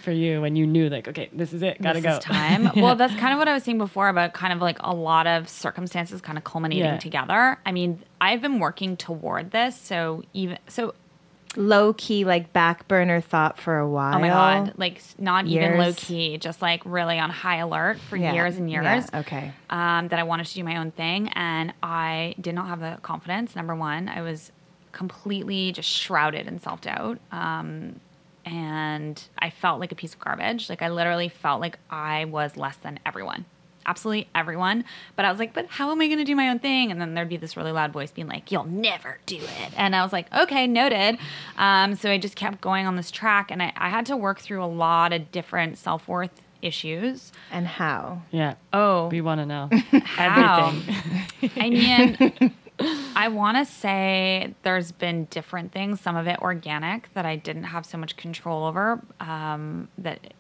for 0.03 0.11
you 0.13 0.41
when 0.41 0.57
you 0.57 0.67
knew 0.67 0.89
like, 0.89 1.07
okay, 1.09 1.29
this 1.33 1.53
is 1.53 1.63
it. 1.63 1.81
Gotta 1.81 2.01
this 2.01 2.05
go. 2.11 2.17
is 2.19 2.25
time. 2.25 2.71
Well, 2.81 2.97
that's 2.97 3.15
kind 3.17 3.33
of 3.33 3.39
what 3.39 3.47
I 3.49 3.53
was 3.55 3.63
saying 3.63 3.79
before 3.79 4.09
about 4.09 4.33
kind 4.33 4.53
of 4.53 4.61
like 4.61 4.79
a 4.81 4.93
lot 4.95 5.27
of 5.27 5.49
circumstances 5.49 6.21
kind 6.21 6.37
of 6.39 6.45
culminating 6.45 6.85
Yeah. 6.85 6.97
together. 6.99 7.59
I 7.65 7.73
mean, 7.73 8.01
I've 8.21 8.41
been 8.41 8.59
working 8.59 8.97
toward 8.97 9.51
this, 9.53 9.77
so 9.81 10.23
even 10.33 10.59
so. 10.69 10.95
Low 11.55 11.93
key, 11.93 12.25
like 12.25 12.55
back 12.55 12.89
burner 12.89 13.21
thought 13.21 13.61
for 13.61 13.77
a 13.77 13.87
while. 13.87 14.17
Oh 14.17 14.21
my 14.21 14.29
god! 14.29 14.73
Like 14.79 14.97
s- 14.97 15.15
not 15.19 15.45
even 15.47 15.77
low 15.77 15.93
key, 15.93 16.39
just 16.39 16.63
like 16.63 16.81
really 16.87 17.19
on 17.19 17.29
high 17.29 17.57
alert 17.57 17.99
for 17.99 18.17
Yeah. 18.17 18.33
years 18.33 18.57
and 18.57 18.71
years. 18.71 18.85
Yeah, 18.87 19.07
okay. 19.21 19.53
um, 19.69 20.09
that 20.09 20.19
I 20.19 20.23
wanted 20.23 20.47
to 20.47 20.55
do 20.55 20.65
my 20.65 20.79
own 20.79 20.93
thing, 20.93 21.29
and 21.35 21.75
I 21.83 22.37
did 22.41 22.55
not 22.55 22.69
have 22.69 22.81
the 22.81 22.97
confidence. 23.03 23.55
Number 23.55 23.75
one, 23.75 24.09
I 24.09 24.23
was 24.23 24.51
completely 24.93 25.73
just 25.73 25.89
shrouded 25.89 26.47
in 26.47 26.59
self 26.61 26.81
doubt, 26.83 27.19
um, 27.31 28.01
and 28.45 29.23
I 29.39 29.51
felt 29.51 29.81
like 29.81 29.93
a 29.93 29.95
piece 29.95 30.15
of 30.15 30.21
garbage. 30.21 30.69
Like 30.69 30.83
I 30.83 30.89
literally 30.89 31.29
felt 31.29 31.61
like 31.61 31.79
I 31.91 32.25
was 32.27 32.57
less 32.57 32.77
than 32.77 32.99
everyone, 33.07 33.45
absolutely 33.87 34.29
everyone. 34.35 34.85
But 35.17 35.25
I 35.25 35.31
was 35.31 35.39
like, 35.39 35.55
but 35.55 35.67
how 35.67 35.91
am 35.93 36.01
I 36.01 36.07
going 36.07 36.19
to 36.19 36.25
do 36.25 36.35
my 36.37 36.49
own 36.49 36.59
thing? 36.59 36.91
And 36.91 37.01
then 37.01 37.15
there'd 37.15 37.29
be 37.29 37.37
this 37.37 37.57
really 37.57 37.73
loud 37.73 37.93
voice 37.93 38.11
being 38.11 38.29
like, 38.29 38.51
"You'll 38.51 38.65
never 38.65 39.19
do 39.27 39.37
it," 39.37 39.73
and 39.77 39.95
I 39.97 40.03
was 40.03 40.13
like, 40.13 40.33
okay, 40.35 40.67
noted. 40.67 41.19
Um, 41.57 41.95
so 41.95 42.11
I 42.11 42.19
just 42.19 42.37
kept 42.37 42.61
going 42.61 42.87
on 42.87 42.97
this 42.97 43.11
track, 43.11 43.51
and 43.51 43.63
I, 43.63 43.73
I 43.77 43.89
had 43.91 44.07
to 44.07 44.17
work 44.17 44.41
through 44.41 44.63
a 44.63 44.67
lot 44.67 45.13
of 45.13 45.31
different 45.33 45.79
self 45.79 46.09
worth 46.09 46.41
issues. 46.61 47.33
And 47.51 47.67
how? 47.67 48.23
Yeah. 48.31 48.55
Oh, 48.73 49.09
We 49.09 49.21
want 49.21 49.41
to 49.41 49.47
know 49.47 49.69
How? 50.05 50.69
everything. 50.69 51.53
I 51.57 51.71
mean, 51.71 52.55
I 52.79 53.29
want 53.29 53.59
to 53.59 53.65
say 53.65 54.55
there's 54.63 54.93
been 54.93 55.27
different 55.27 55.73
things, 55.73 56.01
some 56.01 56.17
of 56.17 56.27
it 56.27 56.39
organic 56.41 57.13
that 57.15 57.27
I 57.27 57.37
didn't 57.37 57.65
have 57.65 57.87
so 57.87 57.99
much 57.99 58.17
control 58.17 58.65
over, 58.65 59.01
um, 59.21 59.89
that, 59.99 60.35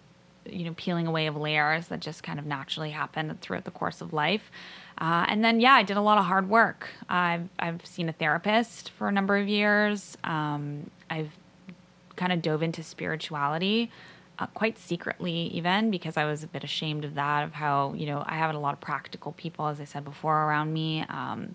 you 0.46 0.64
know, 0.64 0.74
peeling 0.76 1.06
away 1.06 1.26
of 1.26 1.36
layers 1.36 1.88
that 1.88 2.00
just 2.00 2.22
kind 2.22 2.38
of 2.38 2.46
naturally 2.46 2.90
happened 2.90 3.40
throughout 3.40 3.64
the 3.64 3.70
course 3.70 4.00
of 4.00 4.12
life. 4.12 4.50
Uh, 4.98 5.26
and 5.28 5.44
then, 5.44 5.60
yeah, 5.60 5.74
I 5.74 5.82
did 5.82 5.96
a 5.96 6.00
lot 6.00 6.18
of 6.18 6.24
hard 6.24 6.48
work. 6.48 6.88
I've, 7.08 7.48
I've 7.58 7.84
seen 7.84 8.08
a 8.08 8.12
therapist 8.12 8.90
for 8.90 9.08
a 9.08 9.12
number 9.12 9.36
of 9.36 9.48
years. 9.48 10.16
Um, 10.24 10.90
I've 11.10 11.30
kind 12.16 12.32
of 12.32 12.42
dove 12.42 12.62
into 12.62 12.82
spirituality 12.82 13.90
uh, 14.38 14.46
quite 14.46 14.78
secretly 14.78 15.32
even 15.48 15.90
because 15.90 16.16
i 16.16 16.24
was 16.24 16.42
a 16.42 16.46
bit 16.46 16.64
ashamed 16.64 17.04
of 17.04 17.14
that 17.14 17.44
of 17.44 17.52
how 17.52 17.92
you 17.94 18.06
know 18.06 18.22
i 18.26 18.36
have 18.36 18.54
a 18.54 18.58
lot 18.58 18.74
of 18.74 18.80
practical 18.80 19.32
people 19.32 19.66
as 19.66 19.80
i 19.80 19.84
said 19.84 20.04
before 20.04 20.44
around 20.44 20.72
me 20.72 21.04
um, 21.08 21.54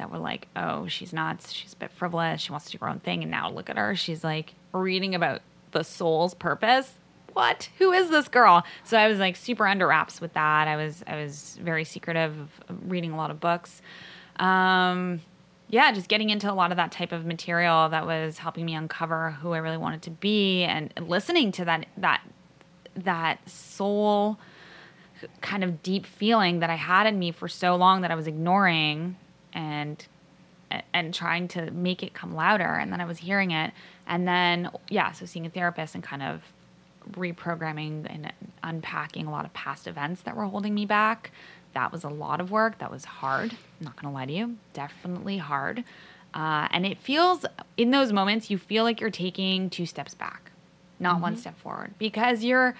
that 0.00 0.10
were 0.10 0.18
like 0.18 0.48
oh 0.56 0.86
she's 0.88 1.12
nuts. 1.12 1.52
She's 1.52 1.72
a 1.72 1.76
bit 1.76 1.92
frivolous. 1.92 2.40
She 2.40 2.50
wants 2.50 2.66
to 2.66 2.72
do 2.72 2.78
her 2.80 2.88
own 2.88 3.00
thing. 3.00 3.22
And 3.22 3.30
now 3.30 3.50
look 3.50 3.70
at 3.70 3.76
her. 3.76 3.94
She's 3.94 4.24
like 4.24 4.54
reading 4.72 5.14
about 5.14 5.42
the 5.70 5.84
soul's 5.84 6.34
purpose. 6.34 6.94
What? 7.32 7.68
Who 7.78 7.92
is 7.92 8.10
this 8.10 8.26
girl? 8.26 8.64
So 8.82 8.98
i 8.98 9.06
was 9.06 9.18
like 9.18 9.36
super 9.36 9.66
under 9.66 9.86
wraps 9.86 10.20
with 10.20 10.32
that. 10.32 10.68
I 10.68 10.76
was 10.76 11.04
i 11.06 11.16
was 11.16 11.58
very 11.62 11.84
secretive 11.84 12.36
of 12.68 12.90
reading 12.90 13.12
a 13.12 13.16
lot 13.16 13.30
of 13.30 13.40
books. 13.40 13.82
Um, 14.36 15.20
yeah, 15.68 15.92
just 15.92 16.08
getting 16.08 16.30
into 16.30 16.50
a 16.50 16.54
lot 16.54 16.72
of 16.72 16.76
that 16.78 16.90
type 16.90 17.12
of 17.12 17.24
material 17.24 17.88
that 17.90 18.04
was 18.04 18.38
helping 18.38 18.64
me 18.64 18.74
uncover 18.74 19.32
who 19.32 19.52
I 19.52 19.58
really 19.58 19.76
wanted 19.76 20.02
to 20.02 20.10
be 20.10 20.64
and 20.64 20.92
listening 21.00 21.52
to 21.52 21.64
that 21.66 21.86
that 21.98 22.22
that 22.96 23.48
soul 23.48 24.38
kind 25.40 25.62
of 25.62 25.82
deep 25.82 26.06
feeling 26.06 26.60
that 26.60 26.70
I 26.70 26.74
had 26.74 27.06
in 27.06 27.18
me 27.18 27.30
for 27.30 27.46
so 27.46 27.76
long 27.76 28.00
that 28.00 28.10
I 28.10 28.14
was 28.14 28.26
ignoring 28.26 29.16
and 29.52 30.06
and 30.92 31.12
trying 31.12 31.48
to 31.48 31.70
make 31.72 32.02
it 32.02 32.14
come 32.14 32.34
louder. 32.34 32.74
And 32.74 32.92
then 32.92 33.00
I 33.00 33.04
was 33.04 33.18
hearing 33.18 33.50
it. 33.50 33.72
And 34.06 34.26
then, 34.26 34.70
yeah, 34.88 35.10
so 35.10 35.26
seeing 35.26 35.44
a 35.44 35.50
therapist 35.50 35.96
and 35.96 36.04
kind 36.04 36.22
of 36.22 36.42
reprogramming 37.12 38.06
and 38.08 38.32
unpacking 38.62 39.26
a 39.26 39.30
lot 39.30 39.44
of 39.44 39.52
past 39.52 39.86
events 39.86 40.22
that 40.22 40.36
were 40.36 40.44
holding 40.44 40.74
me 40.74 40.86
back. 40.86 41.32
That 41.74 41.90
was 41.90 42.04
a 42.04 42.08
lot 42.08 42.40
of 42.40 42.50
work. 42.50 42.78
That 42.78 42.90
was 42.90 43.04
hard. 43.04 43.52
I'm 43.52 43.84
not 43.84 44.00
going 44.00 44.12
to 44.12 44.14
lie 44.14 44.26
to 44.26 44.32
you. 44.32 44.56
Definitely 44.72 45.38
hard. 45.38 45.84
Uh, 46.34 46.68
and 46.70 46.86
it 46.86 46.98
feels, 46.98 47.44
in 47.76 47.90
those 47.90 48.12
moments, 48.12 48.50
you 48.50 48.58
feel 48.58 48.84
like 48.84 49.00
you're 49.00 49.10
taking 49.10 49.70
two 49.70 49.86
steps 49.86 50.14
back, 50.14 50.52
not 51.00 51.14
mm-hmm. 51.14 51.22
one 51.22 51.36
step 51.36 51.58
forward 51.58 51.94
because 51.98 52.44
you're 52.44 52.76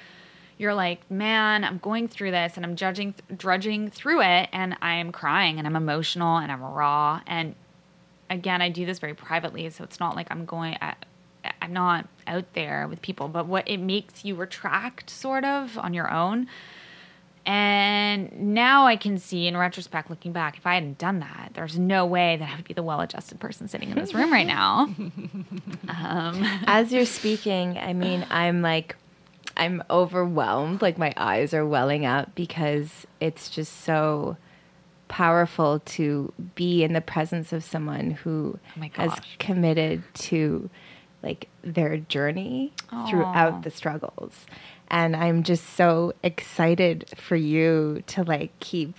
you're 0.61 0.75
like, 0.75 1.11
man, 1.11 1.65
I'm 1.65 1.79
going 1.79 2.07
through 2.07 2.33
this 2.33 2.57
and 2.57 2.67
I'm 2.67 2.77
judging, 2.77 3.15
drudging 3.35 3.91
through 3.91 4.21
it, 4.21 4.51
and 4.53 4.77
I'm 4.83 5.11
crying 5.11 5.57
and 5.57 5.67
I'm 5.67 5.75
emotional 5.75 6.37
and 6.37 6.53
I'm 6.53 6.63
raw. 6.63 7.23
And 7.27 7.55
again, 8.29 8.61
I 8.61 8.69
do 8.69 8.85
this 8.85 8.99
very 8.99 9.15
privately, 9.15 9.71
so 9.71 9.83
it's 9.85 9.99
not 9.99 10.17
like 10.17 10.27
I'm 10.31 10.45
going. 10.45 10.77
I, 10.83 10.97
I'm 11.63 11.73
not 11.73 12.07
out 12.27 12.53
there 12.53 12.87
with 12.89 13.01
people, 13.01 13.29
but 13.29 13.47
what 13.47 13.67
it 13.67 13.79
makes 13.79 14.23
you 14.23 14.35
retract 14.35 15.09
sort 15.09 15.47
of 15.47 15.79
on 15.79 15.95
your 15.95 16.13
own. 16.13 16.47
And 17.47 18.55
now 18.55 18.87
I 18.87 18.97
can 18.97 19.17
see 19.17 19.47
in 19.47 19.57
retrospect, 19.57 20.11
looking 20.11 20.33
back, 20.33 20.59
if 20.59 20.67
I 20.67 20.75
hadn't 20.75 20.99
done 20.99 21.21
that, 21.21 21.53
there's 21.55 21.79
no 21.79 22.05
way 22.05 22.37
that 22.37 22.51
I 22.51 22.57
would 22.57 22.67
be 22.67 22.75
the 22.75 22.83
well 22.83 23.01
adjusted 23.01 23.41
person 23.41 23.67
sitting 23.67 23.89
in 23.89 23.97
this 23.97 24.13
room 24.13 24.31
right 24.31 24.47
now. 24.47 24.83
um. 25.89 26.61
As 26.67 26.93
you're 26.93 27.07
speaking, 27.07 27.79
I 27.79 27.95
mean, 27.95 28.27
I'm 28.29 28.61
like 28.61 28.95
I'm 29.57 29.83
overwhelmed. 29.91 30.83
Like 30.83 30.99
my 30.99 31.13
eyes 31.17 31.55
are 31.55 31.67
welling 31.67 32.07
up 32.07 32.35
because 32.35 33.07
it's 33.21 33.51
just 33.51 33.83
so 33.83 34.37
powerful 35.09 35.81
to 35.81 36.33
be 36.55 36.85
in 36.85 36.93
the 36.93 37.01
presence 37.01 37.53
of 37.53 37.65
someone 37.65 38.13
who 38.13 38.59
oh 38.81 38.87
has 38.93 39.13
committed 39.39 40.03
to 40.15 40.71
like 41.23 41.49
their 41.63 41.99
journey 41.99 42.73
Aww. 42.91 43.11
throughout 43.11 43.63
the 43.63 43.71
struggles. 43.71 44.47
And 44.89 45.15
I'm 45.15 45.43
just 45.43 45.65
so 45.71 46.15
excited 46.23 47.09
for 47.17 47.37
you 47.37 48.03
to 48.09 48.23
like 48.23 48.59
keep 48.61 48.95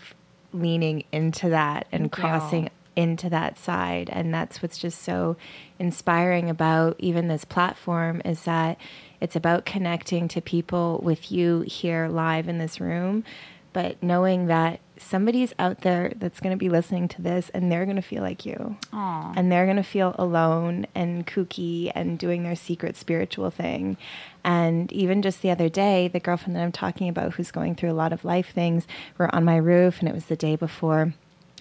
leaning 0.53 1.05
into 1.11 1.49
that 1.49 1.87
and 1.91 2.11
crossing 2.11 2.69
into 2.95 3.29
that 3.29 3.57
side. 3.57 4.09
And 4.11 4.33
that's 4.33 4.61
what's 4.61 4.77
just 4.77 5.01
so 5.01 5.37
inspiring 5.79 6.49
about 6.49 6.95
even 6.99 7.27
this 7.27 7.45
platform 7.45 8.21
is 8.25 8.43
that 8.43 8.77
it's 9.21 9.35
about 9.35 9.65
connecting 9.65 10.27
to 10.29 10.41
people 10.41 10.99
with 11.03 11.31
you 11.31 11.61
here 11.61 12.07
live 12.07 12.49
in 12.49 12.57
this 12.57 12.81
room, 12.81 13.23
but 13.71 14.01
knowing 14.01 14.47
that 14.47 14.79
somebody's 14.97 15.53
out 15.57 15.81
there 15.81 16.11
that's 16.17 16.39
going 16.39 16.51
to 16.51 16.57
be 16.57 16.69
listening 16.69 17.07
to 17.07 17.21
this 17.21 17.49
and 17.49 17.71
they're 17.71 17.85
going 17.85 17.95
to 17.95 18.01
feel 18.01 18.21
like 18.21 18.45
you. 18.45 18.75
Aww. 18.91 19.33
And 19.35 19.51
they're 19.51 19.65
going 19.65 19.77
to 19.77 19.83
feel 19.83 20.15
alone 20.17 20.85
and 20.93 21.25
kooky 21.25 21.91
and 21.95 22.19
doing 22.19 22.43
their 22.43 22.55
secret 22.55 22.95
spiritual 22.97 23.49
thing. 23.49 23.97
And 24.43 24.91
even 24.91 25.21
just 25.21 25.41
the 25.41 25.51
other 25.51 25.69
day, 25.69 26.07
the 26.07 26.19
girlfriend 26.19 26.55
that 26.55 26.63
I'm 26.63 26.71
talking 26.71 27.09
about 27.09 27.33
who's 27.33 27.51
going 27.51 27.75
through 27.75 27.91
a 27.91 27.93
lot 27.93 28.13
of 28.13 28.25
life 28.25 28.51
things, 28.53 28.85
we're 29.17 29.29
on 29.31 29.45
my 29.45 29.57
roof 29.57 29.99
and 29.99 30.09
it 30.09 30.15
was 30.15 30.25
the 30.25 30.35
day 30.35 30.55
before 30.55 31.13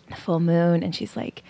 the 0.09 0.17
full 0.17 0.41
moon. 0.41 0.83
And 0.83 0.95
she's 0.95 1.17
like, 1.17 1.43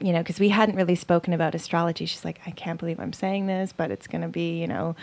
you 0.00 0.12
know, 0.12 0.20
because 0.20 0.38
we 0.38 0.50
hadn't 0.50 0.76
really 0.76 0.94
spoken 0.94 1.32
about 1.32 1.54
astrology. 1.54 2.06
She's 2.06 2.24
like, 2.24 2.40
I 2.46 2.50
can't 2.52 2.78
believe 2.78 3.00
I'm 3.00 3.12
saying 3.12 3.46
this, 3.46 3.72
but 3.76 3.90
it's 3.90 4.06
going 4.06 4.22
to 4.22 4.28
be, 4.28 4.60
you 4.60 4.66
know, 4.66 4.94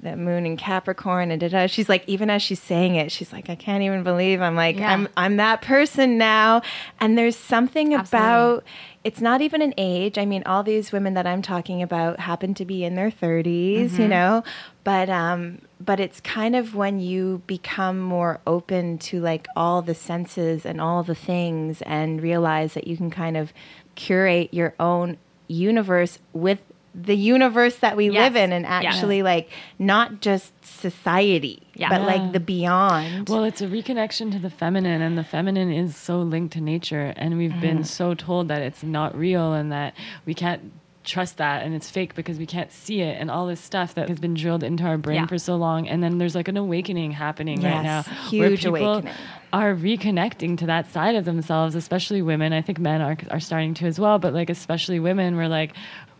the 0.00 0.16
moon 0.16 0.46
in 0.46 0.56
Capricorn 0.56 1.30
and 1.30 1.40
da, 1.40 1.48
da. 1.48 1.66
she's 1.66 1.88
like 1.88 2.04
even 2.06 2.28
as 2.30 2.42
she's 2.42 2.60
saying 2.60 2.94
it 2.96 3.10
she's 3.10 3.32
like 3.32 3.48
I 3.48 3.54
can't 3.54 3.82
even 3.82 4.02
believe 4.02 4.40
I'm 4.40 4.54
like 4.54 4.76
yeah. 4.76 4.92
I'm 4.92 5.08
I'm 5.16 5.36
that 5.36 5.62
person 5.62 6.18
now 6.18 6.62
and 7.00 7.16
there's 7.16 7.36
something 7.36 7.94
Absolutely. 7.94 8.28
about 8.28 8.64
it's 9.04 9.20
not 9.20 9.40
even 9.40 9.62
an 9.62 9.72
age 9.76 10.18
I 10.18 10.26
mean 10.26 10.42
all 10.44 10.62
these 10.62 10.92
women 10.92 11.14
that 11.14 11.26
I'm 11.26 11.42
talking 11.42 11.82
about 11.82 12.20
happen 12.20 12.54
to 12.54 12.64
be 12.64 12.84
in 12.84 12.94
their 12.94 13.10
30s 13.10 13.90
mm-hmm. 13.90 14.02
you 14.02 14.08
know 14.08 14.44
but 14.84 15.08
um 15.08 15.60
but 15.80 16.00
it's 16.00 16.20
kind 16.20 16.56
of 16.56 16.74
when 16.74 17.00
you 17.00 17.42
become 17.46 17.98
more 17.98 18.40
open 18.46 18.98
to 18.98 19.20
like 19.20 19.46
all 19.56 19.82
the 19.82 19.94
senses 19.94 20.64
and 20.66 20.80
all 20.80 21.02
the 21.02 21.14
things 21.14 21.82
and 21.82 22.22
realize 22.22 22.74
that 22.74 22.86
you 22.86 22.96
can 22.96 23.10
kind 23.10 23.36
of 23.36 23.52
curate 23.94 24.52
your 24.52 24.74
own 24.78 25.16
universe 25.48 26.18
with 26.32 26.58
the 26.96 27.14
universe 27.14 27.76
that 27.76 27.96
we 27.96 28.06
yes. 28.06 28.14
live 28.14 28.36
in 28.36 28.52
and 28.52 28.64
actually 28.64 29.18
yes. 29.18 29.24
like 29.24 29.50
not 29.78 30.20
just 30.20 30.52
society 30.64 31.62
yeah. 31.74 31.90
but 31.90 32.00
yeah. 32.00 32.06
like 32.06 32.32
the 32.32 32.40
beyond 32.40 33.28
well 33.28 33.44
it's 33.44 33.60
a 33.60 33.66
reconnection 33.66 34.32
to 34.32 34.38
the 34.38 34.48
feminine 34.48 35.02
and 35.02 35.18
the 35.18 35.24
feminine 35.24 35.70
is 35.70 35.94
so 35.94 36.20
linked 36.20 36.54
to 36.54 36.60
nature 36.60 37.12
and 37.16 37.36
we've 37.36 37.50
mm. 37.50 37.60
been 37.60 37.84
so 37.84 38.14
told 38.14 38.48
that 38.48 38.62
it's 38.62 38.82
not 38.82 39.14
real 39.14 39.52
and 39.52 39.70
that 39.70 39.94
we 40.24 40.32
can't 40.32 40.72
trust 41.04 41.36
that 41.36 41.62
and 41.62 41.74
it's 41.74 41.88
fake 41.88 42.14
because 42.14 42.36
we 42.36 42.46
can't 42.46 42.72
see 42.72 43.00
it 43.00 43.20
and 43.20 43.30
all 43.30 43.46
this 43.46 43.60
stuff 43.60 43.94
that 43.94 44.08
has 44.08 44.18
been 44.18 44.34
drilled 44.34 44.64
into 44.64 44.82
our 44.82 44.98
brain 44.98 45.20
yeah. 45.20 45.26
for 45.26 45.38
so 45.38 45.54
long 45.54 45.86
and 45.86 46.02
then 46.02 46.18
there's 46.18 46.34
like 46.34 46.48
an 46.48 46.56
awakening 46.56 47.12
happening 47.12 47.60
yes, 47.60 47.72
right 47.72 47.82
now 47.82 48.02
huge 48.28 48.40
where 48.40 48.50
people 48.56 48.92
awakening. 48.94 49.14
are 49.52 49.74
reconnecting 49.74 50.58
to 50.58 50.66
that 50.66 50.90
side 50.90 51.14
of 51.14 51.24
themselves 51.24 51.76
especially 51.76 52.22
women 52.22 52.52
i 52.52 52.60
think 52.60 52.80
men 52.80 53.00
are, 53.00 53.16
are 53.30 53.38
starting 53.38 53.72
to 53.72 53.86
as 53.86 54.00
well 54.00 54.18
but 54.18 54.34
like 54.34 54.50
especially 54.50 54.98
women 54.98 55.36
we're 55.36 55.46
like 55.46 55.74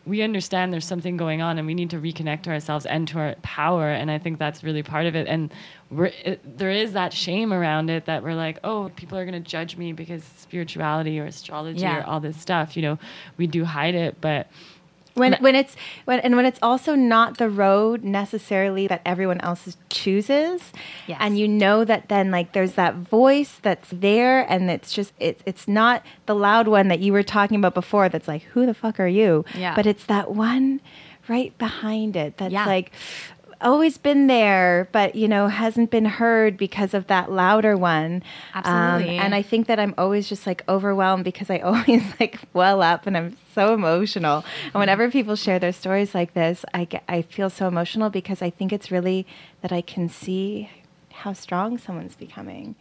we 0.07 0.23
understand 0.23 0.73
there's 0.73 0.87
something 0.87 1.17
going 1.17 1.43
on 1.43 1.59
and 1.59 1.67
we 1.67 1.75
need 1.75 1.91
to 1.91 1.99
reconnect 1.99 2.43
to 2.43 2.51
ourselves 2.51 2.87
and 2.87 3.09
to 3.09 3.19
our 3.19 3.35
power 3.43 3.91
and 3.91 4.11
i 4.11 4.19
think 4.19 4.39
that's 4.39 4.63
really 4.63 4.83
part 4.83 5.05
of 5.05 5.15
it 5.15 5.27
and 5.27 5.53
it, 6.25 6.59
there 6.59 6.71
is 6.71 6.93
that 6.93 7.13
shame 7.13 7.53
around 7.53 7.91
it 7.91 8.07
that 8.07 8.23
we're 8.23 8.35
like 8.35 8.59
oh 8.65 8.91
people 8.97 9.19
are 9.19 9.25
going 9.25 9.43
to 9.43 9.49
judge 9.49 9.77
me 9.77 9.93
because 9.93 10.23
spirituality 10.37 11.19
or 11.19 11.27
astrology 11.27 11.81
yeah. 11.81 11.99
or 11.99 12.05
all 12.05 12.21
this 12.21 12.37
stuff 12.37 12.77
you 12.77 12.83
know 12.83 12.99
we 13.37 13.47
do 13.47 13.65
hide 13.65 13.95
it 13.95 14.17
but 14.21 14.49
when 15.17 15.35
when 15.41 15.55
it's 15.55 15.77
when 16.05 16.21
and 16.21 16.37
when 16.37 16.45
it's 16.45 16.59
also 16.63 16.95
not 16.95 17.39
the 17.39 17.49
road 17.49 18.05
necessarily 18.05 18.87
that 18.87 19.01
everyone 19.05 19.41
else 19.41 19.77
chooses 19.89 20.73
yes. 21.07 21.19
and 21.21 21.39
you 21.39 21.49
know 21.49 21.85
that 21.85 22.09
then 22.09 22.31
like 22.31 22.53
there's 22.53 22.75
that 22.75 22.95
voice 22.95 23.59
that's 23.63 23.89
there 23.91 24.43
and 24.51 24.71
it's 24.71 24.93
just 24.93 25.13
it's 25.19 25.43
it's 25.47 25.67
not 25.67 26.05
the 26.27 26.35
loud 26.35 26.69
one 26.69 26.89
that 26.89 27.01
you 27.01 27.13
were 27.13 27.23
talking 27.23 27.57
about 27.57 27.75
before 27.75 28.09
that's 28.09 28.29
like 28.29 28.43
who 28.43 28.67
the 28.67 28.75
fuck 28.75 29.01
are 29.01 29.09
you 29.09 29.45
yeah. 29.55 29.75
but 29.75 29.87
it's 29.87 30.05
that 30.05 30.33
one 30.33 30.81
right 31.29 31.57
behind 31.59 32.15
it 32.15 32.37
that's 32.37 32.53
yeah. 32.53 32.67
like 32.67 32.93
always 33.61 33.99
been 33.99 34.27
there, 34.27 34.89
but 34.93 35.15
you 35.15 35.29
know 35.29 35.49
hasn't 35.49 35.91
been 35.91 36.05
heard 36.05 36.57
because 36.57 36.95
of 36.95 37.07
that 37.09 37.31
louder 37.31 37.77
one. 37.77 38.23
Absolutely. 38.55 39.19
Um, 39.19 39.25
and 39.25 39.35
I 39.35 39.43
think 39.43 39.67
that 39.67 39.79
I'm 39.79 39.95
always 39.99 40.29
just 40.29 40.47
like 40.47 40.63
overwhelmed 40.69 41.25
because 41.25 41.51
I 41.51 41.59
always 41.61 42.03
like 42.21 42.41
well 42.53 42.83
up 42.83 43.07
and 43.07 43.17
I'm 43.17 43.37
so 43.55 43.75
emotional. 43.75 44.45
And 44.65 44.75
whenever 44.75 45.11
people 45.11 45.37
share 45.37 45.59
their 45.59 45.73
stories 45.73 46.15
like 46.15 46.35
this, 46.35 46.65
I 46.75 46.85
get, 46.85 47.03
I 47.09 47.23
feel 47.23 47.51
so 47.51 47.69
emotional 47.69 48.11
because 48.11 48.43
I 48.43 48.51
think 48.51 48.73
it's 48.73 48.91
really 48.91 49.27
that 49.63 49.73
I 49.73 49.81
can 49.81 50.09
see 50.09 50.71
how 51.13 51.33
strong 51.33 51.79
someone's 51.79 52.15
becoming 52.15 52.77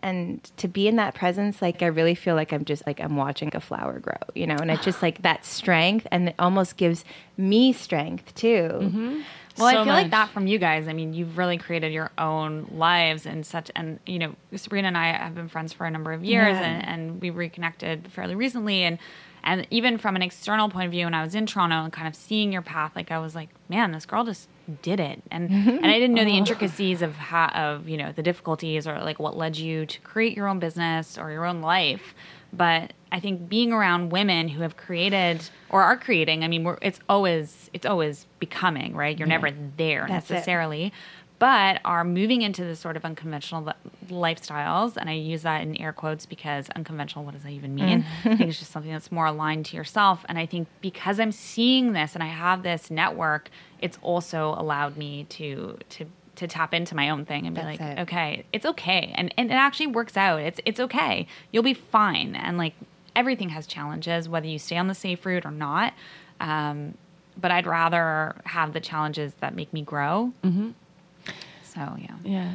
and 0.00 0.44
to 0.56 0.68
be 0.68 0.86
in 0.88 0.96
that 0.96 1.14
presence 1.14 1.60
like 1.60 1.82
i 1.82 1.86
really 1.86 2.14
feel 2.14 2.34
like 2.34 2.52
i'm 2.52 2.64
just 2.64 2.86
like 2.86 3.00
i'm 3.00 3.16
watching 3.16 3.50
a 3.54 3.60
flower 3.60 3.98
grow 3.98 4.16
you 4.34 4.46
know 4.46 4.56
and 4.56 4.70
it's 4.70 4.84
just 4.84 5.02
like 5.02 5.22
that 5.22 5.44
strength 5.44 6.06
and 6.10 6.28
it 6.28 6.34
almost 6.38 6.76
gives 6.76 7.04
me 7.36 7.72
strength 7.72 8.34
too 8.34 8.70
mm-hmm. 8.80 9.20
Well, 9.58 9.70
so 9.70 9.80
I 9.80 9.84
feel 9.84 9.92
much. 9.92 10.02
like 10.02 10.10
that 10.12 10.30
from 10.30 10.46
you 10.46 10.58
guys. 10.58 10.88
I 10.88 10.92
mean, 10.92 11.14
you've 11.14 11.36
really 11.38 11.58
created 11.58 11.92
your 11.92 12.10
own 12.18 12.68
lives 12.72 13.26
and 13.26 13.44
such. 13.44 13.70
And 13.74 13.98
you 14.06 14.18
know, 14.18 14.34
Sabrina 14.54 14.88
and 14.88 14.96
I 14.96 15.12
have 15.12 15.34
been 15.34 15.48
friends 15.48 15.72
for 15.72 15.86
a 15.86 15.90
number 15.90 16.12
of 16.12 16.24
years, 16.24 16.56
yeah. 16.56 16.62
and, 16.62 16.86
and 16.86 17.20
we 17.20 17.30
reconnected 17.30 18.10
fairly 18.12 18.34
recently. 18.34 18.82
And 18.82 18.98
and 19.44 19.66
even 19.70 19.98
from 19.98 20.16
an 20.16 20.22
external 20.22 20.68
point 20.68 20.86
of 20.86 20.90
view, 20.90 21.04
when 21.04 21.14
I 21.14 21.22
was 21.22 21.34
in 21.34 21.46
Toronto 21.46 21.84
and 21.84 21.92
kind 21.92 22.08
of 22.08 22.14
seeing 22.14 22.52
your 22.52 22.62
path, 22.62 22.92
like 22.94 23.10
I 23.10 23.18
was 23.18 23.34
like, 23.34 23.48
man, 23.68 23.92
this 23.92 24.04
girl 24.04 24.24
just 24.24 24.48
did 24.82 25.00
it, 25.00 25.22
and 25.30 25.50
and 25.50 25.86
I 25.86 25.98
didn't 25.98 26.14
know 26.14 26.24
the 26.24 26.36
intricacies 26.36 27.02
of 27.02 27.14
how 27.14 27.48
of 27.48 27.88
you 27.88 27.96
know 27.96 28.12
the 28.12 28.22
difficulties 28.22 28.86
or 28.86 28.98
like 29.00 29.18
what 29.18 29.36
led 29.36 29.56
you 29.56 29.86
to 29.86 30.00
create 30.00 30.36
your 30.36 30.48
own 30.48 30.58
business 30.58 31.18
or 31.18 31.30
your 31.30 31.44
own 31.44 31.60
life. 31.60 32.14
But 32.52 32.92
I 33.12 33.20
think 33.20 33.48
being 33.48 33.72
around 33.72 34.10
women 34.10 34.48
who 34.48 34.62
have 34.62 34.76
created 34.76 35.42
or 35.70 35.82
are 35.82 35.96
creating, 35.96 36.44
I 36.44 36.48
mean, 36.48 36.76
it's 36.82 37.00
always 37.08 37.70
it's 37.72 37.86
always 37.86 38.26
becoming, 38.38 38.94
right? 38.94 39.18
You're 39.18 39.28
yeah. 39.28 39.38
never 39.38 39.50
there 39.76 40.06
That's 40.08 40.30
necessarily. 40.30 40.86
It. 40.86 40.92
But 41.38 41.80
are 41.84 42.02
moving 42.02 42.42
into 42.42 42.64
this 42.64 42.80
sort 42.80 42.96
of 42.96 43.04
unconventional 43.04 43.72
lifestyles, 44.08 44.96
and 44.96 45.08
I 45.08 45.12
use 45.12 45.42
that 45.42 45.62
in 45.62 45.76
air 45.76 45.92
quotes 45.92 46.26
because 46.26 46.68
unconventional, 46.70 47.24
what 47.24 47.34
does 47.34 47.44
that 47.44 47.52
even 47.52 47.76
mean? 47.76 48.02
Mm. 48.02 48.06
I 48.32 48.36
think 48.36 48.50
it's 48.50 48.58
just 48.58 48.72
something 48.72 48.90
that's 48.90 49.12
more 49.12 49.26
aligned 49.26 49.66
to 49.66 49.76
yourself. 49.76 50.24
And 50.28 50.36
I 50.36 50.46
think 50.46 50.66
because 50.80 51.20
I'm 51.20 51.30
seeing 51.30 51.92
this 51.92 52.14
and 52.14 52.24
I 52.24 52.26
have 52.26 52.64
this 52.64 52.90
network, 52.90 53.50
it's 53.80 53.98
also 54.02 54.54
allowed 54.58 54.96
me 54.96 55.26
to 55.30 55.78
to 55.90 56.06
to 56.38 56.48
tap 56.48 56.74
into 56.74 56.94
my 56.96 57.10
own 57.10 57.24
thing 57.24 57.46
and 57.46 57.54
be 57.54 57.60
That's 57.62 57.80
like, 57.80 57.90
it. 57.98 58.00
okay, 58.02 58.44
it's 58.52 58.66
okay. 58.66 59.12
And 59.16 59.32
and 59.36 59.50
it 59.50 59.54
actually 59.54 59.88
works 59.88 60.16
out. 60.16 60.40
It's 60.40 60.60
it's 60.64 60.80
okay. 60.80 61.26
You'll 61.52 61.62
be 61.62 61.74
fine. 61.74 62.34
And 62.34 62.58
like 62.58 62.74
everything 63.14 63.50
has 63.50 63.66
challenges, 63.66 64.28
whether 64.28 64.46
you 64.46 64.58
stay 64.58 64.76
on 64.76 64.88
the 64.88 64.94
safe 64.94 65.24
route 65.26 65.44
or 65.44 65.50
not. 65.50 65.94
Um, 66.40 66.94
but 67.40 67.50
I'd 67.50 67.66
rather 67.66 68.34
have 68.44 68.72
the 68.72 68.80
challenges 68.80 69.32
that 69.40 69.54
make 69.54 69.72
me 69.72 69.82
grow. 69.82 70.32
Mm-hmm. 70.42 70.70
So 71.62 71.96
yeah. 71.98 72.16
Yeah. 72.24 72.54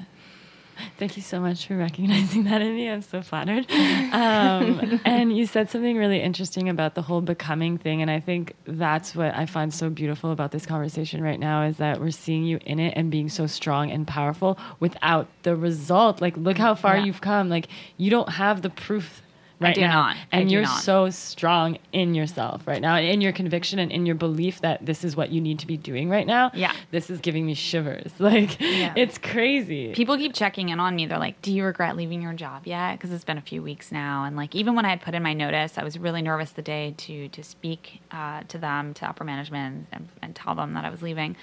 Thank 0.98 1.16
you 1.18 1.24
so 1.24 1.40
much 1.40 1.68
for 1.68 1.76
recognizing 1.78 2.44
that 2.46 2.62
in 2.62 2.76
me. 2.76 2.90
I'm 2.90 3.02
so 3.02 3.22
flattered. 3.22 3.66
Um, 3.72 5.00
and 5.06 5.36
you 5.36 5.46
said 5.46 5.70
something 5.70 5.98
really 5.98 6.22
interesting 6.22 6.70
about 6.70 6.96
the 6.96 7.02
whole 7.02 7.22
becoming 7.22 7.78
thing. 7.78 8.02
And 8.02 8.10
I 8.12 8.20
think 8.20 8.54
that's 8.66 9.16
what 9.16 9.36
I 9.36 9.46
find 9.46 9.74
so 9.74 9.90
beautiful 9.90 10.32
about 10.32 10.52
this 10.52 10.66
conversation 10.66 11.22
right 11.24 11.40
now 11.40 11.64
is 11.64 11.78
that 11.78 12.00
we're 12.00 12.12
seeing 12.12 12.44
you 12.44 12.60
in 12.66 12.80
it 12.80 12.94
and 12.96 13.10
being 13.12 13.30
so 13.30 13.48
strong 13.48 13.92
and 13.92 14.08
powerful 14.08 14.58
without 14.80 15.28
the 15.44 15.56
result. 15.56 16.22
Like, 16.22 16.38
look 16.38 16.58
how 16.58 16.76
far 16.76 16.98
Yeah. 16.98 17.06
you've 17.06 17.22
come. 17.22 17.50
Like, 17.50 17.68
you 17.98 18.10
don't 18.10 18.30
have 18.30 18.62
the 18.62 18.70
proof 18.70 19.22
right 19.64 19.76
do 19.76 19.82
now. 19.82 20.04
not. 20.08 20.18
And 20.32 20.52
you're 20.52 20.62
not. 20.64 20.82
so 20.82 21.10
strong 21.10 21.78
in 21.92 22.14
yourself 22.16 22.66
right 22.68 22.82
now, 22.82 22.98
in 22.98 23.22
your 23.22 23.32
conviction 23.32 23.80
and 23.80 23.92
in 23.92 24.06
your 24.06 24.16
belief 24.16 24.62
that 24.62 24.86
this 24.86 25.04
is 25.04 25.16
what 25.16 25.30
you 25.32 25.42
need 25.42 25.60
to 25.60 25.68
be 25.68 25.78
doing 25.78 26.10
right 26.10 26.26
now. 26.28 26.52
Yeah. 26.54 26.74
This 26.92 27.10
is 27.10 27.20
giving 27.20 27.46
me 27.46 27.54
shivers. 27.54 28.12
Like, 28.20 28.60
Yeah. 28.62 28.94
it's 28.96 29.18
crazy. 29.18 29.94
People 29.94 30.18
keep 30.18 30.34
checking 30.34 30.70
in 30.70 30.80
on 30.80 30.96
me. 30.96 31.06
They're 31.06 31.20
like, 31.20 31.42
"Do 31.42 31.52
you 31.52 31.64
regret 31.66 31.96
leaving 31.98 32.22
your 32.22 32.34
job 32.34 32.66
yet?" 32.66 32.94
Because 32.94 33.12
it's 33.12 33.24
been 33.26 33.38
a 33.38 33.42
few 33.42 33.62
weeks 33.62 33.92
now, 33.92 34.24
and 34.24 34.36
like 34.38 34.56
even 34.56 34.76
when 34.76 34.86
I 34.86 34.90
had 34.90 35.02
put 35.02 35.14
in 35.14 35.22
my 35.24 35.34
notice, 35.34 35.78
I 35.78 35.84
was 35.84 35.98
really 36.00 36.22
nervous 36.22 36.52
the 36.52 36.62
day 36.62 36.94
to 36.98 37.28
to 37.30 37.44
speak 37.44 38.02
uh, 38.12 38.42
to 38.48 38.58
them, 38.58 38.94
to 38.96 39.06
upper 39.08 39.24
management, 39.24 39.88
and, 39.92 40.08
and 40.22 40.36
tell 40.36 40.56
them 40.56 40.74
that 40.74 40.86
I 40.86 40.90
was 40.90 41.02
leaving. 41.02 41.36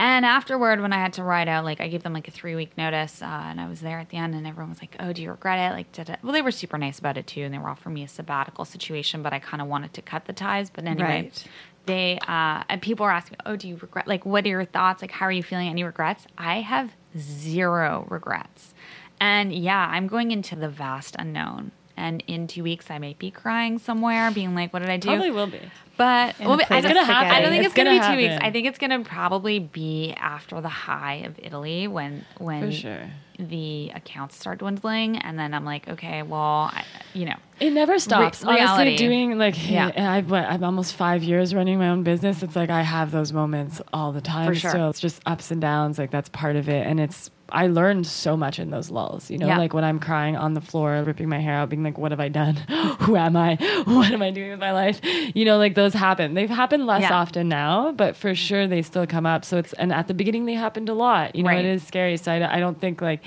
And 0.00 0.24
afterward, 0.24 0.80
when 0.80 0.92
I 0.92 0.98
had 0.98 1.14
to 1.14 1.24
write 1.24 1.48
out, 1.48 1.64
like 1.64 1.80
I 1.80 1.88
gave 1.88 2.04
them 2.04 2.12
like 2.12 2.28
a 2.28 2.30
three 2.30 2.54
week 2.54 2.78
notice, 2.78 3.20
uh, 3.20 3.24
and 3.26 3.60
I 3.60 3.68
was 3.68 3.80
there 3.80 3.98
at 3.98 4.10
the 4.10 4.16
end, 4.16 4.32
and 4.34 4.46
everyone 4.46 4.70
was 4.70 4.80
like, 4.80 4.94
"Oh, 5.00 5.12
do 5.12 5.20
you 5.20 5.30
regret 5.30 5.58
it?" 5.58 5.74
Like, 5.74 5.90
did 5.90 6.08
it? 6.08 6.20
Well, 6.22 6.32
they 6.32 6.40
were 6.40 6.52
super 6.52 6.78
nice 6.78 7.00
about 7.00 7.16
it 7.16 7.26
too, 7.26 7.42
and 7.42 7.52
they 7.52 7.58
were 7.58 7.68
offering 7.68 7.94
me 7.94 8.04
a 8.04 8.08
sabbatical 8.08 8.64
situation, 8.64 9.22
but 9.24 9.32
I 9.32 9.40
kind 9.40 9.60
of 9.60 9.66
wanted 9.66 9.92
to 9.94 10.02
cut 10.02 10.26
the 10.26 10.32
ties. 10.32 10.70
But 10.70 10.84
anyway, 10.84 11.22
Right. 11.24 11.44
they 11.86 12.18
uh, 12.28 12.62
and 12.68 12.80
people 12.80 13.06
were 13.06 13.10
asking, 13.12 13.38
"Oh, 13.44 13.56
do 13.56 13.66
you 13.66 13.76
regret? 13.76 14.06
Like, 14.06 14.24
what 14.24 14.44
are 14.46 14.48
your 14.48 14.64
thoughts? 14.64 15.02
Like, 15.02 15.10
how 15.10 15.26
are 15.26 15.32
you 15.32 15.42
feeling? 15.42 15.68
Any 15.68 15.82
regrets?" 15.82 16.28
I 16.38 16.60
have 16.60 16.92
zero 17.16 18.06
regrets, 18.08 18.74
and 19.20 19.52
yeah, 19.52 19.88
I'm 19.90 20.06
going 20.06 20.30
into 20.30 20.54
the 20.54 20.68
vast 20.68 21.16
unknown. 21.18 21.72
And 21.98 22.22
in 22.28 22.46
two 22.46 22.62
weeks, 22.62 22.90
I 22.90 22.98
might 22.98 23.18
be 23.18 23.30
crying 23.32 23.78
somewhere, 23.78 24.30
being 24.30 24.54
like, 24.54 24.72
"What 24.72 24.80
did 24.80 24.88
I 24.88 24.98
do?" 24.98 25.08
Probably 25.08 25.30
will 25.32 25.48
be. 25.48 25.60
But 25.96 26.38
well, 26.38 26.52
I 26.70 26.80
don't, 26.80 26.94
happen. 26.94 27.32
I 27.32 27.40
don't 27.40 27.50
think 27.50 27.64
It's 27.64 27.66
it's, 27.66 27.74
gonna, 27.74 27.98
gonna 27.98 28.08
be 28.08 28.14
two 28.14 28.22
weeks. 28.22 28.32
happen. 28.34 28.46
I 28.46 28.52
think 28.52 28.66
it's 28.68 28.78
gonna 28.78 29.00
probably 29.00 29.58
be 29.58 30.14
after 30.16 30.60
the 30.60 30.68
high 30.68 31.16
of 31.26 31.40
Italy 31.42 31.88
when 31.88 32.24
when 32.38 32.70
sure. 32.70 33.10
the 33.40 33.90
accounts 33.92 34.36
start 34.36 34.60
dwindling, 34.60 35.18
and 35.18 35.36
then 35.36 35.52
I'm 35.52 35.64
like, 35.64 35.88
okay, 35.88 36.22
well, 36.22 36.70
I, 36.72 36.84
you 37.14 37.24
know, 37.26 37.34
It 37.60 37.70
never 37.72 37.98
stops. 37.98 38.42
reality. 38.42 38.62
Honestly, 38.64 38.96
doing 38.96 39.38
like 39.38 39.68
Yeah. 39.70 40.20
what, 40.26 40.44
I'm 40.44 40.62
almost 40.64 40.94
five 40.94 41.22
years 41.22 41.54
running 41.54 41.78
my 41.78 41.88
own 41.88 42.02
business. 42.02 42.42
It's 42.42 42.54
like 42.56 42.70
I 42.70 42.82
have 42.82 43.10
those 43.10 43.32
moments 43.32 43.80
all 43.92 44.12
the 44.12 44.20
time. 44.20 44.46
For 44.48 44.54
sure. 44.54 44.70
Still, 44.70 44.90
it's 44.90 45.00
just 45.00 45.20
ups 45.26 45.50
and 45.50 45.60
downs. 45.60 45.98
Like 45.98 46.10
that's 46.10 46.28
part 46.28 46.56
of 46.56 46.68
it, 46.68 46.86
and 46.86 47.00
it's. 47.00 47.30
I 47.50 47.68
learned 47.68 48.06
so 48.06 48.36
much 48.36 48.58
in 48.58 48.68
those 48.68 48.90
lulls. 48.90 49.30
You 49.30 49.38
know, 49.38 49.46
Yeah. 49.46 49.56
like 49.56 49.72
when 49.72 49.82
I'm 49.82 49.98
crying 49.98 50.36
on 50.36 50.52
the 50.52 50.60
floor, 50.60 51.02
ripping 51.02 51.30
my 51.30 51.38
hair 51.38 51.54
out, 51.54 51.70
being 51.70 51.82
like, 51.82 51.96
"What 51.96 52.10
have 52.12 52.20
I 52.20 52.28
done? 52.28 52.56
Who 53.00 53.16
am 53.16 53.36
I? 53.38 53.56
What 53.86 54.10
am 54.12 54.20
I 54.20 54.30
doing 54.30 54.50
with 54.50 54.60
my 54.60 54.72
life?" 54.72 55.00
You 55.34 55.46
know, 55.46 55.56
like 55.56 55.74
those 55.74 55.94
happen. 55.94 56.34
They've 56.34 56.50
happened 56.50 56.86
less 56.86 57.00
Yeah. 57.02 57.14
often 57.14 57.48
now, 57.48 57.92
but 57.92 58.16
for 58.16 58.34
sure 58.34 58.66
they 58.68 58.82
still 58.82 59.06
come 59.06 59.24
up. 59.24 59.46
So 59.46 59.56
it's 59.56 59.72
and 59.72 59.92
at 59.94 60.08
the 60.08 60.14
beginning 60.14 60.44
they 60.44 60.54
happened 60.54 60.90
a 60.90 60.94
lot. 60.94 61.34
You 61.34 61.42
know, 61.42 61.48
Right. 61.48 61.64
it 61.64 61.68
is 61.74 61.82
scary. 61.82 62.18
So 62.18 62.30
I, 62.32 62.56
I 62.56 62.60
don't 62.60 62.78
think 62.78 63.00
like, 63.00 63.22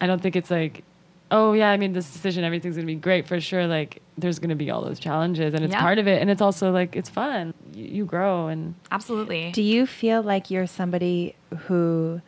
I 0.00 0.08
don't 0.08 0.20
think 0.20 0.34
it's 0.34 0.50
like 0.50 0.82
oh 1.30 1.52
yeah, 1.52 1.70
I 1.70 1.76
made 1.76 1.94
this 1.94 2.10
decision, 2.12 2.44
everything's 2.44 2.76
gonna 2.76 2.86
be 2.86 2.94
great 2.94 3.26
for 3.28 3.40
sure. 3.40 3.66
Like 3.66 4.02
there's 4.18 4.38
gonna 4.38 4.56
be 4.56 4.70
all 4.70 4.82
those 4.82 4.98
challenges, 4.98 5.54
and 5.54 5.64
it's 5.64 5.72
Yeah. 5.72 5.80
part 5.80 5.98
of 5.98 6.06
it, 6.08 6.20
and 6.20 6.30
it's 6.30 6.42
also 6.42 6.70
like 6.72 6.96
it's 6.96 7.08
fun. 7.10 7.54
You, 7.74 7.84
you 7.84 8.04
grow, 8.04 8.48
and 8.48 8.74
absolutely. 8.90 9.52
Do 9.52 9.62
you 9.62 9.86
feel 9.86 10.22
like 10.22 10.50
you're 10.50 10.66
somebody 10.66 11.34
who 11.66 12.20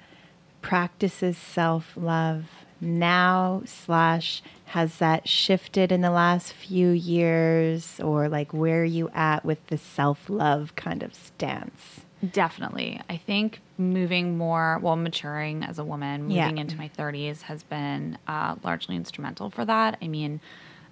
practices 0.60 1.36
self 1.36 1.92
love 1.96 2.44
now 2.80 3.62
slash 3.64 4.42
has 4.66 4.98
that 4.98 5.28
shifted 5.28 5.92
in 5.92 6.00
the 6.00 6.10
last 6.10 6.52
few 6.52 6.88
years 6.90 8.00
or 8.00 8.28
like 8.28 8.52
where 8.54 8.80
are 8.82 8.84
you 8.84 9.08
at 9.14 9.44
with 9.44 9.64
the 9.66 9.76
self 9.78 10.28
love 10.30 10.74
kind 10.76 11.02
of 11.02 11.14
stance? 11.14 12.00
Definitely. 12.30 13.00
I 13.10 13.16
think 13.16 13.60
moving 13.78 14.38
more, 14.38 14.78
well, 14.80 14.94
maturing 14.96 15.64
as 15.64 15.78
a 15.78 15.84
woman, 15.84 16.30
Yeah. 16.30 16.44
moving 16.44 16.58
into 16.58 16.76
my 16.76 16.88
30s 16.96 17.42
has 17.42 17.62
been 17.64 18.16
uh, 18.28 18.56
largely 18.62 18.94
instrumental 18.94 19.50
for 19.50 19.64
that. 19.64 19.98
I 20.00 20.06
mean, 20.08 20.40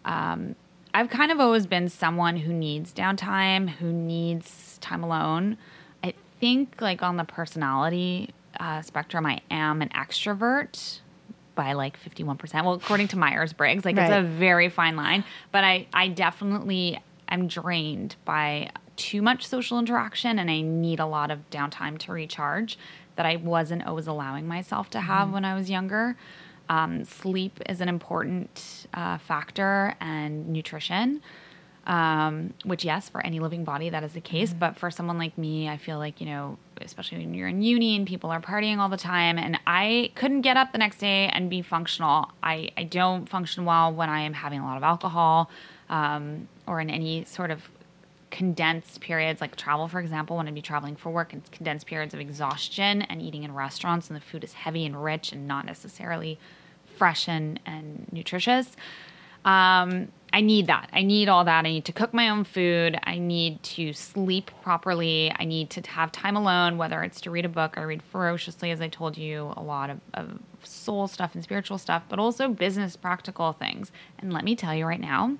um, 0.05 0.57
I've 0.93 1.09
kind 1.09 1.31
of 1.31 1.39
always 1.39 1.67
been 1.67 1.89
someone 1.89 2.37
who 2.37 2.53
needs 2.53 2.93
downtime, 2.93 3.69
who 3.69 3.93
needs 3.93 4.77
time 4.81 5.05
alone. 5.05 5.57
I 6.03 6.15
think, 6.41 6.81
like, 6.81 7.01
on 7.03 7.17
the 7.17 7.25
personality 7.25 8.31
uh, 8.59 8.83
spectrum, 8.83 9.25
I 9.25 9.41
am 9.53 9.83
an 9.83 9.91
extrovert 9.91 10.99
by 11.55 11.75
like 11.75 11.97
51%. 12.01 12.65
Well, 12.65 12.75
according 12.75 13.09
to 13.09 13.19
Myers 13.19 13.53
Briggs, 13.53 13.85
like, 13.85 13.97
it's 13.97 14.11
a 14.11 14.23
very 14.23 14.69
fine 14.69 14.97
line, 14.97 15.25
but 15.53 15.63
I, 15.63 15.87
I 15.93 16.09
definitely 16.09 16.99
am 17.31 17.47
drained 17.47 18.17
by 18.25 18.71
too 18.97 19.23
much 19.23 19.47
social 19.47 19.79
interaction 19.79 20.39
and 20.39 20.51
I 20.51 20.61
need 20.61 21.01
a 21.01 21.07
lot 21.07 21.31
of 21.31 21.49
downtime 21.51 21.99
to 22.01 22.13
recharge 22.13 22.79
that 23.17 23.27
I 23.27 23.37
wasn't 23.37 23.87
always 23.87 24.07
allowing 24.07 24.47
myself 24.47 24.91
to 24.91 25.01
have 25.01 25.33
when 25.33 25.45
I 25.45 25.55
was 25.55 25.71
younger. 25.71 26.17
Um, 26.69 27.05
sleep 27.05 27.61
is 27.69 27.81
an 27.81 27.89
important 27.89 28.87
uh, 28.95 29.19
factor 29.19 29.95
and 30.01 30.49
nutrition. 30.49 31.21
Um, 31.87 32.55
which 32.65 32.85
yes, 32.85 33.09
for 33.09 33.25
any 33.25 33.41
living 33.41 33.65
body 33.65 33.89
that 33.89 34.05
is 34.05 34.13
the 34.13 34.21
case, 34.21 34.53
but 34.53 34.77
for 34.77 34.91
someone 34.91 35.19
like 35.19 35.37
me, 35.39 35.69
I 35.69 35.79
feel 35.79 35.99
like 35.99 36.21
you 36.21 36.27
know, 36.27 36.59
especially 36.83 37.19
when 37.19 37.33
you're 37.35 37.49
in 37.49 37.63
uni 37.63 37.97
and 37.97 38.07
people 38.07 38.31
are 38.31 38.41
partying 38.41 38.79
all 38.79 38.91
the 38.91 38.99
time, 38.99 39.39
and 39.39 39.59
I 39.67 40.13
couldn't 40.15 40.43
get 40.43 40.59
up 40.59 40.73
the 40.73 40.79
next 40.79 40.99
day 40.99 41.29
and 41.33 41.49
be 41.49 41.63
functional. 41.63 42.31
I 42.43 42.71
I 42.77 42.85
don't 42.85 43.29
function 43.29 43.65
well 43.65 43.93
when 43.93 44.11
I 44.11 44.21
am 44.21 44.35
having 44.35 44.61
a 44.61 44.65
lot 44.65 44.77
of 44.77 44.83
alcohol, 44.83 45.51
um, 45.89 46.49
or 46.71 46.81
in 46.81 46.89
any 46.89 47.25
sort 47.25 47.51
of 47.51 47.69
condensed 48.31 49.01
periods 49.01 49.41
like 49.41 49.57
travel 49.57 49.89
for 49.89 49.99
example 49.99 50.37
when 50.37 50.47
i'd 50.47 50.55
be 50.55 50.63
traveling 50.63 50.95
for 50.95 51.11
work 51.11 51.33
and 51.33 51.51
condensed 51.51 51.85
periods 51.85 52.15
of 52.15 52.21
exhaustion 52.21 53.03
and 53.03 53.21
eating 53.21 53.43
in 53.43 53.53
restaurants 53.53 54.09
and 54.09 54.17
the 54.17 54.21
food 54.21 54.45
is 54.45 54.53
heavy 54.53 54.87
and 54.87 55.03
rich 55.03 55.33
and 55.33 55.49
not 55.49 55.67
necessarily 55.67 56.39
fresh 57.01 57.29
and, 57.29 57.59
and 57.65 58.07
nutritious. 58.13 58.77
Um, 59.47 60.09
i 60.35 60.43
need 60.43 60.67
that. 60.67 60.91
I 60.93 61.03
need 61.03 61.31
all 61.31 61.45
that. 61.45 61.65
I 61.65 61.71
need 61.71 61.87
to 61.87 61.93
cook 61.93 62.13
my 62.13 62.29
own 62.29 62.45
food. 62.45 62.97
I 63.05 63.19
need 63.19 63.61
to 63.63 63.95
sleep 63.95 64.51
properly. 64.63 65.33
I 65.35 65.45
need 65.47 65.71
to 65.71 65.81
have 65.91 66.13
time 66.13 66.37
alone 66.37 66.77
whether 66.77 67.03
it's 67.03 67.23
to 67.23 67.31
read 67.31 67.47
a 67.47 67.49
book 67.49 67.79
i 67.79 67.83
read 67.83 68.03
ferociously 68.03 68.71
as 68.71 68.81
i 68.83 68.89
told 68.89 69.17
you 69.17 69.53
a 69.57 69.63
lot 69.63 69.89
of, 69.91 69.99
of 70.13 70.39
soul 70.63 71.09
stuff 71.09 71.35
and 71.35 71.43
spiritual 71.43 71.79
stuff 71.79 72.03
but 72.11 72.19
also 72.19 72.49
business 72.49 72.97
practical 72.97 73.55
things. 73.55 73.91
And 74.19 74.31
let 74.31 74.45
me 74.45 74.55
tell 74.55 74.75
you 74.75 74.85
right 74.85 75.01
now 75.01 75.37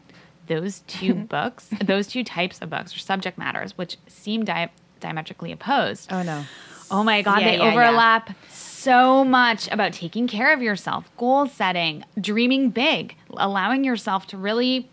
those 0.51 0.81
two 0.81 1.15
books, 1.37 1.71
those 1.83 2.07
two 2.07 2.23
types 2.25 2.59
of 2.61 2.69
books 2.69 2.95
or 2.95 2.99
subject 2.99 3.39
matters, 3.39 3.79
which 3.79 3.97
seem 4.09 4.45
di- 4.45 4.69
diametrically 5.01 5.53
opposed. 5.53 6.13
Oh 6.13 6.23
no. 6.23 6.45
Oh 6.91 7.05
my 7.05 7.23
God, 7.23 7.41
Yeah, 7.41 7.53
they 7.53 7.57
yeah, 7.59 7.65
yeah. 7.67 7.71
overlap 7.73 8.31
so 8.51 9.25
much 9.25 9.71
about 9.71 9.93
taking 9.93 10.27
care 10.27 10.53
of 10.53 10.61
yourself, 10.61 11.09
goal 11.17 11.47
setting, 11.47 12.05
dreaming 12.21 12.71
big, 12.71 13.15
allowing 13.37 13.85
yourself 13.85 14.27
to 14.29 14.37
really 14.37 14.91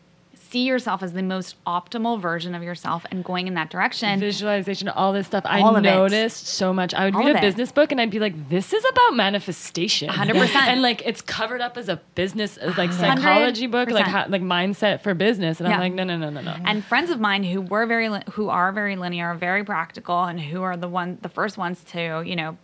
see 0.57 0.63
yourself 0.63 1.03
as 1.03 1.13
the 1.13 1.21
most 1.21 1.55
optimal 1.65 2.19
version 2.19 2.55
of 2.55 2.63
yourself 2.63 3.05
and 3.11 3.23
going 3.23 3.45
in 3.47 3.53
that 3.53 3.69
direction. 3.69 4.19
visualization, 4.19 4.87
all 4.89 5.13
this 5.13 5.27
stuff. 5.27 5.43
All 5.45 5.51
I 5.65 5.69
of 5.69 5.77
it. 5.77 5.81
noticed 5.81 6.47
so 6.47 6.73
much. 6.73 6.93
I 6.95 7.05
would 7.05 7.15
All 7.15 7.23
read 7.23 7.35
a 7.35 7.41
business 7.41 7.71
book 7.71 7.91
and 7.91 8.01
I'd 8.01 8.09
be 8.09 8.19
like, 8.19 8.49
"This 8.49 8.73
is 8.73 8.83
about 8.91 9.15
manifestation, 9.15 10.09
100%. 10.09 10.55
and 10.67 10.81
like 10.81 11.03
it's 11.05 11.21
covered 11.21 11.61
up 11.61 11.77
as 11.77 11.89
a 11.89 11.97
business, 12.15 12.57
like 12.77 12.91
psychology 12.91 13.67
book, 13.67 13.89
like 13.91 14.05
100%. 14.05 14.07
how, 14.07 14.25
like 14.29 14.41
mindset 14.41 15.01
for 15.01 15.13
business." 15.13 15.59
And 15.59 15.69
Yeah. 15.69 15.75
I'm 15.75 15.79
like, 15.81 15.93
"No, 15.93 16.03
no, 16.03 16.17
no, 16.17 16.29
no, 16.31 16.41
no." 16.41 16.55
and 16.65 16.83
friends 16.83 17.09
of 17.11 17.19
mine 17.19 17.43
who 17.43 17.61
were 17.61 17.85
very 17.85 18.09
li- 18.09 18.23
who 18.31 18.49
are 18.49 18.71
very 18.71 18.95
linear, 18.95 19.35
very 19.35 19.63
practical, 19.63 20.23
and 20.23 20.39
who 20.39 20.63
are 20.63 20.75
the 20.75 20.87
one 20.89 21.19
the 21.21 21.29
first 21.29 21.57
ones 21.57 21.83
to 21.91 22.23
you 22.25 22.35
know 22.35 22.57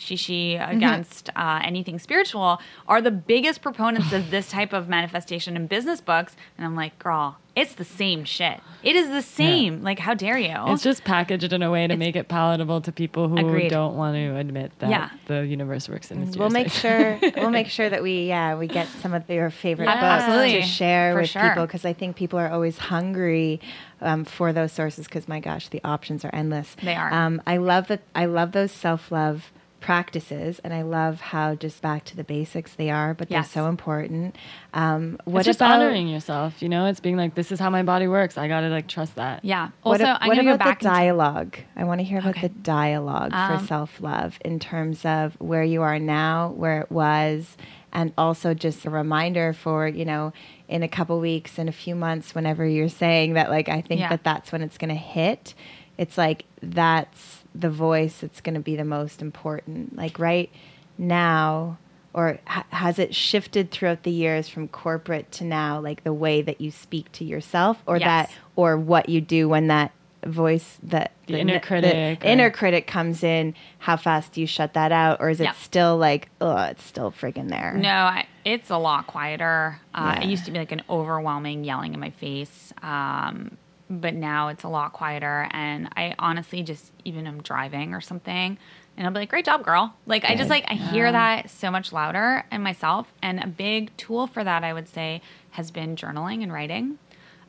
shishi 0.00 0.54
against 0.68 1.30
uh, 1.36 1.60
anything 1.62 1.98
spiritual 1.98 2.60
are 2.88 3.00
the 3.00 3.10
biggest 3.10 3.62
proponents 3.62 4.12
of 4.12 4.30
this 4.30 4.48
type 4.48 4.72
of 4.72 4.88
manifestation 4.88 5.56
in 5.56 5.66
business 5.66 6.00
books. 6.00 6.34
And 6.56 6.66
I'm 6.66 6.74
like, 6.74 6.98
girl, 6.98 7.36
it's 7.56 7.74
the 7.74 7.84
same 7.84 8.24
shit. 8.24 8.60
It 8.82 8.96
is 8.96 9.08
the 9.10 9.22
same. 9.22 9.82
Like, 9.82 9.98
how 9.98 10.14
dare 10.14 10.38
you? 10.38 10.54
It's 10.68 10.82
just 10.82 11.04
packaged 11.04 11.52
in 11.52 11.62
a 11.62 11.70
way 11.70 11.86
to 11.86 11.96
make 11.96 12.16
it 12.16 12.28
palatable 12.28 12.80
to 12.82 12.92
people 12.92 13.28
who 13.28 13.36
Agreed. 13.36 13.68
don't 13.70 13.96
want 13.96 14.14
to 14.14 14.36
admit 14.36 14.72
that 14.78 14.88
Yeah. 14.90 15.10
the 15.26 15.44
universe 15.46 15.88
works 15.88 16.10
in 16.10 16.20
mysterious 16.20 16.38
We'll 16.38 16.50
make 16.50 16.70
sure 16.72 17.18
we'll 17.36 17.50
make 17.60 17.68
sure 17.68 17.90
that 17.90 18.02
we 18.02 18.26
yeah 18.28 18.56
we 18.56 18.68
get 18.68 18.86
some 19.02 19.12
of 19.12 19.28
your 19.28 19.50
favorite 19.50 19.86
Yeah, 19.86 20.00
books 20.00 20.24
absolutely. 20.24 20.60
to 20.60 20.66
share 20.66 21.12
For 21.14 21.20
with 21.22 21.30
sure. 21.30 21.48
people 21.48 21.66
because 21.66 21.84
I 21.84 21.92
think 21.92 22.16
people 22.16 22.38
are 22.38 22.48
always 22.50 22.78
hungry 22.78 23.60
um, 24.00 24.24
for 24.24 24.52
those 24.52 24.72
sources 24.72 25.06
because 25.06 25.28
my 25.28 25.40
gosh 25.40 25.68
the 25.68 25.80
options 25.84 26.24
are 26.24 26.30
endless. 26.32 26.76
They 26.82 26.94
are. 26.94 27.12
Um, 27.12 27.42
I 27.46 27.56
love 27.58 27.88
that. 27.88 28.00
I 28.14 28.24
love 28.26 28.52
those 28.52 28.72
self 28.72 29.10
love 29.12 29.50
practices 29.80 30.60
and 30.62 30.72
I 30.72 30.82
love 30.82 31.20
how 31.20 31.54
just 31.54 31.80
back 31.82 32.04
to 32.06 32.16
the 32.16 32.24
basics 32.24 32.74
they 32.74 32.90
are, 32.90 33.14
but 33.14 33.30
Yes. 33.30 33.52
they're 33.52 33.62
so 33.64 33.68
important. 33.68 34.36
Um, 34.74 35.18
what 35.24 35.40
it's 35.40 35.46
just 35.46 35.58
about 35.60 35.80
honoring 35.80 36.08
yourself. 36.08 36.62
You 36.62 36.68
know, 36.68 36.86
it's 36.86 37.00
being 37.00 37.16
like, 37.16 37.34
"This 37.34 37.50
is 37.50 37.58
how 37.58 37.70
my 37.70 37.82
body 37.82 38.06
works. 38.06 38.38
I 38.38 38.46
gotta 38.48 38.68
like 38.68 38.86
trust 38.86 39.16
that." 39.16 39.44
yeah. 39.44 39.70
What, 39.82 40.00
Also, 40.00 40.04
a- 40.12 40.18
I'm 40.20 40.28
what 40.28 40.34
going 40.36 40.46
to 40.46 40.50
go 40.52 40.54
about 40.54 40.64
back 40.64 40.80
the 40.80 40.88
into- 40.88 40.98
dialogue? 40.98 41.56
I 41.76 41.84
want 41.84 42.00
to 42.00 42.04
hear 42.04 42.18
about 42.18 42.36
Okay. 42.36 42.48
the 42.48 42.54
dialogue 42.60 43.32
Um, 43.32 43.58
for 43.58 43.66
self 43.66 44.00
love 44.00 44.38
in 44.44 44.58
terms 44.58 45.04
of 45.04 45.34
where 45.40 45.64
you 45.64 45.82
are 45.82 45.98
now, 45.98 46.48
where 46.56 46.80
it 46.82 46.90
was, 46.92 47.56
and 47.92 48.12
also 48.16 48.54
just 48.54 48.84
a 48.84 48.90
reminder 48.90 49.52
for 49.52 49.88
you 49.88 50.04
know 50.04 50.32
in 50.68 50.82
a 50.84 50.88
couple 50.88 51.18
weeks 51.18 51.58
in 51.58 51.68
a 51.68 51.72
few 51.72 51.96
months 51.96 52.34
whenever 52.36 52.64
you're 52.64 52.88
saying 52.88 53.32
that 53.34 53.50
like 53.50 53.68
i 53.68 53.80
think 53.80 54.00
Yeah. 54.00 54.10
that 54.10 54.22
that's 54.22 54.52
when 54.52 54.62
it's 54.62 54.78
going 54.78 54.90
to 54.90 54.94
hit 54.94 55.52
it's 55.98 56.16
like 56.16 56.44
that's 56.62 57.39
the 57.54 57.70
voice 57.70 58.18
that's 58.20 58.40
going 58.40 58.54
to 58.54 58.60
be 58.60 58.76
the 58.76 58.84
most 58.84 59.20
important 59.22 59.96
like 59.96 60.18
right 60.18 60.50
now 60.98 61.78
or 62.12 62.38
ha- 62.44 62.66
has 62.70 62.98
it 62.98 63.14
shifted 63.14 63.70
throughout 63.70 64.02
the 64.02 64.10
years 64.10 64.48
from 64.48 64.68
corporate 64.68 65.30
to 65.32 65.44
now 65.44 65.80
like 65.80 66.04
the 66.04 66.12
way 66.12 66.42
that 66.42 66.60
you 66.60 66.70
speak 66.70 67.10
to 67.12 67.24
yourself 67.24 67.82
or 67.86 67.96
Yes. 67.98 68.06
that 68.06 68.30
or 68.56 68.76
what 68.76 69.08
you 69.08 69.20
do 69.20 69.48
when 69.48 69.68
that 69.68 69.92
voice 70.24 70.78
that 70.82 71.12
The 71.26 71.38
inner 71.40 71.58
critic, 71.60 72.20
the 72.20 72.30
inner 72.30 72.50
critic 72.50 72.86
comes 72.86 73.22
in 73.24 73.54
how 73.78 73.96
fast 73.96 74.32
do 74.32 74.42
you 74.42 74.46
shut 74.46 74.74
that 74.74 74.92
out 74.92 75.18
or 75.20 75.30
is 75.30 75.40
it 75.40 75.48
still 75.56 75.96
like 75.96 76.28
oh 76.42 76.56
it's 76.64 76.84
still 76.84 77.10
friggin' 77.10 77.48
there 77.48 77.72
No, 77.74 77.88
I, 77.88 78.26
it's 78.44 78.68
a 78.70 78.76
lot 78.76 79.06
quieter. 79.06 79.80
Uh, 79.94 80.16
Yeah. 80.18 80.24
It 80.24 80.28
used 80.30 80.44
to 80.44 80.50
be 80.50 80.58
like 80.58 80.72
an 80.72 80.82
overwhelming 80.90 81.64
yelling 81.64 81.94
in 81.94 82.00
my 82.00 82.10
face, 82.10 82.72
um, 82.82 83.56
but 83.90 84.14
now 84.14 84.48
it's 84.48 84.64
a 84.64 84.68
lot 84.68 84.92
quieter. 84.92 85.48
And 85.50 85.88
I 85.96 86.14
honestly 86.18 86.62
just 86.62 86.92
even 87.04 87.26
I'm 87.26 87.42
driving 87.42 87.92
or 87.92 88.00
something, 88.00 88.56
and 88.96 89.06
I'll 89.06 89.12
be 89.12 89.20
like, 89.20 89.30
"Great 89.30 89.44
job, 89.44 89.64
girl!" 89.64 89.94
Like 90.06 90.24
I 90.24 90.36
just 90.36 90.48
like 90.48 90.64
I 90.68 90.74
hear 90.74 91.10
that 91.10 91.50
so 91.50 91.70
much 91.70 91.92
louder 91.92 92.44
in 92.52 92.62
myself. 92.62 93.12
And 93.20 93.42
a 93.42 93.46
big 93.46 93.94
tool 93.96 94.26
for 94.26 94.44
that, 94.44 94.64
I 94.64 94.72
would 94.72 94.88
say, 94.88 95.20
has 95.50 95.70
been 95.70 95.96
journaling 95.96 96.42
and 96.42 96.52
writing. 96.52 96.98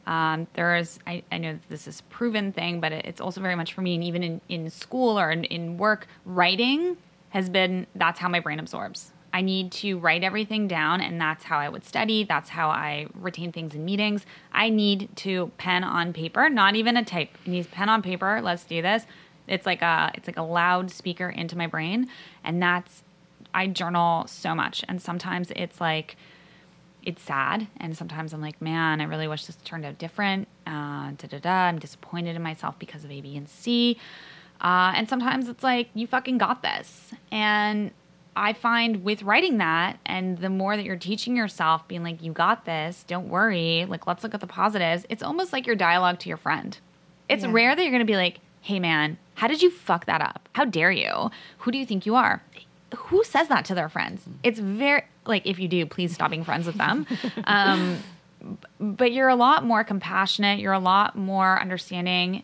Um, 0.07 0.47
there's, 0.53 0.99
I, 1.05 1.23
I 1.31 1.37
know 1.37 1.59
this 1.69 1.87
is 1.87 1.99
a 1.99 2.03
proven 2.03 2.51
thing, 2.51 2.79
but 2.81 2.91
it, 2.91 3.05
it's 3.05 3.21
also 3.21 3.39
very 3.39 3.55
much 3.55 3.73
for 3.73 3.81
me. 3.81 3.95
And 3.95 4.03
even 4.03 4.23
in, 4.23 4.41
in 4.49 4.69
school 4.69 5.19
or 5.19 5.29
in, 5.29 5.43
in 5.43 5.77
work, 5.77 6.07
writing 6.25 6.97
has 7.29 7.49
been, 7.49 7.85
that's 7.95 8.19
how 8.19 8.27
my 8.27 8.39
brain 8.39 8.59
absorbs. 8.59 9.11
I 9.33 9.41
need 9.41 9.71
to 9.73 9.97
write 9.97 10.23
everything 10.23 10.67
down, 10.67 11.01
and 11.01 11.19
that's 11.19 11.45
how 11.45 11.57
I 11.57 11.69
would 11.69 11.85
study. 11.85 12.23
That's 12.23 12.49
how 12.49 12.69
I 12.69 13.07
retain 13.15 13.51
things 13.51 13.73
in 13.73 13.85
meetings. 13.85 14.25
I 14.51 14.69
need 14.69 15.09
to 15.17 15.51
pen 15.57 15.83
on 15.83 16.13
paper, 16.13 16.49
not 16.49 16.75
even 16.75 16.97
a 16.97 17.05
type. 17.05 17.29
Need 17.45 17.71
pen 17.71 17.87
on 17.87 18.01
paper. 18.01 18.41
Let's 18.41 18.63
do 18.65 18.81
this. 18.81 19.05
It's 19.47 19.65
like 19.65 19.81
a, 19.81 20.11
it's 20.15 20.27
like 20.27 20.37
a 20.37 20.43
loudspeaker 20.43 21.29
into 21.29 21.57
my 21.57 21.67
brain, 21.67 22.09
and 22.43 22.61
that's, 22.61 23.03
I 23.53 23.67
journal 23.67 24.27
so 24.27 24.53
much, 24.53 24.83
and 24.87 25.01
sometimes 25.01 25.51
it's 25.55 25.79
like, 25.79 26.17
it's 27.03 27.23
sad 27.23 27.67
and 27.77 27.97
sometimes 27.97 28.31
i'm 28.31 28.41
like 28.41 28.61
man 28.61 29.01
i 29.01 29.03
really 29.03 29.27
wish 29.27 29.45
this 29.45 29.55
turned 29.63 29.85
out 29.85 29.97
different 29.97 30.47
uh, 30.67 31.09
da 31.17 31.27
da 31.29 31.39
da 31.39 31.49
i'm 31.49 31.79
disappointed 31.79 32.35
in 32.35 32.41
myself 32.41 32.77
because 32.77 33.03
of 33.03 33.11
a 33.11 33.21
b 33.21 33.35
and 33.35 33.49
c 33.49 33.97
uh, 34.61 34.93
and 34.95 35.09
sometimes 35.09 35.49
it's 35.49 35.63
like 35.63 35.89
you 35.95 36.05
fucking 36.05 36.37
got 36.37 36.61
this 36.61 37.11
and 37.31 37.91
i 38.35 38.53
find 38.53 39.03
with 39.03 39.23
writing 39.23 39.57
that 39.57 39.99
and 40.05 40.37
the 40.39 40.49
more 40.49 40.75
that 40.77 40.85
you're 40.85 40.95
teaching 40.95 41.35
yourself 41.35 41.87
being 41.87 42.03
like 42.03 42.21
you 42.21 42.31
got 42.31 42.65
this 42.65 43.03
don't 43.07 43.27
worry 43.29 43.85
like 43.89 44.07
let's 44.07 44.23
look 44.23 44.33
at 44.33 44.39
the 44.41 44.47
positives 44.47 45.05
it's 45.09 45.23
almost 45.23 45.51
like 45.53 45.65
your 45.67 45.75
dialogue 45.75 46.17
to 46.19 46.27
your 46.29 46.37
friend 46.37 46.77
it's 47.29 47.43
Yeah. 47.43 47.51
rare 47.51 47.75
that 47.75 47.83
you're 47.85 47.99
to 47.99 48.05
be 48.05 48.15
like 48.15 48.39
hey 48.61 48.79
man 48.79 49.17
how 49.35 49.47
did 49.47 49.61
you 49.61 49.69
fuck 49.69 50.05
that 50.05 50.21
up 50.21 50.47
how 50.53 50.65
dare 50.65 50.91
you 50.91 51.29
who 51.59 51.71
do 51.71 51.77
you 51.77 51.85
think 51.85 52.05
you 52.05 52.15
are 52.15 52.41
who 52.97 53.23
says 53.23 53.47
that 53.47 53.63
to 53.63 53.73
their 53.73 53.87
friends? 53.87 54.21
It's 54.43 54.59
very 54.59 55.03
like 55.25 55.45
if 55.47 55.59
you 55.59 55.69
do, 55.69 55.85
please 55.85 56.13
stop 56.13 56.29
being 56.29 56.43
friends 56.43 56.67
with 56.67 56.75
them. 56.75 57.07
Um, 57.45 57.99
but 58.81 59.13
you're 59.13 59.29
a 59.29 59.35
lot 59.35 59.63
more 59.63 59.85
compassionate. 59.85 60.59
You're 60.59 60.73
a 60.73 60.79
lot 60.79 61.15
more 61.15 61.57
understanding. 61.61 62.43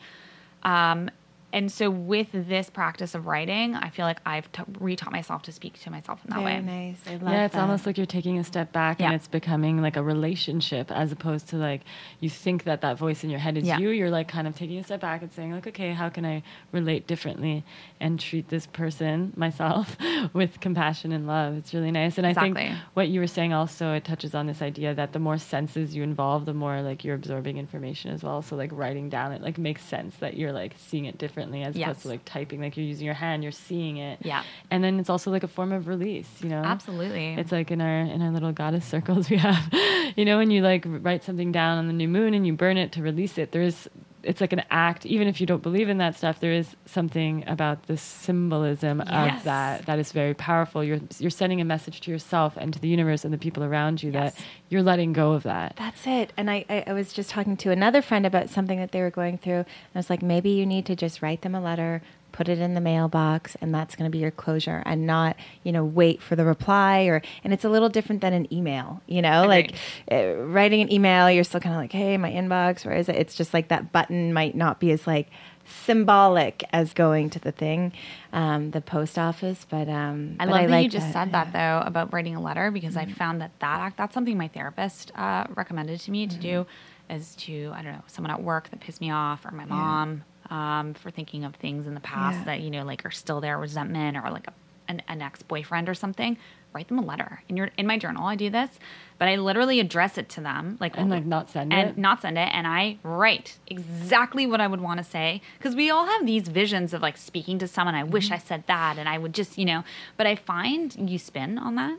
Um, 0.64 1.10
and 1.58 1.72
so 1.72 1.90
with 1.90 2.28
this 2.34 2.70
practice 2.70 3.16
of 3.16 3.26
writing, 3.26 3.74
I 3.76 3.90
feel 3.90 4.06
like 4.06 4.20
I've 4.26 4.52
t- 4.52 4.62
retaught 4.74 5.12
myself 5.12 5.42
to 5.44 5.52
speak 5.52 5.80
to 5.82 5.90
myself 5.90 6.20
in 6.24 6.30
that 6.30 6.42
very 6.44 6.56
way. 6.58 6.62
nice 6.62 7.00
i 7.08 7.12
love 7.16 7.34
yeah, 7.34 7.46
it's 7.46 7.56
that. 7.56 7.62
almost 7.62 7.86
like 7.88 7.98
you're 7.98 8.06
taking 8.20 8.38
a 8.38 8.44
step 8.44 8.72
back 8.72 9.02
and 9.02 9.14
it's 9.14 9.28
becoming 9.28 9.82
like 9.82 9.96
a 9.98 10.04
relationship 10.04 10.92
as 10.92 11.12
opposed 11.12 11.48
to 11.50 11.56
like 11.58 11.82
you 12.20 12.30
think 12.30 12.64
that 12.66 12.82
that 12.82 12.96
voice 12.98 13.24
in 13.24 13.30
your 13.32 13.40
head 13.40 13.58
is 13.58 13.64
Yeah. 13.66 13.80
you. 13.80 13.90
You're 13.90 14.12
like 14.20 14.28
kind 14.28 14.48
of 14.48 14.56
taking 14.56 14.78
a 14.78 14.84
step 14.84 15.02
back 15.02 15.22
and 15.24 15.32
saying 15.34 15.52
like, 15.52 15.66
okay, 15.68 15.94
how 15.94 16.10
can 16.10 16.26
I 16.26 16.44
relate 16.72 17.08
differently 17.08 17.64
and 18.00 18.20
treat 18.20 18.50
this 18.50 18.68
person, 18.68 19.34
myself, 19.36 19.98
with 20.34 20.60
compassion 20.60 21.12
and 21.12 21.26
love? 21.26 21.58
It's 21.58 21.74
really 21.74 21.92
nice. 21.92 22.18
And 22.20 22.28
I 22.28 22.34
think 22.34 22.56
what 22.94 23.08
you 23.08 23.20
were 23.20 23.28
saying 23.38 23.54
also 23.54 23.94
it 23.94 24.04
touches 24.12 24.36
on 24.36 24.46
this 24.46 24.62
idea 24.62 24.94
that 24.94 25.14
the 25.14 25.20
more 25.28 25.40
senses 25.40 25.96
you 25.96 26.04
involve, 26.04 26.46
the 26.46 26.54
more 26.54 26.82
like 26.82 27.04
you're 27.04 27.16
absorbing 27.16 27.58
information 27.58 28.12
as 28.12 28.22
well. 28.24 28.42
So 28.44 28.56
like 28.56 28.72
writing 28.74 29.10
down 29.10 29.32
it 29.32 29.42
like 29.42 29.58
makes 29.58 29.84
sense 29.84 30.16
that 30.18 30.38
you're 30.38 30.54
like 30.62 30.74
seeing 30.78 31.06
it 31.06 31.18
differently 31.18 31.47
as 31.56 31.76
Yes. 31.76 31.88
opposed 31.90 32.02
to 32.04 32.08
like 32.10 32.26
typing 32.26 32.62
like 32.62 32.78
you're 32.78 32.86
using 32.86 33.06
your 33.06 33.14
hand, 33.16 33.44
you're 33.44 33.52
seeing 33.52 33.98
it. 33.98 34.20
Yeah. 34.24 34.44
And 34.72 34.84
then 34.84 35.00
it's 35.00 35.10
also 35.10 35.32
like 35.32 35.44
a 35.44 35.48
form 35.48 35.72
of 35.72 35.88
release, 35.88 36.30
you 36.42 36.50
know? 36.50 36.62
Absolutely. 36.64 37.34
It's 37.36 37.52
like 37.52 37.72
in 37.72 37.82
our 37.82 38.00
in 38.00 38.22
our 38.22 38.32
little 38.32 38.52
goddess 38.52 38.86
circles 38.86 39.30
we 39.32 39.38
have, 39.38 39.70
you 40.16 40.26
know, 40.26 40.38
when 40.38 40.52
you 40.52 40.62
like 40.62 40.84
write 40.88 41.24
something 41.24 41.52
down 41.52 41.78
on 41.78 41.88
the 41.88 41.94
new 41.94 42.08
moon 42.08 42.34
and 42.34 42.46
you 42.46 42.54
burn 42.54 42.78
it 42.78 42.92
to 42.94 43.02
release 43.02 43.38
it. 43.38 43.52
There's 43.52 43.88
it's 44.24 44.42
like 44.42 44.52
an 44.54 44.64
act. 44.72 45.06
Even 45.06 45.28
if 45.28 45.40
you 45.40 45.48
don't 45.48 45.62
believe 45.64 45.90
in 45.90 46.00
that 46.00 46.16
stuff, 46.18 46.40
there 46.40 46.52
is 46.52 46.76
something 46.86 47.44
about 47.48 47.88
the 47.88 47.98
symbolism 47.98 49.02
Yes. 49.06 49.38
of 49.40 49.44
that 49.46 49.86
that 49.86 50.00
is 50.00 50.12
very 50.12 50.34
powerful. 50.34 50.84
You're 50.84 51.00
you're 51.20 51.30
sending 51.30 51.62
a 51.62 51.66
message 51.66 52.02
to 52.02 52.12
yourself 52.12 52.58
and 52.58 52.74
to 52.74 52.80
the 52.80 52.88
universe 52.88 53.24
and 53.26 53.34
the 53.34 53.38
people 53.38 53.64
around 53.64 54.04
you 54.04 54.12
Yes. 54.12 54.36
that 54.36 54.44
you're 54.70 54.84
letting 54.84 55.14
go 55.14 55.34
of 55.34 55.44
that. 55.44 55.76
That's 55.78 56.06
it. 56.06 56.34
And 56.38 56.50
I, 56.50 56.66
I, 56.70 56.84
I 56.88 56.94
was 56.94 57.14
just 57.14 57.30
talking 57.30 57.56
to 57.58 57.72
another 57.72 58.02
friend 58.02 58.26
about 58.26 58.50
something 58.50 58.80
that 58.80 58.92
they 58.92 59.02
were 59.02 59.12
going 59.12 59.38
through. 59.38 59.54
And 59.60 59.66
I 59.96 60.00
was 60.00 60.10
like, 60.10 60.22
maybe 60.22 60.50
you 60.50 60.66
need 60.66 60.86
to 60.88 60.96
just 60.96 61.22
write 61.22 61.42
them 61.42 61.56
a 61.56 61.62
letter, 61.62 62.02
put 62.38 62.48
it 62.48 62.60
in 62.60 62.76
the 62.76 62.82
mailbox, 62.82 63.58
and 63.62 63.74
that's 63.74 63.96
going 63.96 64.10
to 64.10 64.16
be 64.16 64.20
your 64.20 64.30
closure 64.30 64.84
and 64.86 65.08
not, 65.08 65.36
you 65.64 65.72
know, 65.72 65.84
wait 65.84 66.22
for 66.22 66.36
the 66.36 66.46
reply 66.46 67.06
or, 67.06 67.20
and 67.44 67.52
it's 67.52 67.66
a 67.66 67.70
little 67.70 67.90
different 67.90 68.22
than 68.22 68.32
an 68.32 68.54
email, 68.54 69.02
you 69.08 69.24
know, 69.24 69.42
Agreed. 69.50 69.74
like 69.74 69.76
uh, 70.12 70.36
writing 70.44 70.82
an 70.82 70.94
email, 70.94 71.32
you're 71.32 71.44
still 71.44 71.60
kind 71.60 71.74
of 71.74 71.82
like, 71.82 71.92
hey, 71.92 72.16
my 72.16 72.30
inbox, 72.30 72.86
where 72.86 72.96
is 72.96 73.10
it? 73.10 73.16
It's 73.16 73.34
just 73.34 73.56
like 73.56 73.70
that 73.70 73.92
button 73.92 74.34
might 74.34 74.56
not 74.56 74.80
be 74.80 74.92
as 74.92 75.08
like 75.08 75.32
symbolic 75.66 76.64
as 76.72 76.94
going 76.94 77.32
to 77.32 77.40
the 77.40 77.52
thing, 77.52 77.92
um, 78.34 78.70
the 78.70 78.82
post 78.82 79.18
office. 79.18 79.66
But, 79.68 79.90
um, 79.90 80.36
I 80.40 80.46
but 80.46 80.52
love 80.52 80.62
that 80.62 80.70
like 80.70 80.84
you 80.84 80.90
just 80.92 81.12
said 81.12 81.32
that 81.32 81.54
though 81.54 81.82
about 81.88 82.14
writing 82.14 82.36
a 82.36 82.42
letter 82.42 82.70
because 82.70 82.96
I 82.96 83.08
found 83.08 83.42
that 83.42 83.52
that 83.62 83.80
act 83.80 83.98
that's 83.98 84.14
something 84.14 84.38
my 84.38 84.48
therapist 84.48 85.12
uh, 85.16 85.48
recommended 85.56 86.02
to 86.02 86.12
me 86.12 86.28
to 86.28 86.38
do 86.38 86.68
is 87.10 87.36
to 87.36 87.72
I 87.74 87.82
don't 87.82 87.94
know 87.94 88.04
someone 88.06 88.30
at 88.30 88.44
work 88.44 88.70
that 88.70 88.80
pissed 88.80 89.02
me 89.02 89.10
off 89.10 89.44
or 89.44 89.52
my 89.52 89.66
mom 89.66 90.24
um, 90.50 90.94
for 90.94 91.12
thinking 91.12 91.44
of 91.44 91.56
things 91.56 91.88
in 91.88 91.94
the 91.94 92.00
past 92.02 92.38
Yeah. 92.40 92.44
that 92.46 92.60
you 92.62 92.70
know 92.72 92.84
like 92.84 93.06
are 93.06 93.12
still 93.12 93.42
there 93.42 93.58
resentment 93.58 94.18
or 94.18 94.30
like 94.32 94.48
a, 94.48 94.54
an, 94.88 95.02
an 95.08 95.22
ex 95.22 95.42
boyfriend 95.44 95.90
or 95.90 95.94
something. 95.94 96.38
Write 96.74 96.90
them 96.90 97.00
a 97.00 97.02
letter 97.06 97.42
in 97.50 97.58
your 97.58 97.70
in 97.78 97.88
my 97.88 97.98
journal. 97.98 98.26
I 98.28 98.36
do 98.36 98.50
this, 98.50 98.70
but 99.18 99.28
I 99.28 99.38
literally 99.38 99.80
address 99.80 100.18
it 100.18 100.30
to 100.30 100.42
them 100.42 100.78
like 100.80 100.98
And 100.98 101.10
like 101.10 101.26
not 101.26 101.50
send 101.50 101.72
it. 101.74 101.76
and 101.76 101.90
it. 101.92 101.98
not 101.98 102.22
send 102.22 102.38
it 102.38 102.50
and 102.54 102.68
i 102.68 102.98
write 103.04 103.58
exactly 103.68 104.46
what 104.46 104.62
i 104.62 104.68
would 104.68 104.82
want 104.82 104.98
to 105.00 105.04
say 105.04 105.42
because 105.58 105.76
we 105.76 105.90
all 105.90 106.06
have 106.06 106.26
these 106.26 106.48
visions 106.50 106.94
of 106.94 107.02
like 107.02 107.18
speaking 107.18 107.58
to 107.60 107.68
someone 107.68 107.96
i 107.96 108.04
Mm-hmm. 108.04 108.12
wish 108.12 108.32
i 108.32 108.38
said 108.38 108.64
that 108.68 108.98
and 109.00 109.08
i 109.10 109.18
would 109.18 109.34
just 109.34 109.58
you 109.58 109.66
know 109.66 109.84
but 110.18 110.28
i 110.28 110.36
find 110.36 110.96
you 111.10 111.18
spin 111.18 111.58
on 111.58 111.76
that 111.76 111.98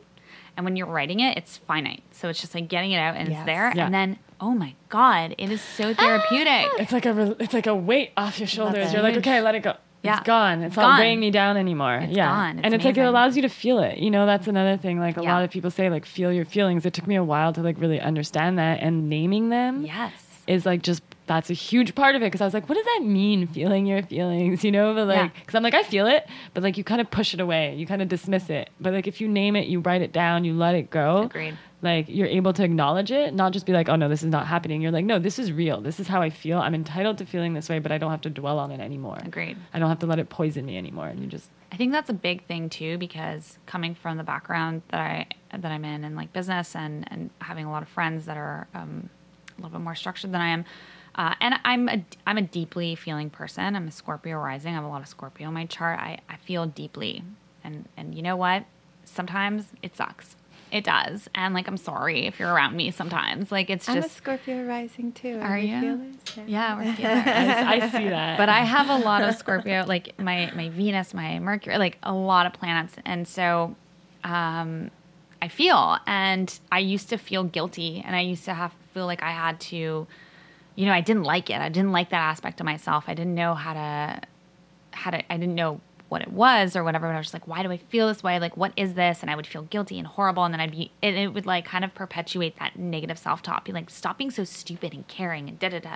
and 0.55 0.63
when 0.65 0.75
you're 0.77 0.87
writing 0.87 1.19
it 1.19 1.37
it's 1.37 1.57
finite 1.57 2.03
so 2.11 2.29
it's 2.29 2.39
just 2.39 2.55
like 2.55 2.67
getting 2.69 2.91
it 2.91 2.99
out 2.99 3.15
and 3.17 3.27
it's 3.27 3.45
there 3.45 3.73
Yeah. 3.75 3.85
and 3.85 3.93
then 3.93 4.17
oh 4.41 4.51
my 4.51 4.73
god 4.89 5.35
it 5.37 5.51
is 5.51 5.61
so 5.61 5.93
therapeutic 5.93 6.69
ah! 6.71 6.75
It's 6.79 6.91
like 6.91 7.05
a 7.05 7.13
re- 7.13 7.35
it's 7.39 7.53
like 7.53 7.67
a 7.67 7.75
weight 7.75 8.11
off 8.17 8.39
your 8.39 8.47
shoulders. 8.47 8.89
it. 8.89 8.93
You're 8.93 9.01
like, 9.01 9.17
okay, 9.17 9.41
let 9.41 9.55
it 9.55 9.63
go. 9.63 9.75
Yeah. 10.01 10.17
It's 10.17 10.25
gone. 10.25 10.61
It's, 10.61 10.67
It's 10.67 10.77
not 10.77 10.91
gone. 10.93 10.99
weighing 10.99 11.19
me 11.19 11.29
down 11.29 11.57
anymore. 11.57 11.95
It's 11.95 12.15
yeah. 12.15 12.29
gone. 12.29 12.57
It's 12.59 12.65
and 12.65 12.73
it's 12.73 12.85
like 12.85 12.97
it 12.97 13.01
allows 13.01 13.35
you 13.35 13.41
to 13.41 13.49
feel 13.49 13.79
it. 13.79 13.97
You 13.97 14.09
know, 14.09 14.25
that's 14.25 14.43
mm-hmm. 14.43 14.51
another 14.51 14.77
thing. 14.77 14.99
Like 14.99 15.17
a 15.17 15.23
Yeah. 15.23 15.33
lot 15.33 15.43
of 15.43 15.51
people 15.51 15.71
say, 15.71 15.89
like 15.89 16.05
feel 16.05 16.31
your 16.31 16.45
feelings. 16.45 16.85
It 16.85 16.93
took 16.93 17.05
me 17.05 17.15
a 17.15 17.23
while 17.23 17.51
to 17.53 17.61
like 17.61 17.79
really 17.79 17.99
understand 17.99 18.57
that, 18.59 18.79
and 18.81 19.09
naming 19.09 19.49
them 19.49 19.85
yes 19.85 20.13
is 20.47 20.65
like 20.65 20.81
just 20.81 21.03
that's 21.27 21.49
a 21.51 21.53
huge 21.53 21.93
part 21.93 22.15
of 22.15 22.21
it. 22.21 22.25
Because 22.25 22.41
I 22.41 22.45
was 22.45 22.53
like, 22.53 22.67
what 22.69 22.75
does 22.75 22.85
that 22.85 23.01
mean? 23.03 23.45
Feeling 23.47 23.85
your 23.85 24.01
feelings, 24.01 24.63
you 24.65 24.71
know? 24.71 24.93
But 24.95 25.01
Yeah. 25.07 25.21
like, 25.23 25.33
because 25.35 25.53
I'm 25.55 25.63
like, 25.63 25.75
I 25.75 25.83
feel 25.83 26.07
it, 26.07 26.27
but 26.53 26.63
like 26.63 26.77
you 26.77 26.83
kind 26.83 27.01
of 27.01 27.11
push 27.11 27.33
it 27.33 27.39
away. 27.39 27.75
You 27.75 27.85
kind 27.85 28.01
of 28.01 28.07
dismiss 28.07 28.49
it. 28.49 28.69
But 28.79 28.93
like 28.93 29.05
if 29.05 29.21
you 29.21 29.27
name 29.27 29.55
it, 29.55 29.67
you 29.67 29.79
write 29.81 30.01
it 30.01 30.11
down, 30.11 30.45
you 30.45 30.53
let 30.53 30.75
it 30.75 30.89
go 30.89 31.23
agreed 31.23 31.57
like 31.81 32.05
you're 32.09 32.27
able 32.27 32.51
to 32.53 32.63
acknowledge 32.63 33.11
it 33.11 33.33
not 33.33 33.53
just 33.53 33.65
be 33.65 33.71
like 33.71 33.87
oh 33.89 33.95
no 33.95 34.09
this 34.09 34.21
is 34.21 34.29
not 34.29 34.45
happening 34.45 34.81
you're 34.81 34.91
like 34.91 35.05
no 35.05 35.17
this 35.19 35.39
is 35.39 35.51
real 35.51 35.79
this 35.79 35.99
is 35.99 36.07
how 36.07 36.21
i 36.21 36.29
feel 36.29 36.59
i'm 36.59 36.75
entitled 36.75 37.17
to 37.17 37.25
feeling 37.25 37.53
this 37.53 37.69
way 37.69 37.79
but 37.79 37.91
i 37.91 37.97
don't 37.97 38.11
have 38.11 38.21
to 38.21 38.29
dwell 38.29 38.59
on 38.59 38.71
it 38.71 38.79
anymore 38.79 39.17
Agreed. 39.23 39.57
i 39.73 39.79
don't 39.79 39.89
have 39.89 39.99
to 39.99 40.05
let 40.05 40.19
it 40.19 40.29
poison 40.29 40.65
me 40.65 40.77
anymore 40.77 41.07
and 41.07 41.19
you 41.21 41.27
just 41.27 41.49
I 41.71 41.75
think 41.75 41.91
that's 41.91 42.09
a 42.09 42.13
big 42.13 42.45
thing 42.45 42.69
too, 42.69 42.97
because 42.97 43.57
coming 43.65 43.93
from 43.93 44.17
the 44.17 44.23
background 44.23 44.81
that 44.89 44.99
I 44.99 45.27
that 45.55 45.71
I'm 45.71 45.85
in, 45.85 46.03
and 46.03 46.15
like 46.15 46.33
business, 46.33 46.75
and 46.75 47.07
and 47.11 47.29
having 47.39 47.65
a 47.65 47.71
lot 47.71 47.83
of 47.83 47.89
friends 47.89 48.25
that 48.25 48.37
are 48.37 48.67
um, 48.73 49.09
a 49.57 49.61
little 49.61 49.77
bit 49.77 49.83
more 49.83 49.95
structured 49.95 50.31
than 50.31 50.41
I 50.41 50.49
am, 50.49 50.65
uh, 51.15 51.35
and 51.39 51.55
I'm 51.63 51.87
a 51.89 52.03
I'm 52.25 52.37
a 52.37 52.41
deeply 52.41 52.95
feeling 52.95 53.29
person. 53.29 53.75
I'm 53.75 53.87
a 53.87 53.91
Scorpio 53.91 54.37
rising. 54.37 54.71
I 54.71 54.75
have 54.75 54.83
a 54.83 54.87
lot 54.87 55.01
of 55.01 55.07
Scorpio 55.07 55.49
in 55.49 55.53
my 55.53 55.65
chart. 55.65 55.99
I, 55.99 56.19
I 56.27 56.37
feel 56.37 56.65
deeply, 56.65 57.23
and 57.63 57.87
and 57.95 58.15
you 58.15 58.23
know 58.23 58.35
what? 58.35 58.65
Sometimes 59.05 59.67
it 59.83 59.95
sucks. 59.95 60.35
It 60.71 60.83
does, 60.83 61.27
and 61.33 61.53
like 61.53 61.67
I'm 61.67 61.77
sorry 61.77 62.27
if 62.27 62.39
you're 62.39 62.53
around 62.53 62.75
me. 62.75 62.91
Sometimes, 62.91 63.51
like 63.51 63.69
it's 63.69 63.89
I'm 63.89 63.97
a 63.97 64.01
just 64.01 64.15
Scorpio 64.15 64.63
rising 64.65 65.11
too. 65.11 65.39
Are 65.41 65.55
we 65.55 65.71
you? 65.71 65.81
feelers? 65.81 66.47
yeah, 66.47 66.77
we're 66.77 66.93
feelers. 66.93 67.23
I, 67.25 67.73
I 67.73 67.89
see 67.89 68.09
that 68.09 68.37
but 68.37 68.49
I 68.49 68.59
have 68.59 68.89
a 68.89 68.97
lot 68.97 69.23
of 69.23 69.35
Scorpio, 69.39 69.85
like 69.87 70.19
my 70.19 70.51
my 70.55 70.69
Venus, 70.69 71.13
my 71.13 71.39
Mercury, 71.39 71.77
like 71.77 71.97
a 72.03 72.13
lot 72.13 72.45
of 72.45 72.53
planets, 72.53 72.95
and 73.05 73.27
so 73.27 73.75
um, 74.23 74.91
I 75.41 75.47
feel. 75.47 75.97
And 76.05 76.59
I 76.71 76.79
used 76.79 77.09
to 77.09 77.17
feel 77.17 77.43
guilty 77.43 78.03
and 78.05 78.15
I 78.15 78.21
used 78.21 78.45
to 78.45 78.53
have 78.53 78.73
feel 78.93 79.05
like 79.05 79.23
I 79.23 79.31
had 79.31 79.59
to, 79.59 80.07
you 80.75 80.85
know, 80.85 80.91
I 80.91 81.01
didn't 81.01 81.23
like 81.23 81.49
it. 81.49 81.61
I 81.61 81.69
didn't 81.69 81.91
like 81.91 82.09
that 82.09 82.21
aspect 82.21 82.59
of 82.59 82.65
myself. 82.65 83.05
I 83.07 83.13
didn't 83.13 83.35
know 83.35 83.53
how 83.53 83.73
to, 83.73 84.21
how 84.91 85.11
to, 85.11 85.31
I 85.31 85.37
didn't 85.37 85.55
know 85.55 85.79
what 86.09 86.21
it 86.21 86.31
was 86.31 86.75
or 86.75 86.83
whatever. 86.83 87.07
But 87.07 87.13
I 87.13 87.17
was 87.17 87.27
just 87.27 87.33
like, 87.33 87.47
why 87.47 87.63
do 87.63 87.71
I 87.71 87.77
feel 87.77 88.07
this 88.07 88.23
way? 88.23 88.39
Like, 88.39 88.57
what 88.57 88.73
is 88.75 88.95
this? 88.95 89.21
And 89.21 89.31
I 89.31 89.35
would 89.35 89.47
feel 89.47 89.63
guilty 89.63 89.97
and 89.97 90.07
horrible. 90.07 90.43
And 90.43 90.53
then 90.53 90.59
I'd 90.59 90.71
be, 90.71 90.91
and 91.01 91.15
it 91.15 91.33
would 91.33 91.45
like 91.45 91.65
kind 91.65 91.85
of 91.85 91.93
perpetuate 91.93 92.57
that 92.59 92.77
negative 92.77 93.17
self 93.17 93.41
talk. 93.41 93.65
Be 93.65 93.71
like, 93.71 93.89
stop 93.89 94.17
being 94.17 94.31
so 94.31 94.43
stupid 94.43 94.93
and 94.93 95.07
caring 95.07 95.47
and 95.47 95.59
da 95.59 95.69
da 95.69 95.79
da. 95.79 95.95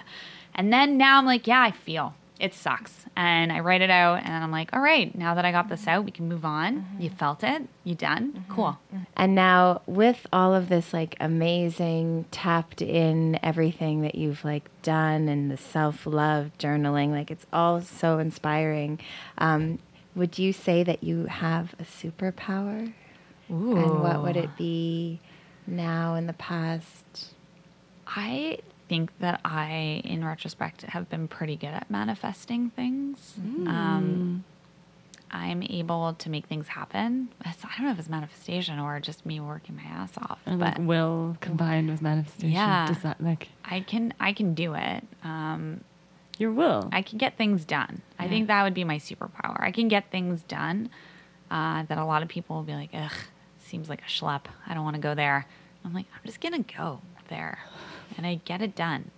And 0.56 0.72
then 0.72 0.98
now 0.98 1.18
I'm 1.18 1.26
like, 1.26 1.48
yeah, 1.48 1.62
I 1.62 1.72
feel 1.72 2.16
it 2.44 2.54
sucks. 2.54 3.06
And 3.16 3.54
I 3.54 3.60
write 3.60 3.82
it 3.82 3.90
out 3.90 4.24
and 4.24 4.44
I'm 4.44 4.52
like, 4.52 4.74
all 4.74 4.82
right, 4.82 5.16
now 5.16 5.36
that 5.36 5.46
I 5.46 5.52
got 5.52 5.70
this 5.70 5.88
out, 5.88 6.04
we 6.04 6.12
can 6.12 6.28
move 6.28 6.44
on. 6.44 6.78
Mm-hmm. 6.78 7.02
You 7.02 7.10
felt 7.10 7.44
it, 7.44 7.68
you 7.84 7.96
done, 7.96 8.34
mm-hmm. 8.34 8.54
cool. 8.54 8.80
And 9.16 9.34
now 9.34 9.82
with 9.86 10.28
all 10.34 10.54
of 10.54 10.68
this 10.68 10.94
like 10.94 11.16
amazing 11.20 12.26
tapped 12.32 12.82
in 12.82 13.40
everything 13.44 14.02
that 14.02 14.16
you've 14.16 14.44
like 14.44 14.70
done 14.82 15.30
and 15.30 15.50
the 15.50 15.58
self 15.58 16.06
love 16.06 16.52
journaling, 16.60 17.12
like 17.12 17.32
it's 17.32 17.46
all 17.54 17.82
so 17.82 18.20
inspiring. 18.20 19.00
Um, 19.38 19.80
would 20.16 20.38
you 20.38 20.54
say 20.54 20.84
that 20.84 21.04
you 21.04 21.26
have 21.26 21.74
a 21.80 21.84
superpower? 21.84 22.94
Ooh. 23.52 23.78
And 23.78 24.02
what 24.02 24.22
would 24.22 24.38
it 24.38 24.56
be 24.58 25.20
now 25.68 26.16
in 26.16 26.28
the 26.28 26.34
past? 26.34 27.34
I 28.08 28.60
think 28.90 29.12
that 29.20 29.42
I, 29.44 30.02
in 30.04 30.24
retrospect, 30.24 30.84
have 30.84 31.10
been 31.10 31.28
pretty 31.28 31.56
good 31.56 31.68
at 31.68 31.90
manifesting 31.90 32.70
things. 32.72 33.34
Mm. 33.40 33.68
Um, 33.68 34.44
I'm 35.32 35.64
able 35.64 36.14
to 36.14 36.30
make 36.30 36.46
things 36.46 36.68
happen. 36.68 37.30
I 37.44 37.54
don't 37.76 37.86
know 37.86 37.92
if 37.92 37.98
it's 37.98 38.08
manifestation 38.08 38.80
or 38.80 39.00
just 39.00 39.26
me 39.26 39.40
working 39.40 39.76
my 39.76 39.84
ass 39.84 40.12
off. 40.18 40.40
but 40.46 40.60
like 40.60 40.78
will 40.80 41.36
combined 41.42 41.90
with 41.90 42.04
manifestation. 42.04 42.52
Yeah, 42.52 42.86
does 42.88 43.02
that 43.02 43.20
like 43.20 43.50
I 43.66 43.80
can 43.80 44.14
I 44.20 44.34
can 44.34 44.54
do 44.54 44.76
it. 44.76 45.04
Um, 45.24 45.82
Your 46.40 46.52
will. 46.52 46.90
I 46.92 47.02
can 47.02 47.18
get 47.18 47.38
things 47.38 47.64
done. 47.66 48.02
Yeah. 48.20 48.26
I 48.26 48.30
think 48.30 48.48
that 48.48 48.64
would 48.64 48.74
be 48.74 48.84
my 48.84 48.98
superpower. 48.98 49.62
I 49.62 49.72
can 49.72 49.88
get 49.88 50.12
things 50.12 50.42
done 50.44 50.90
uh, 51.52 51.84
that 51.84 51.98
a 51.98 52.06
lot 52.06 52.24
of 52.24 52.30
people 52.30 52.56
will 52.56 52.64
be 52.64 52.74
like, 52.74 52.90
ugh, 52.94 53.12
seems 53.60 53.90
like 53.90 54.02
a 54.02 54.06
schlep. 54.06 54.46
I 54.66 54.74
don't 54.74 54.84
want 54.84 54.96
to 54.96 55.02
go 55.02 55.14
there. 55.16 55.46
I'm 55.86 55.94
like, 55.94 56.06
I'm 56.14 56.26
just 56.26 56.42
gonna 56.42 56.64
go 56.78 57.02
there 57.30 57.60
and 58.18 58.26
I 58.26 58.36
get 58.46 58.62
it 58.62 58.76
done. 58.76 59.12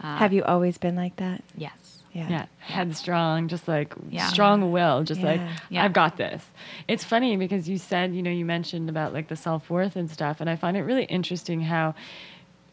Uh, 0.00 0.16
Have 0.16 0.32
you 0.32 0.42
always 0.44 0.78
been 0.78 0.96
like 0.96 1.16
that? 1.16 1.42
Yes. 1.56 2.02
Yeah. 2.12 2.28
yeah. 2.28 2.46
Headstrong, 2.58 3.48
just 3.48 3.68
like 3.68 3.94
yeah. 4.10 4.28
strong 4.28 4.72
will, 4.72 5.04
just 5.04 5.20
yeah. 5.20 5.26
like, 5.26 5.40
yeah. 5.68 5.84
I've 5.84 5.92
got 5.92 6.16
this. 6.16 6.44
It's 6.88 7.04
funny 7.04 7.36
because 7.36 7.68
you 7.68 7.78
said, 7.78 8.14
you 8.14 8.22
know, 8.22 8.30
you 8.30 8.44
mentioned 8.44 8.88
about 8.88 9.12
like 9.12 9.28
the 9.28 9.36
self 9.36 9.68
worth 9.70 9.94
and 9.94 10.10
stuff. 10.10 10.40
And 10.40 10.48
I 10.48 10.56
find 10.56 10.76
it 10.76 10.82
really 10.82 11.04
interesting 11.04 11.60
how 11.60 11.94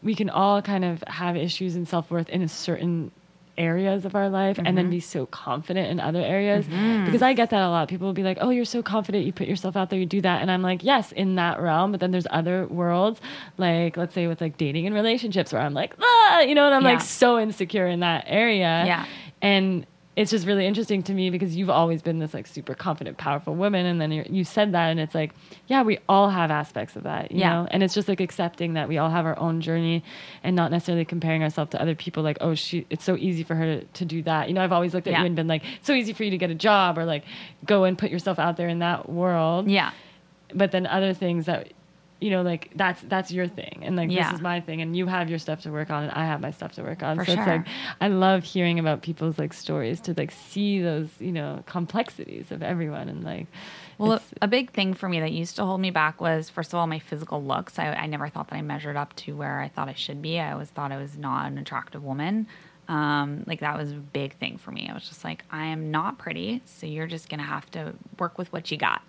we 0.02 0.14
can 0.14 0.30
all 0.30 0.62
kind 0.62 0.84
of 0.84 1.04
have 1.06 1.36
issues 1.36 1.76
in 1.76 1.86
self 1.86 2.10
worth 2.10 2.28
in 2.28 2.42
a 2.42 2.48
certain 2.48 3.12
areas 3.58 4.04
of 4.04 4.14
our 4.14 4.28
life 4.28 4.56
mm-hmm. 4.56 4.66
and 4.66 4.76
then 4.76 4.86
mm-hmm. 4.86 4.92
be 4.92 5.00
so 5.00 5.26
confident 5.26 5.90
in 5.90 6.00
other 6.00 6.20
areas 6.20 6.66
mm-hmm. 6.66 7.04
because 7.04 7.22
i 7.22 7.32
get 7.32 7.50
that 7.50 7.62
a 7.62 7.68
lot 7.68 7.88
people 7.88 8.06
will 8.06 8.14
be 8.14 8.22
like 8.22 8.38
oh 8.40 8.50
you're 8.50 8.64
so 8.64 8.82
confident 8.82 9.24
you 9.24 9.32
put 9.32 9.46
yourself 9.46 9.76
out 9.76 9.90
there 9.90 9.98
you 9.98 10.06
do 10.06 10.20
that 10.20 10.42
and 10.42 10.50
i'm 10.50 10.62
like 10.62 10.82
yes 10.82 11.12
in 11.12 11.34
that 11.36 11.60
realm 11.60 11.90
but 11.90 12.00
then 12.00 12.10
there's 12.10 12.26
other 12.30 12.66
worlds 12.66 13.20
like 13.58 13.96
let's 13.96 14.14
say 14.14 14.26
with 14.26 14.40
like 14.40 14.56
dating 14.56 14.86
and 14.86 14.94
relationships 14.94 15.52
where 15.52 15.62
i'm 15.62 15.74
like 15.74 15.94
ah 16.00 16.40
you 16.40 16.54
know 16.54 16.66
and 16.66 16.74
i'm 16.74 16.82
yeah. 16.82 16.92
like 16.92 17.00
so 17.00 17.38
insecure 17.38 17.86
in 17.86 18.00
that 18.00 18.24
area 18.26 18.84
yeah 18.86 19.06
and 19.42 19.86
it's 20.16 20.30
just 20.30 20.46
really 20.46 20.66
interesting 20.66 21.02
to 21.02 21.12
me 21.12 21.28
because 21.28 21.56
you've 21.56 21.68
always 21.68 22.00
been 22.00 22.18
this 22.18 22.32
like 22.32 22.46
super 22.46 22.74
confident, 22.74 23.18
powerful 23.18 23.54
woman, 23.54 23.84
and 23.84 24.00
then 24.00 24.10
you 24.10 24.44
said 24.44 24.72
that, 24.72 24.88
and 24.88 24.98
it's 24.98 25.14
like, 25.14 25.32
yeah, 25.66 25.82
we 25.82 25.98
all 26.08 26.30
have 26.30 26.50
aspects 26.50 26.96
of 26.96 27.02
that, 27.02 27.30
you 27.30 27.40
yeah. 27.40 27.52
know, 27.52 27.68
and 27.70 27.82
it's 27.82 27.92
just 27.92 28.08
like 28.08 28.20
accepting 28.20 28.72
that 28.74 28.88
we 28.88 28.96
all 28.96 29.10
have 29.10 29.26
our 29.26 29.38
own 29.38 29.60
journey, 29.60 30.02
and 30.42 30.56
not 30.56 30.70
necessarily 30.70 31.04
comparing 31.04 31.42
ourselves 31.42 31.70
to 31.72 31.80
other 31.80 31.94
people. 31.94 32.22
Like, 32.22 32.38
oh, 32.40 32.54
she, 32.54 32.86
it's 32.88 33.04
so 33.04 33.14
easy 33.16 33.42
for 33.42 33.54
her 33.54 33.80
to, 33.80 33.84
to 33.84 34.04
do 34.06 34.22
that. 34.22 34.48
You 34.48 34.54
know, 34.54 34.64
I've 34.64 34.72
always 34.72 34.94
looked 34.94 35.06
at 35.06 35.12
yeah. 35.12 35.20
you 35.20 35.26
and 35.26 35.36
been 35.36 35.48
like, 35.48 35.62
so 35.82 35.92
easy 35.92 36.14
for 36.14 36.24
you 36.24 36.30
to 36.30 36.38
get 36.38 36.50
a 36.50 36.54
job 36.54 36.96
or 36.96 37.04
like 37.04 37.24
go 37.66 37.84
and 37.84 37.98
put 37.98 38.10
yourself 38.10 38.38
out 38.38 38.56
there 38.56 38.68
in 38.68 38.78
that 38.78 39.10
world. 39.10 39.70
Yeah. 39.70 39.92
But 40.54 40.72
then 40.72 40.86
other 40.86 41.12
things 41.12 41.44
that 41.44 41.72
you 42.20 42.30
know, 42.30 42.42
like 42.42 42.70
that's 42.74 43.02
that's 43.02 43.30
your 43.30 43.46
thing, 43.46 43.80
and 43.82 43.94
like 43.94 44.10
yeah. 44.10 44.30
this 44.30 44.36
is 44.36 44.42
my 44.42 44.60
thing, 44.60 44.80
and 44.80 44.96
you 44.96 45.06
have 45.06 45.28
your 45.28 45.38
stuff 45.38 45.62
to 45.62 45.70
work 45.70 45.90
on, 45.90 46.04
and 46.04 46.12
I 46.12 46.24
have 46.24 46.40
my 46.40 46.50
stuff 46.50 46.72
to 46.72 46.82
work 46.82 47.02
on. 47.02 47.18
For 47.18 47.26
so 47.26 47.34
sure. 47.34 47.42
it's 47.42 47.46
like 47.46 47.66
I 48.00 48.08
love 48.08 48.42
hearing 48.42 48.78
about 48.78 49.02
people's 49.02 49.38
like 49.38 49.52
stories 49.52 50.00
to 50.02 50.14
like 50.16 50.30
see 50.30 50.80
those 50.80 51.08
you 51.18 51.32
know 51.32 51.62
complexities 51.66 52.50
of 52.50 52.62
everyone, 52.62 53.08
and 53.08 53.24
like. 53.24 53.46
Well, 53.98 54.20
a 54.42 54.48
big 54.48 54.72
thing 54.72 54.92
for 54.92 55.08
me 55.08 55.20
that 55.20 55.32
used 55.32 55.56
to 55.56 55.64
hold 55.64 55.80
me 55.80 55.90
back 55.90 56.20
was 56.20 56.50
first 56.50 56.74
of 56.74 56.78
all 56.78 56.86
my 56.86 56.98
physical 56.98 57.42
looks. 57.42 57.78
I, 57.78 57.86
I 57.86 58.06
never 58.06 58.28
thought 58.28 58.48
that 58.48 58.56
I 58.56 58.60
measured 58.60 58.94
up 58.94 59.16
to 59.16 59.34
where 59.34 59.58
I 59.58 59.68
thought 59.68 59.88
I 59.88 59.94
should 59.94 60.20
be. 60.20 60.38
I 60.38 60.52
always 60.52 60.68
thought 60.68 60.92
I 60.92 60.98
was 60.98 61.16
not 61.16 61.46
an 61.46 61.56
attractive 61.56 62.04
woman. 62.04 62.46
Um, 62.88 63.44
like 63.46 63.60
that 63.60 63.76
was 63.78 63.92
a 63.92 63.94
big 63.94 64.34
thing 64.34 64.58
for 64.58 64.70
me. 64.70 64.86
I 64.90 64.92
was 64.92 65.08
just 65.08 65.24
like, 65.24 65.44
I 65.50 65.64
am 65.66 65.90
not 65.90 66.18
pretty, 66.18 66.60
so 66.66 66.86
you're 66.86 67.06
just 67.06 67.30
gonna 67.30 67.42
have 67.42 67.70
to 67.70 67.94
work 68.18 68.36
with 68.36 68.52
what 68.52 68.70
you 68.70 68.76
got. 68.76 69.00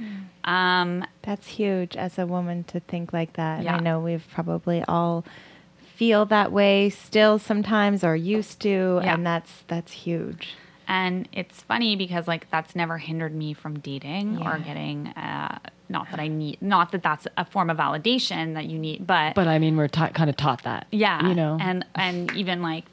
Mm-hmm. 0.00 0.50
Um, 0.50 1.04
That's 1.22 1.46
huge 1.46 1.96
as 1.96 2.18
a 2.18 2.26
woman 2.26 2.64
to 2.64 2.80
think 2.80 3.12
like 3.12 3.34
that. 3.34 3.62
Yeah. 3.64 3.76
I 3.76 3.80
know 3.80 4.00
we've 4.00 4.26
probably 4.32 4.82
all 4.84 5.24
feel 5.96 6.26
that 6.26 6.52
way 6.52 6.90
still 6.90 7.38
sometimes 7.38 8.04
or 8.04 8.14
used 8.14 8.60
to 8.60 9.00
yeah. 9.02 9.14
and 9.14 9.26
that's 9.26 9.64
that's 9.66 9.92
huge. 9.92 10.54
And 10.88 11.28
it's 11.32 11.62
funny 11.62 11.96
because 11.96 12.28
like 12.28 12.48
that's 12.50 12.76
never 12.76 12.98
hindered 12.98 13.34
me 13.34 13.54
from 13.54 13.80
dating 13.80 14.38
yeah. 14.38 14.54
or 14.54 14.58
getting 14.58 15.08
uh, 15.08 15.58
not 15.88 16.10
that 16.10 16.20
I 16.20 16.28
need 16.28 16.60
not 16.60 16.92
that 16.92 17.02
that's 17.02 17.26
a 17.36 17.44
form 17.44 17.70
of 17.70 17.78
validation 17.78 18.54
that 18.54 18.66
you 18.66 18.78
need 18.78 19.06
but 19.06 19.34
But 19.34 19.48
I 19.48 19.58
mean 19.58 19.76
we're 19.76 19.88
ta- 19.88 20.10
kind 20.10 20.28
of 20.28 20.36
taught 20.36 20.62
that. 20.64 20.86
Yeah. 20.92 21.26
You 21.26 21.34
know. 21.34 21.56
And 21.60 21.84
and 21.94 22.30
even 22.36 22.60
like 22.60 22.84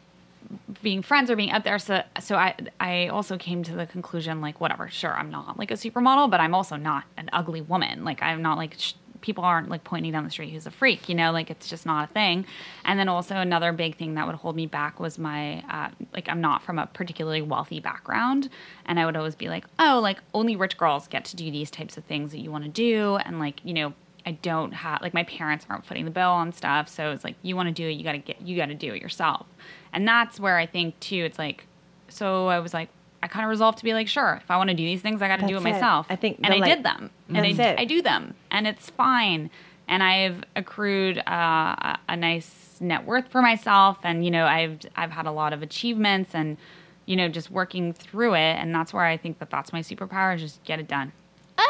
being 0.82 1.02
friends 1.02 1.30
or 1.30 1.36
being 1.36 1.52
out 1.52 1.64
there. 1.64 1.80
So, 1.80 2.04
so 2.20 2.36
I, 2.36 2.56
I 2.80 3.08
also 3.08 3.38
came 3.38 3.64
to 3.64 3.76
the 3.76 3.86
conclusion, 3.86 4.42
like, 4.42 4.60
whatever, 4.62 4.90
sure, 4.90 5.14
I'm 5.14 5.30
not 5.30 5.58
like 5.58 5.72
a 5.72 5.76
supermodel, 5.76 6.30
but 6.30 6.40
I'm 6.40 6.54
also 6.54 6.76
not 6.76 7.06
an 7.18 7.30
ugly 7.34 7.62
woman. 7.62 8.04
Like, 8.04 8.22
I'm 8.22 8.42
not 8.42 8.58
like, 8.58 8.76
sh- 8.78 8.94
people 9.22 9.44
aren't 9.44 9.70
like 9.70 9.84
pointing 9.86 10.12
down 10.12 10.26
the 10.26 10.30
street 10.30 10.52
who's 10.52 10.66
a 10.66 10.72
freak, 10.72 11.08
you 11.08 11.16
know, 11.16 11.32
like 11.32 11.50
it's 11.50 11.70
just 11.70 11.86
not 11.86 12.10
a 12.10 12.14
thing. 12.14 12.46
And 12.84 13.00
then 13.00 13.08
also 13.08 13.36
another 13.36 13.72
big 13.72 13.98
thing 13.98 14.16
that 14.16 14.28
would 14.28 14.36
hold 14.36 14.56
me 14.56 14.66
back 14.66 15.00
was 15.00 15.18
my, 15.18 15.64
uh, 15.70 15.90
like, 16.14 16.28
I'm 16.28 16.42
not 16.42 16.62
from 16.62 16.78
a 16.78 16.88
particularly 16.88 17.42
wealthy 17.42 17.80
background. 17.80 18.50
And 18.86 19.00
I 19.00 19.06
would 19.06 19.16
always 19.16 19.36
be 19.36 19.48
like, 19.48 19.66
oh, 19.80 20.00
like, 20.04 20.20
only 20.34 20.56
rich 20.56 20.78
girls 20.78 21.08
get 21.08 21.24
to 21.26 21.36
do 21.36 21.50
these 21.50 21.72
types 21.72 21.98
of 21.98 22.04
things 22.04 22.32
that 22.32 22.40
you 22.40 22.52
want 22.52 22.66
to 22.66 22.70
do. 22.70 23.16
And 23.16 23.40
like, 23.40 23.62
you 23.64 23.74
know, 23.74 23.94
I 24.26 24.32
don't 24.32 24.72
have 24.72 25.02
like 25.02 25.14
my 25.14 25.24
parents 25.24 25.66
aren't 25.70 25.86
footing 25.86 26.06
the 26.06 26.12
bill 26.12 26.30
on 26.30 26.54
stuff, 26.54 26.88
so 26.88 27.12
it's 27.12 27.24
like 27.24 27.36
you 27.42 27.56
want 27.56 27.68
to 27.68 27.74
do 27.74 27.88
it, 27.88 27.92
you 27.92 28.04
got 28.04 28.14
to 28.14 28.20
get 28.20 28.42
you 28.42 28.56
got 28.56 28.68
to 28.68 28.76
do 28.76 28.94
it 28.94 29.02
yourself. 29.02 29.46
And 29.94 30.08
that's 30.08 30.40
where 30.40 30.58
I 30.58 30.66
think 30.66 31.00
too, 31.00 31.24
it's 31.24 31.40
like, 31.40 31.66
so 32.10 32.48
I 32.48 32.60
was 32.60 32.74
like, 32.74 32.90
I 33.22 33.28
kind 33.28 33.46
of 33.46 33.50
resolved 33.50 33.78
to 33.78 33.86
be 33.86 33.94
like, 33.94 34.10
sure, 34.10 34.42
if 34.44 34.52
I 34.52 34.58
want 34.58 34.70
to 34.70 34.76
do 34.76 34.84
these 34.84 35.02
things, 35.02 35.22
I 35.22 35.30
got 35.30 35.40
to 35.40 35.48
do 35.48 35.56
it 35.56 35.62
myself. 35.62 36.08
I 36.10 36.18
think, 36.18 36.40
and 36.44 36.54
I 36.54 36.58
like, 36.58 36.76
did 36.76 36.84
them, 36.84 37.10
and 37.30 37.38
I. 37.38 37.76
I 37.78 37.86
do 37.86 38.02
them, 38.02 38.34
and 38.52 38.68
it's 38.68 38.90
fine. 38.90 39.50
And 39.88 40.04
I've 40.04 40.44
accrued 40.58 41.20
uh, 41.20 41.98
a 42.10 42.18
nice 42.18 42.78
net 42.82 43.06
worth 43.06 43.30
for 43.30 43.42
myself, 43.42 43.98
and 44.04 44.26
you 44.26 44.32
know, 44.32 44.46
I've 44.46 44.80
I've 44.98 45.12
had 45.12 45.26
a 45.26 45.32
lot 45.32 45.54
of 45.54 45.62
achievements, 45.62 46.36
and 46.36 46.58
you 47.06 47.16
know, 47.16 47.30
just 47.30 47.50
working 47.50 47.94
through 47.94 48.34
it, 48.34 48.58
and 48.60 48.76
that's 48.76 48.94
where 48.94 49.06
I 49.06 49.16
think 49.16 49.40
that 49.40 49.50
that's 49.50 49.72
my 49.72 49.80
superpower 49.80 50.36
is 50.36 50.42
just 50.42 50.64
get 50.66 50.80
it 50.80 50.90
done. 50.90 51.14
Ah, 51.58 51.64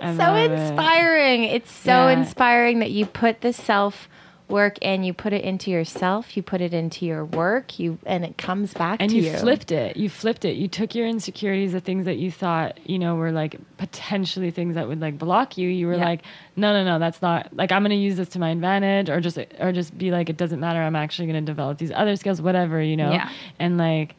it's 0.00 0.16
so 0.16 0.34
inspiring. 0.34 1.44
It. 1.44 1.56
It's 1.56 1.72
so 1.72 2.08
yeah. 2.08 2.18
inspiring 2.18 2.78
that 2.78 2.90
you 2.90 3.04
put 3.04 3.42
the 3.42 3.52
self 3.52 4.08
work 4.50 4.78
and 4.82 5.06
you 5.06 5.12
put 5.12 5.32
it 5.32 5.44
into 5.44 5.70
yourself 5.70 6.36
you 6.36 6.42
put 6.42 6.60
it 6.60 6.74
into 6.74 7.06
your 7.06 7.24
work 7.24 7.78
you 7.78 7.98
and 8.04 8.24
it 8.24 8.36
comes 8.36 8.74
back 8.74 9.00
and 9.00 9.10
to 9.10 9.16
you, 9.16 9.30
you. 9.30 9.36
flipped 9.38 9.72
it. 9.72 9.96
You 9.96 10.08
flipped 10.08 10.44
it. 10.44 10.56
You 10.56 10.68
took 10.68 10.94
your 10.94 11.06
insecurities 11.06 11.72
the 11.72 11.80
things 11.80 12.04
that 12.04 12.18
you 12.18 12.30
thought 12.30 12.78
you 12.88 12.98
know 12.98 13.14
were 13.16 13.32
like 13.32 13.56
potentially 13.78 14.50
things 14.50 14.74
that 14.74 14.88
would 14.88 15.00
like 15.00 15.18
block 15.18 15.56
you. 15.56 15.68
You 15.68 15.86
were 15.86 15.94
yeah. 15.94 16.04
like 16.04 16.22
no 16.56 16.72
no 16.72 16.84
no 16.84 16.98
that's 16.98 17.22
not 17.22 17.54
like 17.54 17.72
i'm 17.72 17.82
going 17.82 17.90
to 17.90 17.96
use 17.96 18.16
this 18.16 18.28
to 18.30 18.38
my 18.38 18.50
advantage 18.50 19.08
or 19.08 19.20
just 19.20 19.38
or 19.58 19.72
just 19.72 19.96
be 19.96 20.10
like 20.10 20.28
it 20.28 20.36
doesn't 20.36 20.60
matter. 20.60 20.80
I'm 20.80 20.96
actually 20.96 21.26
going 21.26 21.44
to 21.44 21.50
develop 21.50 21.78
these 21.78 21.92
other 21.92 22.16
skills 22.16 22.42
whatever 22.42 22.82
you 22.82 22.96
know? 22.96 23.12
Yeah. 23.12 23.30
and 23.58 23.78
like 23.78 24.14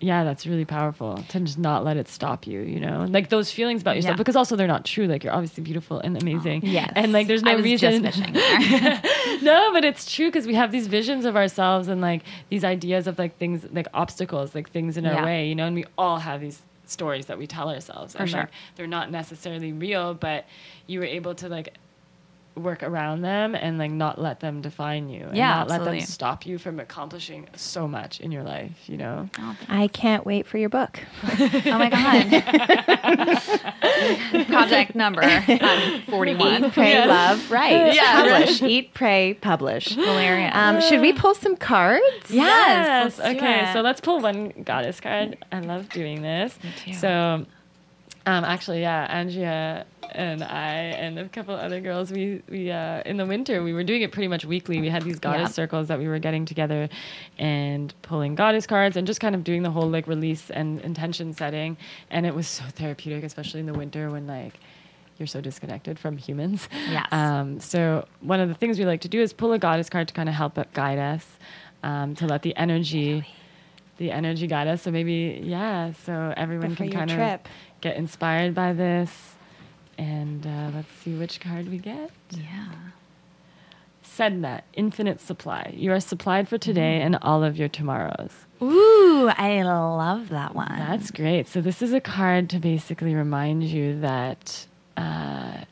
yeah, 0.00 0.24
that's 0.24 0.46
really 0.46 0.64
powerful 0.64 1.22
to 1.28 1.40
just 1.40 1.58
not 1.58 1.84
let 1.84 1.98
it 1.98 2.08
stop 2.08 2.46
you, 2.46 2.60
you 2.62 2.80
know, 2.80 3.06
like 3.08 3.28
those 3.28 3.52
feelings 3.52 3.82
about 3.82 3.96
yourself, 3.96 4.14
yeah. 4.14 4.16
because 4.16 4.34
also 4.34 4.56
they're 4.56 4.66
not 4.66 4.86
true. 4.86 5.06
Like 5.06 5.22
you're 5.22 5.32
obviously 5.32 5.62
beautiful 5.62 6.00
and 6.00 6.20
amazing. 6.20 6.62
Oh, 6.64 6.68
yes. 6.68 6.92
And 6.96 7.12
like 7.12 7.26
there's 7.26 7.42
no 7.42 7.56
reason. 7.58 8.02
no, 9.42 9.70
but 9.72 9.84
it's 9.84 10.12
true 10.12 10.28
because 10.28 10.46
we 10.46 10.54
have 10.54 10.72
these 10.72 10.86
visions 10.86 11.26
of 11.26 11.36
ourselves 11.36 11.88
and 11.88 12.00
like 12.00 12.22
these 12.48 12.64
ideas 12.64 13.06
of 13.06 13.18
like 13.18 13.36
things, 13.36 13.66
like 13.72 13.88
obstacles, 13.92 14.54
like 14.54 14.70
things 14.70 14.96
in 14.96 15.04
our 15.04 15.14
yeah. 15.14 15.24
way, 15.24 15.48
you 15.48 15.54
know, 15.54 15.66
and 15.66 15.76
we 15.76 15.84
all 15.98 16.18
have 16.18 16.40
these 16.40 16.62
stories 16.86 17.26
that 17.26 17.38
we 17.38 17.46
tell 17.46 17.68
ourselves. 17.68 18.14
For 18.14 18.22
and 18.22 18.30
sure. 18.30 18.40
Like, 18.40 18.50
they're 18.76 18.86
not 18.86 19.10
necessarily 19.10 19.72
real, 19.72 20.14
but 20.14 20.46
you 20.86 21.00
were 21.00 21.06
able 21.06 21.34
to 21.36 21.48
like 21.48 21.74
work 22.56 22.82
around 22.82 23.22
them 23.22 23.54
and 23.54 23.78
like 23.78 23.90
not 23.90 24.20
let 24.20 24.40
them 24.40 24.60
define 24.60 25.08
you 25.08 25.26
and 25.26 25.36
Yeah, 25.36 25.50
not 25.50 25.68
let 25.68 25.76
absolutely. 25.76 26.00
them 26.00 26.06
stop 26.08 26.44
you 26.46 26.58
from 26.58 26.80
accomplishing 26.80 27.48
so 27.54 27.86
much 27.88 28.20
in 28.20 28.32
your 28.32 28.42
life 28.42 28.72
you 28.86 28.96
know 28.96 29.28
Oh, 29.38 29.56
I 29.68 29.86
can't 29.88 30.26
wait 30.26 30.46
for 30.46 30.58
your 30.58 30.68
book. 30.68 30.98
oh 31.24 31.78
my 31.78 31.88
god. 31.90 33.66
Project 34.46 34.94
number 34.94 35.22
um, 35.22 36.02
41. 36.08 36.64
Eat, 36.64 36.72
pray, 36.72 37.06
love, 37.06 37.50
right. 37.50 37.94
Yeah. 37.94 38.22
Publish. 38.22 38.62
Eat, 38.62 38.94
pray, 38.94 39.34
publish. 39.40 39.88
Hilarious. 39.88 40.52
Um, 40.54 40.80
should 40.80 41.00
we 41.00 41.12
pull 41.12 41.34
some 41.34 41.56
cards? 41.56 42.02
Yes, 42.30 43.18
let's 43.18 43.36
okay 43.36 43.70
so 43.72 43.80
let's 43.80 44.00
pull 44.00 44.20
one 44.20 44.48
goddess 44.64 45.00
card 45.00 45.36
i 45.52 45.60
love 45.60 45.88
doing 45.90 46.22
this 46.22 46.58
too. 46.84 46.94
so 46.94 47.46
um 48.26 48.44
actually 48.44 48.80
yeah 48.80 49.06
andrea 49.10 49.84
and 50.12 50.42
i 50.42 50.72
and 50.74 51.18
a 51.18 51.28
couple 51.28 51.54
other 51.54 51.80
girls 51.80 52.10
we 52.12 52.42
we 52.48 52.70
uh 52.70 53.02
in 53.06 53.16
the 53.16 53.24
winter 53.26 53.62
we 53.62 53.72
were 53.72 53.84
doing 53.84 54.02
it 54.02 54.12
pretty 54.12 54.28
much 54.28 54.44
weekly 54.44 54.80
we 54.80 54.88
had 54.88 55.02
these 55.02 55.18
goddess 55.18 55.50
Yeah. 55.50 55.54
circles 55.54 55.88
that 55.88 55.98
we 55.98 56.08
were 56.08 56.18
getting 56.18 56.44
together 56.44 56.88
and 57.38 57.94
pulling 58.02 58.34
goddess 58.34 58.66
cards 58.66 58.96
and 58.96 59.06
just 59.06 59.20
kind 59.20 59.34
of 59.34 59.44
doing 59.44 59.62
the 59.62 59.70
whole 59.70 59.88
like 59.88 60.06
release 60.06 60.50
and 60.50 60.80
intention 60.80 61.32
setting 61.32 61.76
and 62.10 62.26
it 62.26 62.34
was 62.34 62.46
so 62.48 62.64
therapeutic 62.64 63.24
especially 63.24 63.60
in 63.60 63.66
the 63.66 63.74
winter 63.74 64.10
when 64.10 64.26
like 64.26 64.58
you're 65.18 65.26
so 65.26 65.40
disconnected 65.40 65.98
from 65.98 66.16
humans 66.16 66.68
Yes. 66.90 67.06
um, 67.12 67.60
so 67.60 68.06
one 68.20 68.40
of 68.40 68.48
the 68.48 68.54
things 68.54 68.78
we 68.78 68.86
like 68.86 69.02
to 69.02 69.08
do 69.08 69.20
is 69.20 69.32
pull 69.32 69.52
a 69.52 69.58
goddess 69.58 69.88
card 69.90 70.08
to 70.08 70.14
kind 70.14 70.28
of 70.28 70.34
help 70.34 70.58
guide 70.72 70.98
us 70.98 71.26
um, 71.82 72.14
to 72.16 72.26
let 72.26 72.42
the 72.42 72.56
energy 72.56 73.26
the 73.98 74.10
energy 74.10 74.46
guide 74.46 74.66
us 74.66 74.80
so 74.82 74.90
maybe 74.90 75.38
yeah 75.44 75.92
so 76.04 76.32
everyone 76.36 76.70
Before 76.70 76.86
can 76.86 76.92
kind 76.94 77.10
trip. 77.10 77.48
Get 77.80 77.96
inspired 77.96 78.54
by 78.54 78.72
this 78.72 79.34
and 79.98 80.46
uh, 80.46 80.70
let's 80.74 80.92
see 81.02 81.14
which 81.14 81.40
card 81.40 81.68
we 81.70 81.78
get 81.78 82.10
yeah. 82.30 82.68
sedna 84.04 84.62
infinite 84.74 85.20
supply 85.20 85.72
you 85.76 85.92
are 85.92 86.00
supplied 86.00 86.48
for 86.48 86.58
today 86.58 86.98
Mm. 87.00 87.06
and 87.06 87.18
all 87.22 87.42
of 87.44 87.56
your 87.56 87.68
tomorrows 87.68 88.32
Ooh, 88.62 89.28
I 89.28 89.62
love 89.62 90.28
that 90.28 90.54
one. 90.54 90.68
That's 90.76 91.10
great. 91.10 91.48
So 91.48 91.62
this 91.62 91.80
is 91.80 91.94
a 91.94 92.00
card 92.00 92.50
to 92.50 92.58
basically 92.58 93.14
remind 93.14 93.62
you 93.64 93.98
that 94.00 94.66
uh, 94.98 95.62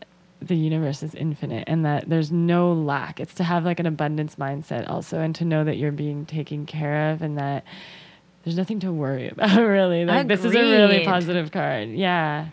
the 0.41 0.55
universe 0.57 1.03
is 1.03 1.15
infinite 1.15 1.65
and 1.67 1.85
that 1.85 2.09
there's 2.09 2.33
no 2.33 2.73
lack. 2.73 3.21
It's 3.21 3.35
to 3.35 3.45
have 3.45 3.67
like 3.67 3.79
an 3.79 3.85
abundance 3.85 4.37
mindset 4.37 4.89
also, 4.89 5.21
and 5.21 5.35
to 5.35 5.45
know 5.45 5.65
that 5.65 5.77
you're 5.77 5.93
being 5.93 6.25
taken 6.25 6.65
care 6.65 7.11
of 7.11 7.21
and 7.21 7.37
that 7.37 7.63
there's 8.49 8.57
nothing 8.57 8.81
to 8.81 8.91
worry 8.91 9.29
about 9.37 9.61
really. 9.61 10.07
Like 10.07 10.27
this 10.27 10.43
is 10.43 10.55
a 10.55 10.61
really 10.61 11.05
positive 11.05 11.53
card. 11.53 11.91
Yeah, 11.91 12.49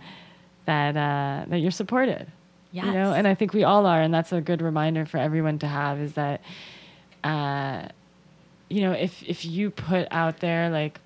that 0.65 0.97
uh, 0.97 1.45
that 1.47 1.59
you're 1.59 1.71
supported. 1.71 2.27
You 2.71 2.91
know, 2.91 3.13
and 3.13 3.25
I 3.25 3.35
think 3.35 3.53
we 3.53 3.63
all 3.63 3.85
are, 3.85 4.01
and 4.01 4.13
that's 4.13 4.33
a 4.33 4.41
good 4.41 4.61
reminder 4.61 5.05
for 5.05 5.17
everyone 5.17 5.59
to 5.59 5.67
have 5.67 5.99
is 5.99 6.13
that. 6.13 6.41
Uh, 7.23 7.87
you 8.69 8.81
know, 8.81 8.91
if 8.91 9.23
if 9.23 9.45
you 9.45 9.69
put 9.69 10.07
out 10.11 10.39
there 10.39 10.69
like, 10.69 10.99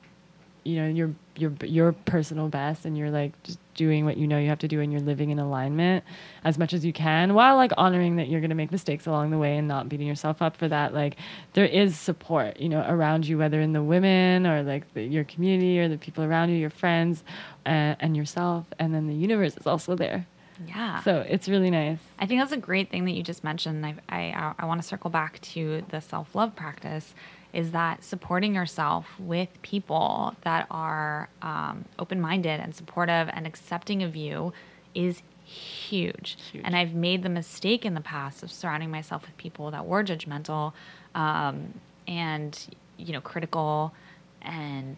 you 0.63 0.75
know, 0.75 0.87
your 0.87 1.13
your 1.35 1.53
your 1.63 1.91
personal 1.93 2.49
best, 2.49 2.85
and 2.85 2.97
you're 2.97 3.09
like 3.11 3.31
just 3.43 3.59
doing 3.75 4.03
what 4.05 4.17
you 4.17 4.27
know 4.27 4.37
you 4.37 4.49
have 4.49 4.59
to 4.59 4.67
do, 4.67 4.81
and 4.81 4.91
you're 4.91 5.01
living 5.01 5.29
in 5.29 5.39
alignment 5.39 6.03
as 6.43 6.57
much 6.57 6.73
as 6.73 6.83
you 6.83 6.93
can, 6.93 7.33
while 7.33 7.55
like 7.55 7.71
honoring 7.77 8.17
that 8.17 8.27
you're 8.27 8.41
going 8.41 8.49
to 8.49 8.55
make 8.55 8.71
mistakes 8.71 9.05
along 9.07 9.31
the 9.31 9.37
way 9.37 9.57
and 9.57 9.67
not 9.67 9.87
beating 9.89 10.07
yourself 10.07 10.41
up 10.41 10.57
for 10.57 10.67
that. 10.67 10.93
Like, 10.93 11.15
there 11.53 11.65
is 11.65 11.97
support, 11.97 12.59
you 12.59 12.69
know, 12.69 12.85
around 12.87 13.27
you, 13.27 13.37
whether 13.37 13.61
in 13.61 13.73
the 13.73 13.83
women 13.83 14.45
or 14.45 14.63
like 14.63 14.93
the, 14.93 15.03
your 15.03 15.23
community 15.23 15.79
or 15.79 15.87
the 15.87 15.97
people 15.97 16.23
around 16.23 16.49
you, 16.49 16.55
your 16.57 16.69
friends, 16.69 17.23
uh, 17.65 17.95
and 17.99 18.15
yourself, 18.17 18.65
and 18.77 18.93
then 18.93 19.07
the 19.07 19.15
universe 19.15 19.55
is 19.57 19.65
also 19.67 19.95
there. 19.95 20.25
yeah. 20.67 21.01
So 21.03 21.25
it's 21.27 21.47
really 21.47 21.69
nice. 21.69 21.99
I 22.19 22.25
think 22.25 22.41
that's 22.41 22.51
a 22.51 22.57
great 22.57 22.89
thing 22.91 23.05
that 23.05 23.11
you 23.11 23.23
just 23.23 23.43
mentioned. 23.43 23.85
I, 23.85 23.95
I, 24.09 24.53
I 24.59 24.65
want 24.65 24.81
to 24.81 24.87
circle 24.87 25.09
back 25.09 25.39
to 25.41 25.83
the 25.89 26.01
self 26.01 26.35
love 26.35 26.55
practice 26.55 27.13
is 27.53 27.71
that 27.71 28.03
supporting 28.03 28.53
yourself 28.53 29.07
with 29.19 29.49
people 29.61 30.35
that 30.43 30.67
are 30.69 31.29
um, 31.41 31.85
open 31.97 32.21
minded 32.21 32.59
and 32.59 32.75
supportive 32.75 33.29
and 33.31 33.47
accepting 33.47 34.03
of 34.03 34.15
you 34.15 34.53
is 34.93 35.21
huge. 35.43 36.37
Huge. 36.51 36.63
And 36.63 36.75
I've 36.75 36.93
made 36.93 37.23
the 37.23 37.29
mistake 37.29 37.85
in 37.85 37.95
the 37.95 38.01
past 38.01 38.43
of 38.43 38.51
surrounding 38.51 38.91
myself 38.91 39.23
with 39.23 39.35
people 39.37 39.71
that 39.71 39.85
were 39.85 40.03
judgmental 40.03 40.73
um, 41.15 41.73
and, 42.07 42.67
you 42.97 43.13
know, 43.13 43.21
critical 43.21 43.93
and 44.41 44.97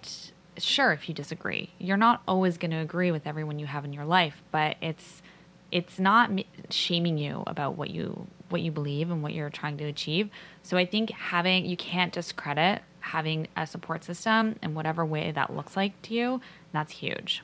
sure 0.57 0.91
if 0.91 1.07
you 1.07 1.15
disagree 1.15 1.69
you're 1.79 1.97
not 1.97 2.21
always 2.27 2.57
going 2.57 2.71
to 2.71 2.77
agree 2.77 3.11
with 3.11 3.25
everyone 3.25 3.57
you 3.57 3.65
have 3.65 3.85
in 3.85 3.93
your 3.93 4.05
life 4.05 4.43
but 4.51 4.75
it's 4.81 5.21
it's 5.71 5.97
not 5.97 6.29
shaming 6.69 7.17
you 7.17 7.43
about 7.47 7.77
what 7.77 7.89
you 7.89 8.27
what 8.51 8.61
you 8.61 8.71
believe 8.71 9.09
and 9.09 9.23
what 9.23 9.33
you're 9.33 9.49
trying 9.49 9.77
to 9.77 9.85
achieve. 9.85 10.29
So 10.63 10.77
i 10.77 10.85
think 10.85 11.11
having 11.11 11.65
you 11.65 11.77
can't 11.77 12.13
discredit 12.13 12.81
having 13.01 13.47
a 13.57 13.65
support 13.65 14.03
system 14.03 14.57
in 14.61 14.75
whatever 14.75 15.03
way 15.05 15.31
that 15.31 15.55
looks 15.55 15.75
like 15.75 15.99
to 16.03 16.13
you. 16.13 16.41
That's 16.71 16.93
huge. 16.93 17.43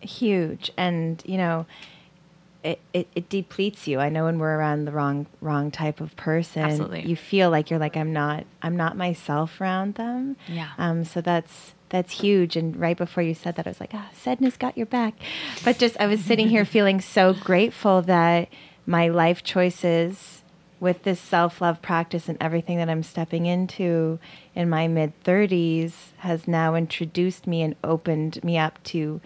Huge. 0.00 0.70
And 0.76 1.22
you 1.24 1.38
know 1.38 1.66
it, 2.64 2.80
it, 2.92 3.06
it 3.14 3.28
depletes 3.28 3.86
you. 3.86 4.00
I 4.00 4.08
know 4.08 4.24
when 4.24 4.38
we're 4.38 4.56
around 4.56 4.84
the 4.84 4.92
wrong 4.92 5.26
wrong 5.40 5.70
type 5.70 6.00
of 6.00 6.16
person 6.16 6.62
Absolutely. 6.62 7.06
you 7.06 7.14
feel 7.14 7.50
like 7.50 7.70
you're 7.70 7.78
like 7.78 7.96
i'm 7.96 8.12
not 8.12 8.44
i'm 8.62 8.76
not 8.76 8.96
myself 8.96 9.60
around 9.60 9.94
them. 9.94 10.36
Yeah. 10.48 10.70
um 10.76 11.04
so 11.04 11.20
that's 11.20 11.74
that's 11.90 12.12
huge. 12.20 12.56
And 12.56 12.76
right 12.76 12.96
before 12.96 13.22
you 13.22 13.34
said 13.34 13.54
that 13.56 13.66
i 13.66 13.70
was 13.70 13.80
like 13.80 13.92
ah 13.94 14.10
Sedna's 14.22 14.56
got 14.56 14.76
your 14.76 14.86
back. 14.86 15.14
But 15.64 15.78
just 15.78 15.96
i 16.00 16.06
was 16.06 16.20
sitting 16.20 16.48
here 16.48 16.64
feeling 16.76 17.00
so 17.00 17.32
grateful 17.32 18.02
that 18.02 18.48
my 18.88 19.08
life 19.08 19.44
choices 19.44 20.42
with 20.80 21.02
this 21.02 21.20
self-love 21.20 21.82
practice 21.82 22.26
and 22.28 22.38
everything 22.40 22.78
that 22.78 22.88
i'm 22.88 23.02
stepping 23.02 23.44
into 23.44 24.18
in 24.54 24.68
my 24.68 24.88
mid 24.88 25.12
30s 25.24 25.92
has 26.18 26.48
now 26.48 26.74
introduced 26.74 27.46
me 27.46 27.60
and 27.60 27.76
opened 27.84 28.42
me 28.42 28.56
up 28.56 28.82
to 28.82 29.20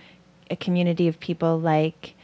a 0.51 0.57
community 0.57 1.07
of 1.07 1.21
people 1.21 1.59
like 1.59 2.15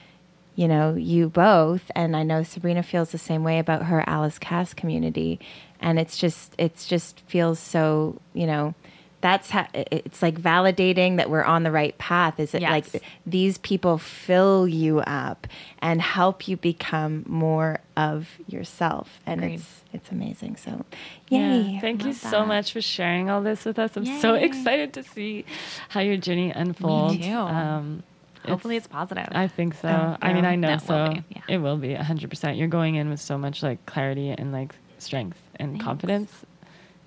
you 0.54 0.66
know 0.66 0.94
you 0.96 1.28
both. 1.28 1.88
And 1.94 2.16
i 2.16 2.24
know 2.24 2.42
sabrina 2.42 2.82
feels 2.82 3.12
the 3.12 3.18
same 3.18 3.44
way 3.44 3.60
about 3.60 3.84
her 3.84 4.02
alice 4.08 4.38
cass 4.38 4.74
community. 4.74 5.38
And 5.80 6.00
it's 6.00 6.18
just 6.18 6.54
it's 6.58 6.86
just 6.86 7.20
feels 7.28 7.60
so 7.60 8.20
you 8.34 8.46
know 8.46 8.74
that's 9.20 9.50
how 9.50 9.66
it's 9.74 10.22
like 10.22 10.40
validating 10.40 11.16
that 11.16 11.28
we're 11.28 11.42
on 11.42 11.64
the 11.64 11.72
right 11.72 11.96
path 11.98 12.38
is 12.38 12.54
it 12.54 12.60
Yes. 12.62 12.70
like 12.94 13.02
these 13.26 13.58
people 13.58 13.98
fill 13.98 14.68
you 14.68 15.00
up 15.00 15.46
and 15.80 16.00
help 16.00 16.46
you 16.46 16.56
become 16.56 17.24
more 17.26 17.80
of 17.96 18.28
yourself 18.46 19.18
and 19.26 19.40
Agreed. 19.42 19.54
it's 19.54 19.82
it's 19.92 20.10
amazing 20.12 20.54
so 20.56 20.84
yay 21.30 21.60
Yeah. 21.62 21.80
Thank 21.80 22.02
you 22.02 22.08
love 22.10 22.16
so 22.16 22.46
much 22.46 22.72
for 22.72 22.80
sharing 22.80 23.28
all 23.30 23.42
this 23.42 23.64
with 23.64 23.78
us. 23.78 23.96
I'm 23.96 24.04
so 24.20 24.34
excited 24.34 24.92
to 24.94 25.02
see 25.02 25.44
how 25.88 26.00
your 26.00 26.16
journey 26.16 26.50
unfolds. 26.52 27.18
too. 27.18 27.32
Um, 27.34 28.02
hopefully 28.46 28.76
it's 28.76 28.86
positive 28.86 29.28
I 29.32 29.48
think 29.48 29.74
so. 29.74 29.88
Oh, 29.88 30.16
I 30.22 30.32
mean. 30.32 30.44
I 30.44 30.54
know 30.54 30.68
No, 30.74 30.78
so. 30.78 30.94
will 31.04 31.14
be, 31.14 31.24
yeah. 31.30 31.42
It 31.48 31.58
will 31.58 31.76
be 31.76 31.94
100%. 31.94 32.56
You're 32.58 32.68
going 32.68 32.94
in 32.94 33.10
with 33.10 33.20
so 33.20 33.36
much 33.36 33.62
like 33.62 33.84
clarity 33.86 34.30
and 34.30 34.52
like 34.52 34.74
strength 34.98 35.38
and 35.56 35.72
Thanks. 35.72 35.84
confidence. 35.84 36.44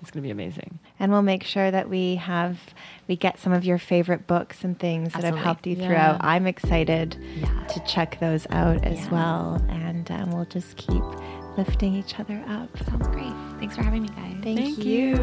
It's 0.02 0.10
going 0.10 0.22
to 0.22 0.26
be 0.26 0.30
amazing. 0.32 0.78
and 1.00 1.10
we'll 1.12 1.22
make 1.22 1.42
sure 1.44 1.70
that 1.70 1.88
we 1.88 2.16
have 2.16 2.58
we 3.08 3.16
get 3.16 3.38
some 3.38 3.52
of 3.52 3.64
your 3.64 3.78
favorite 3.78 4.26
books 4.26 4.64
and 4.64 4.78
things 4.78 5.12
that 5.14 5.24
have 5.24 5.36
helped 5.36 5.66
you 5.66 5.76
Yeah. 5.76 5.86
throughout. 5.86 6.16
I'm 6.24 6.46
excited 6.46 7.16
Yeah. 7.36 7.64
to 7.68 7.80
check 7.86 8.18
those 8.20 8.46
out 8.50 8.84
as 8.84 8.98
Yes. 8.98 9.10
well. 9.10 9.64
And 9.70 10.10
um, 10.10 10.30
we'll 10.32 10.44
just 10.44 10.76
keep 10.76 11.02
lifting 11.56 11.94
each 11.94 12.18
other 12.20 12.42
up. 12.48 12.68
Sounds 12.84 13.06
great. 13.08 13.32
Thanks 13.58 13.76
for 13.76 13.82
having 13.82 14.02
me 14.02 14.08
guys. 14.08 14.36
Thank, 14.42 14.78
you. 14.84 15.16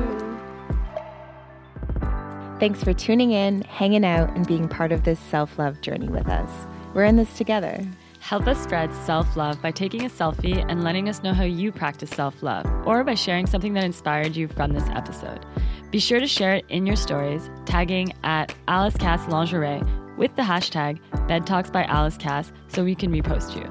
Thanks 2.59 2.83
for 2.83 2.93
tuning 2.93 3.31
in 3.31 3.61
hanging 3.63 4.05
out 4.05 4.35
and 4.35 4.45
being 4.45 4.67
part 4.67 4.91
of 4.91 5.03
this 5.03 5.19
self-love 5.19 5.81
journey 5.81 6.09
with 6.09 6.27
us. 6.27 6.51
We're 6.93 7.05
in 7.05 7.15
this 7.15 7.33
together 7.37 7.85
Help 8.19 8.47
us 8.47 8.61
spread 8.61 8.93
self 8.93 9.35
love 9.35 9.61
by 9.61 9.71
taking 9.71 10.05
a 10.05 10.09
selfie 10.09 10.65
and 10.69 10.83
letting 10.83 11.09
us 11.09 11.23
know 11.23 11.33
how 11.33 11.43
you 11.43 11.71
practice 11.71 12.09
self 12.09 12.43
love, 12.43 12.65
or 12.85 13.03
by 13.03 13.15
sharing 13.15 13.47
something 13.47 13.73
that 13.73 13.83
inspired 13.83 14.35
you 14.35 14.47
from 14.47 14.73
this 14.73 14.87
episode. 14.89 15.45
Be 15.89 15.99
sure 15.99 16.19
to 16.19 16.27
share 16.27 16.55
it 16.55 16.65
in 16.69 16.85
your 16.85 16.95
stories, 16.95 17.49
tagging 17.65 18.13
at 18.23 18.53
Alice 18.67 18.97
Cass 18.97 19.27
Lingerie 19.27 19.81
with 20.17 20.35
the 20.35 20.41
hashtag 20.41 20.99
Bed 21.27 21.47
Talks 21.47 21.71
by 21.71 21.85
Alice 21.85 22.17
Cass 22.17 22.51
so 22.67 22.83
we 22.83 22.93
can 22.93 23.11
repost 23.11 23.55
you. 23.55 23.67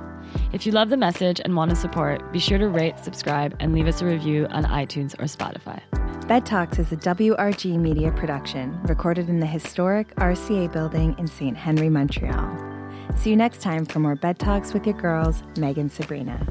If 0.52 0.66
you 0.66 0.72
love 0.72 0.88
the 0.88 0.96
message 0.96 1.40
and 1.44 1.54
want 1.54 1.70
to 1.70 1.76
support, 1.76 2.32
be 2.32 2.38
sure 2.38 2.58
to 2.58 2.68
rate, 2.68 2.98
subscribe, 2.98 3.54
and 3.60 3.72
leave 3.72 3.86
us 3.86 4.00
a 4.00 4.06
review 4.06 4.46
on 4.50 4.64
iTunes 4.64 5.14
or 5.20 5.24
Spotify. 5.24 5.80
Bed 6.26 6.44
Talks 6.44 6.78
is 6.78 6.90
a 6.90 6.96
WRG 6.96 7.78
media 7.78 8.12
production 8.12 8.82
recorded 8.82 9.28
in 9.28 9.40
the 9.40 9.46
historic 9.46 10.14
RCA 10.16 10.72
building 10.72 11.14
in 11.18 11.26
St. 11.26 11.56
Henry, 11.56 11.88
Montreal. 11.88 12.77
See 13.16 13.30
you 13.30 13.36
next 13.36 13.62
time 13.62 13.84
for 13.84 13.98
more 13.98 14.14
Bed 14.14 14.38
Talks 14.38 14.72
with 14.72 14.86
your 14.86 14.96
girls, 14.96 15.42
Meg 15.56 15.78
and 15.78 15.90
Sabrina. 15.90 16.46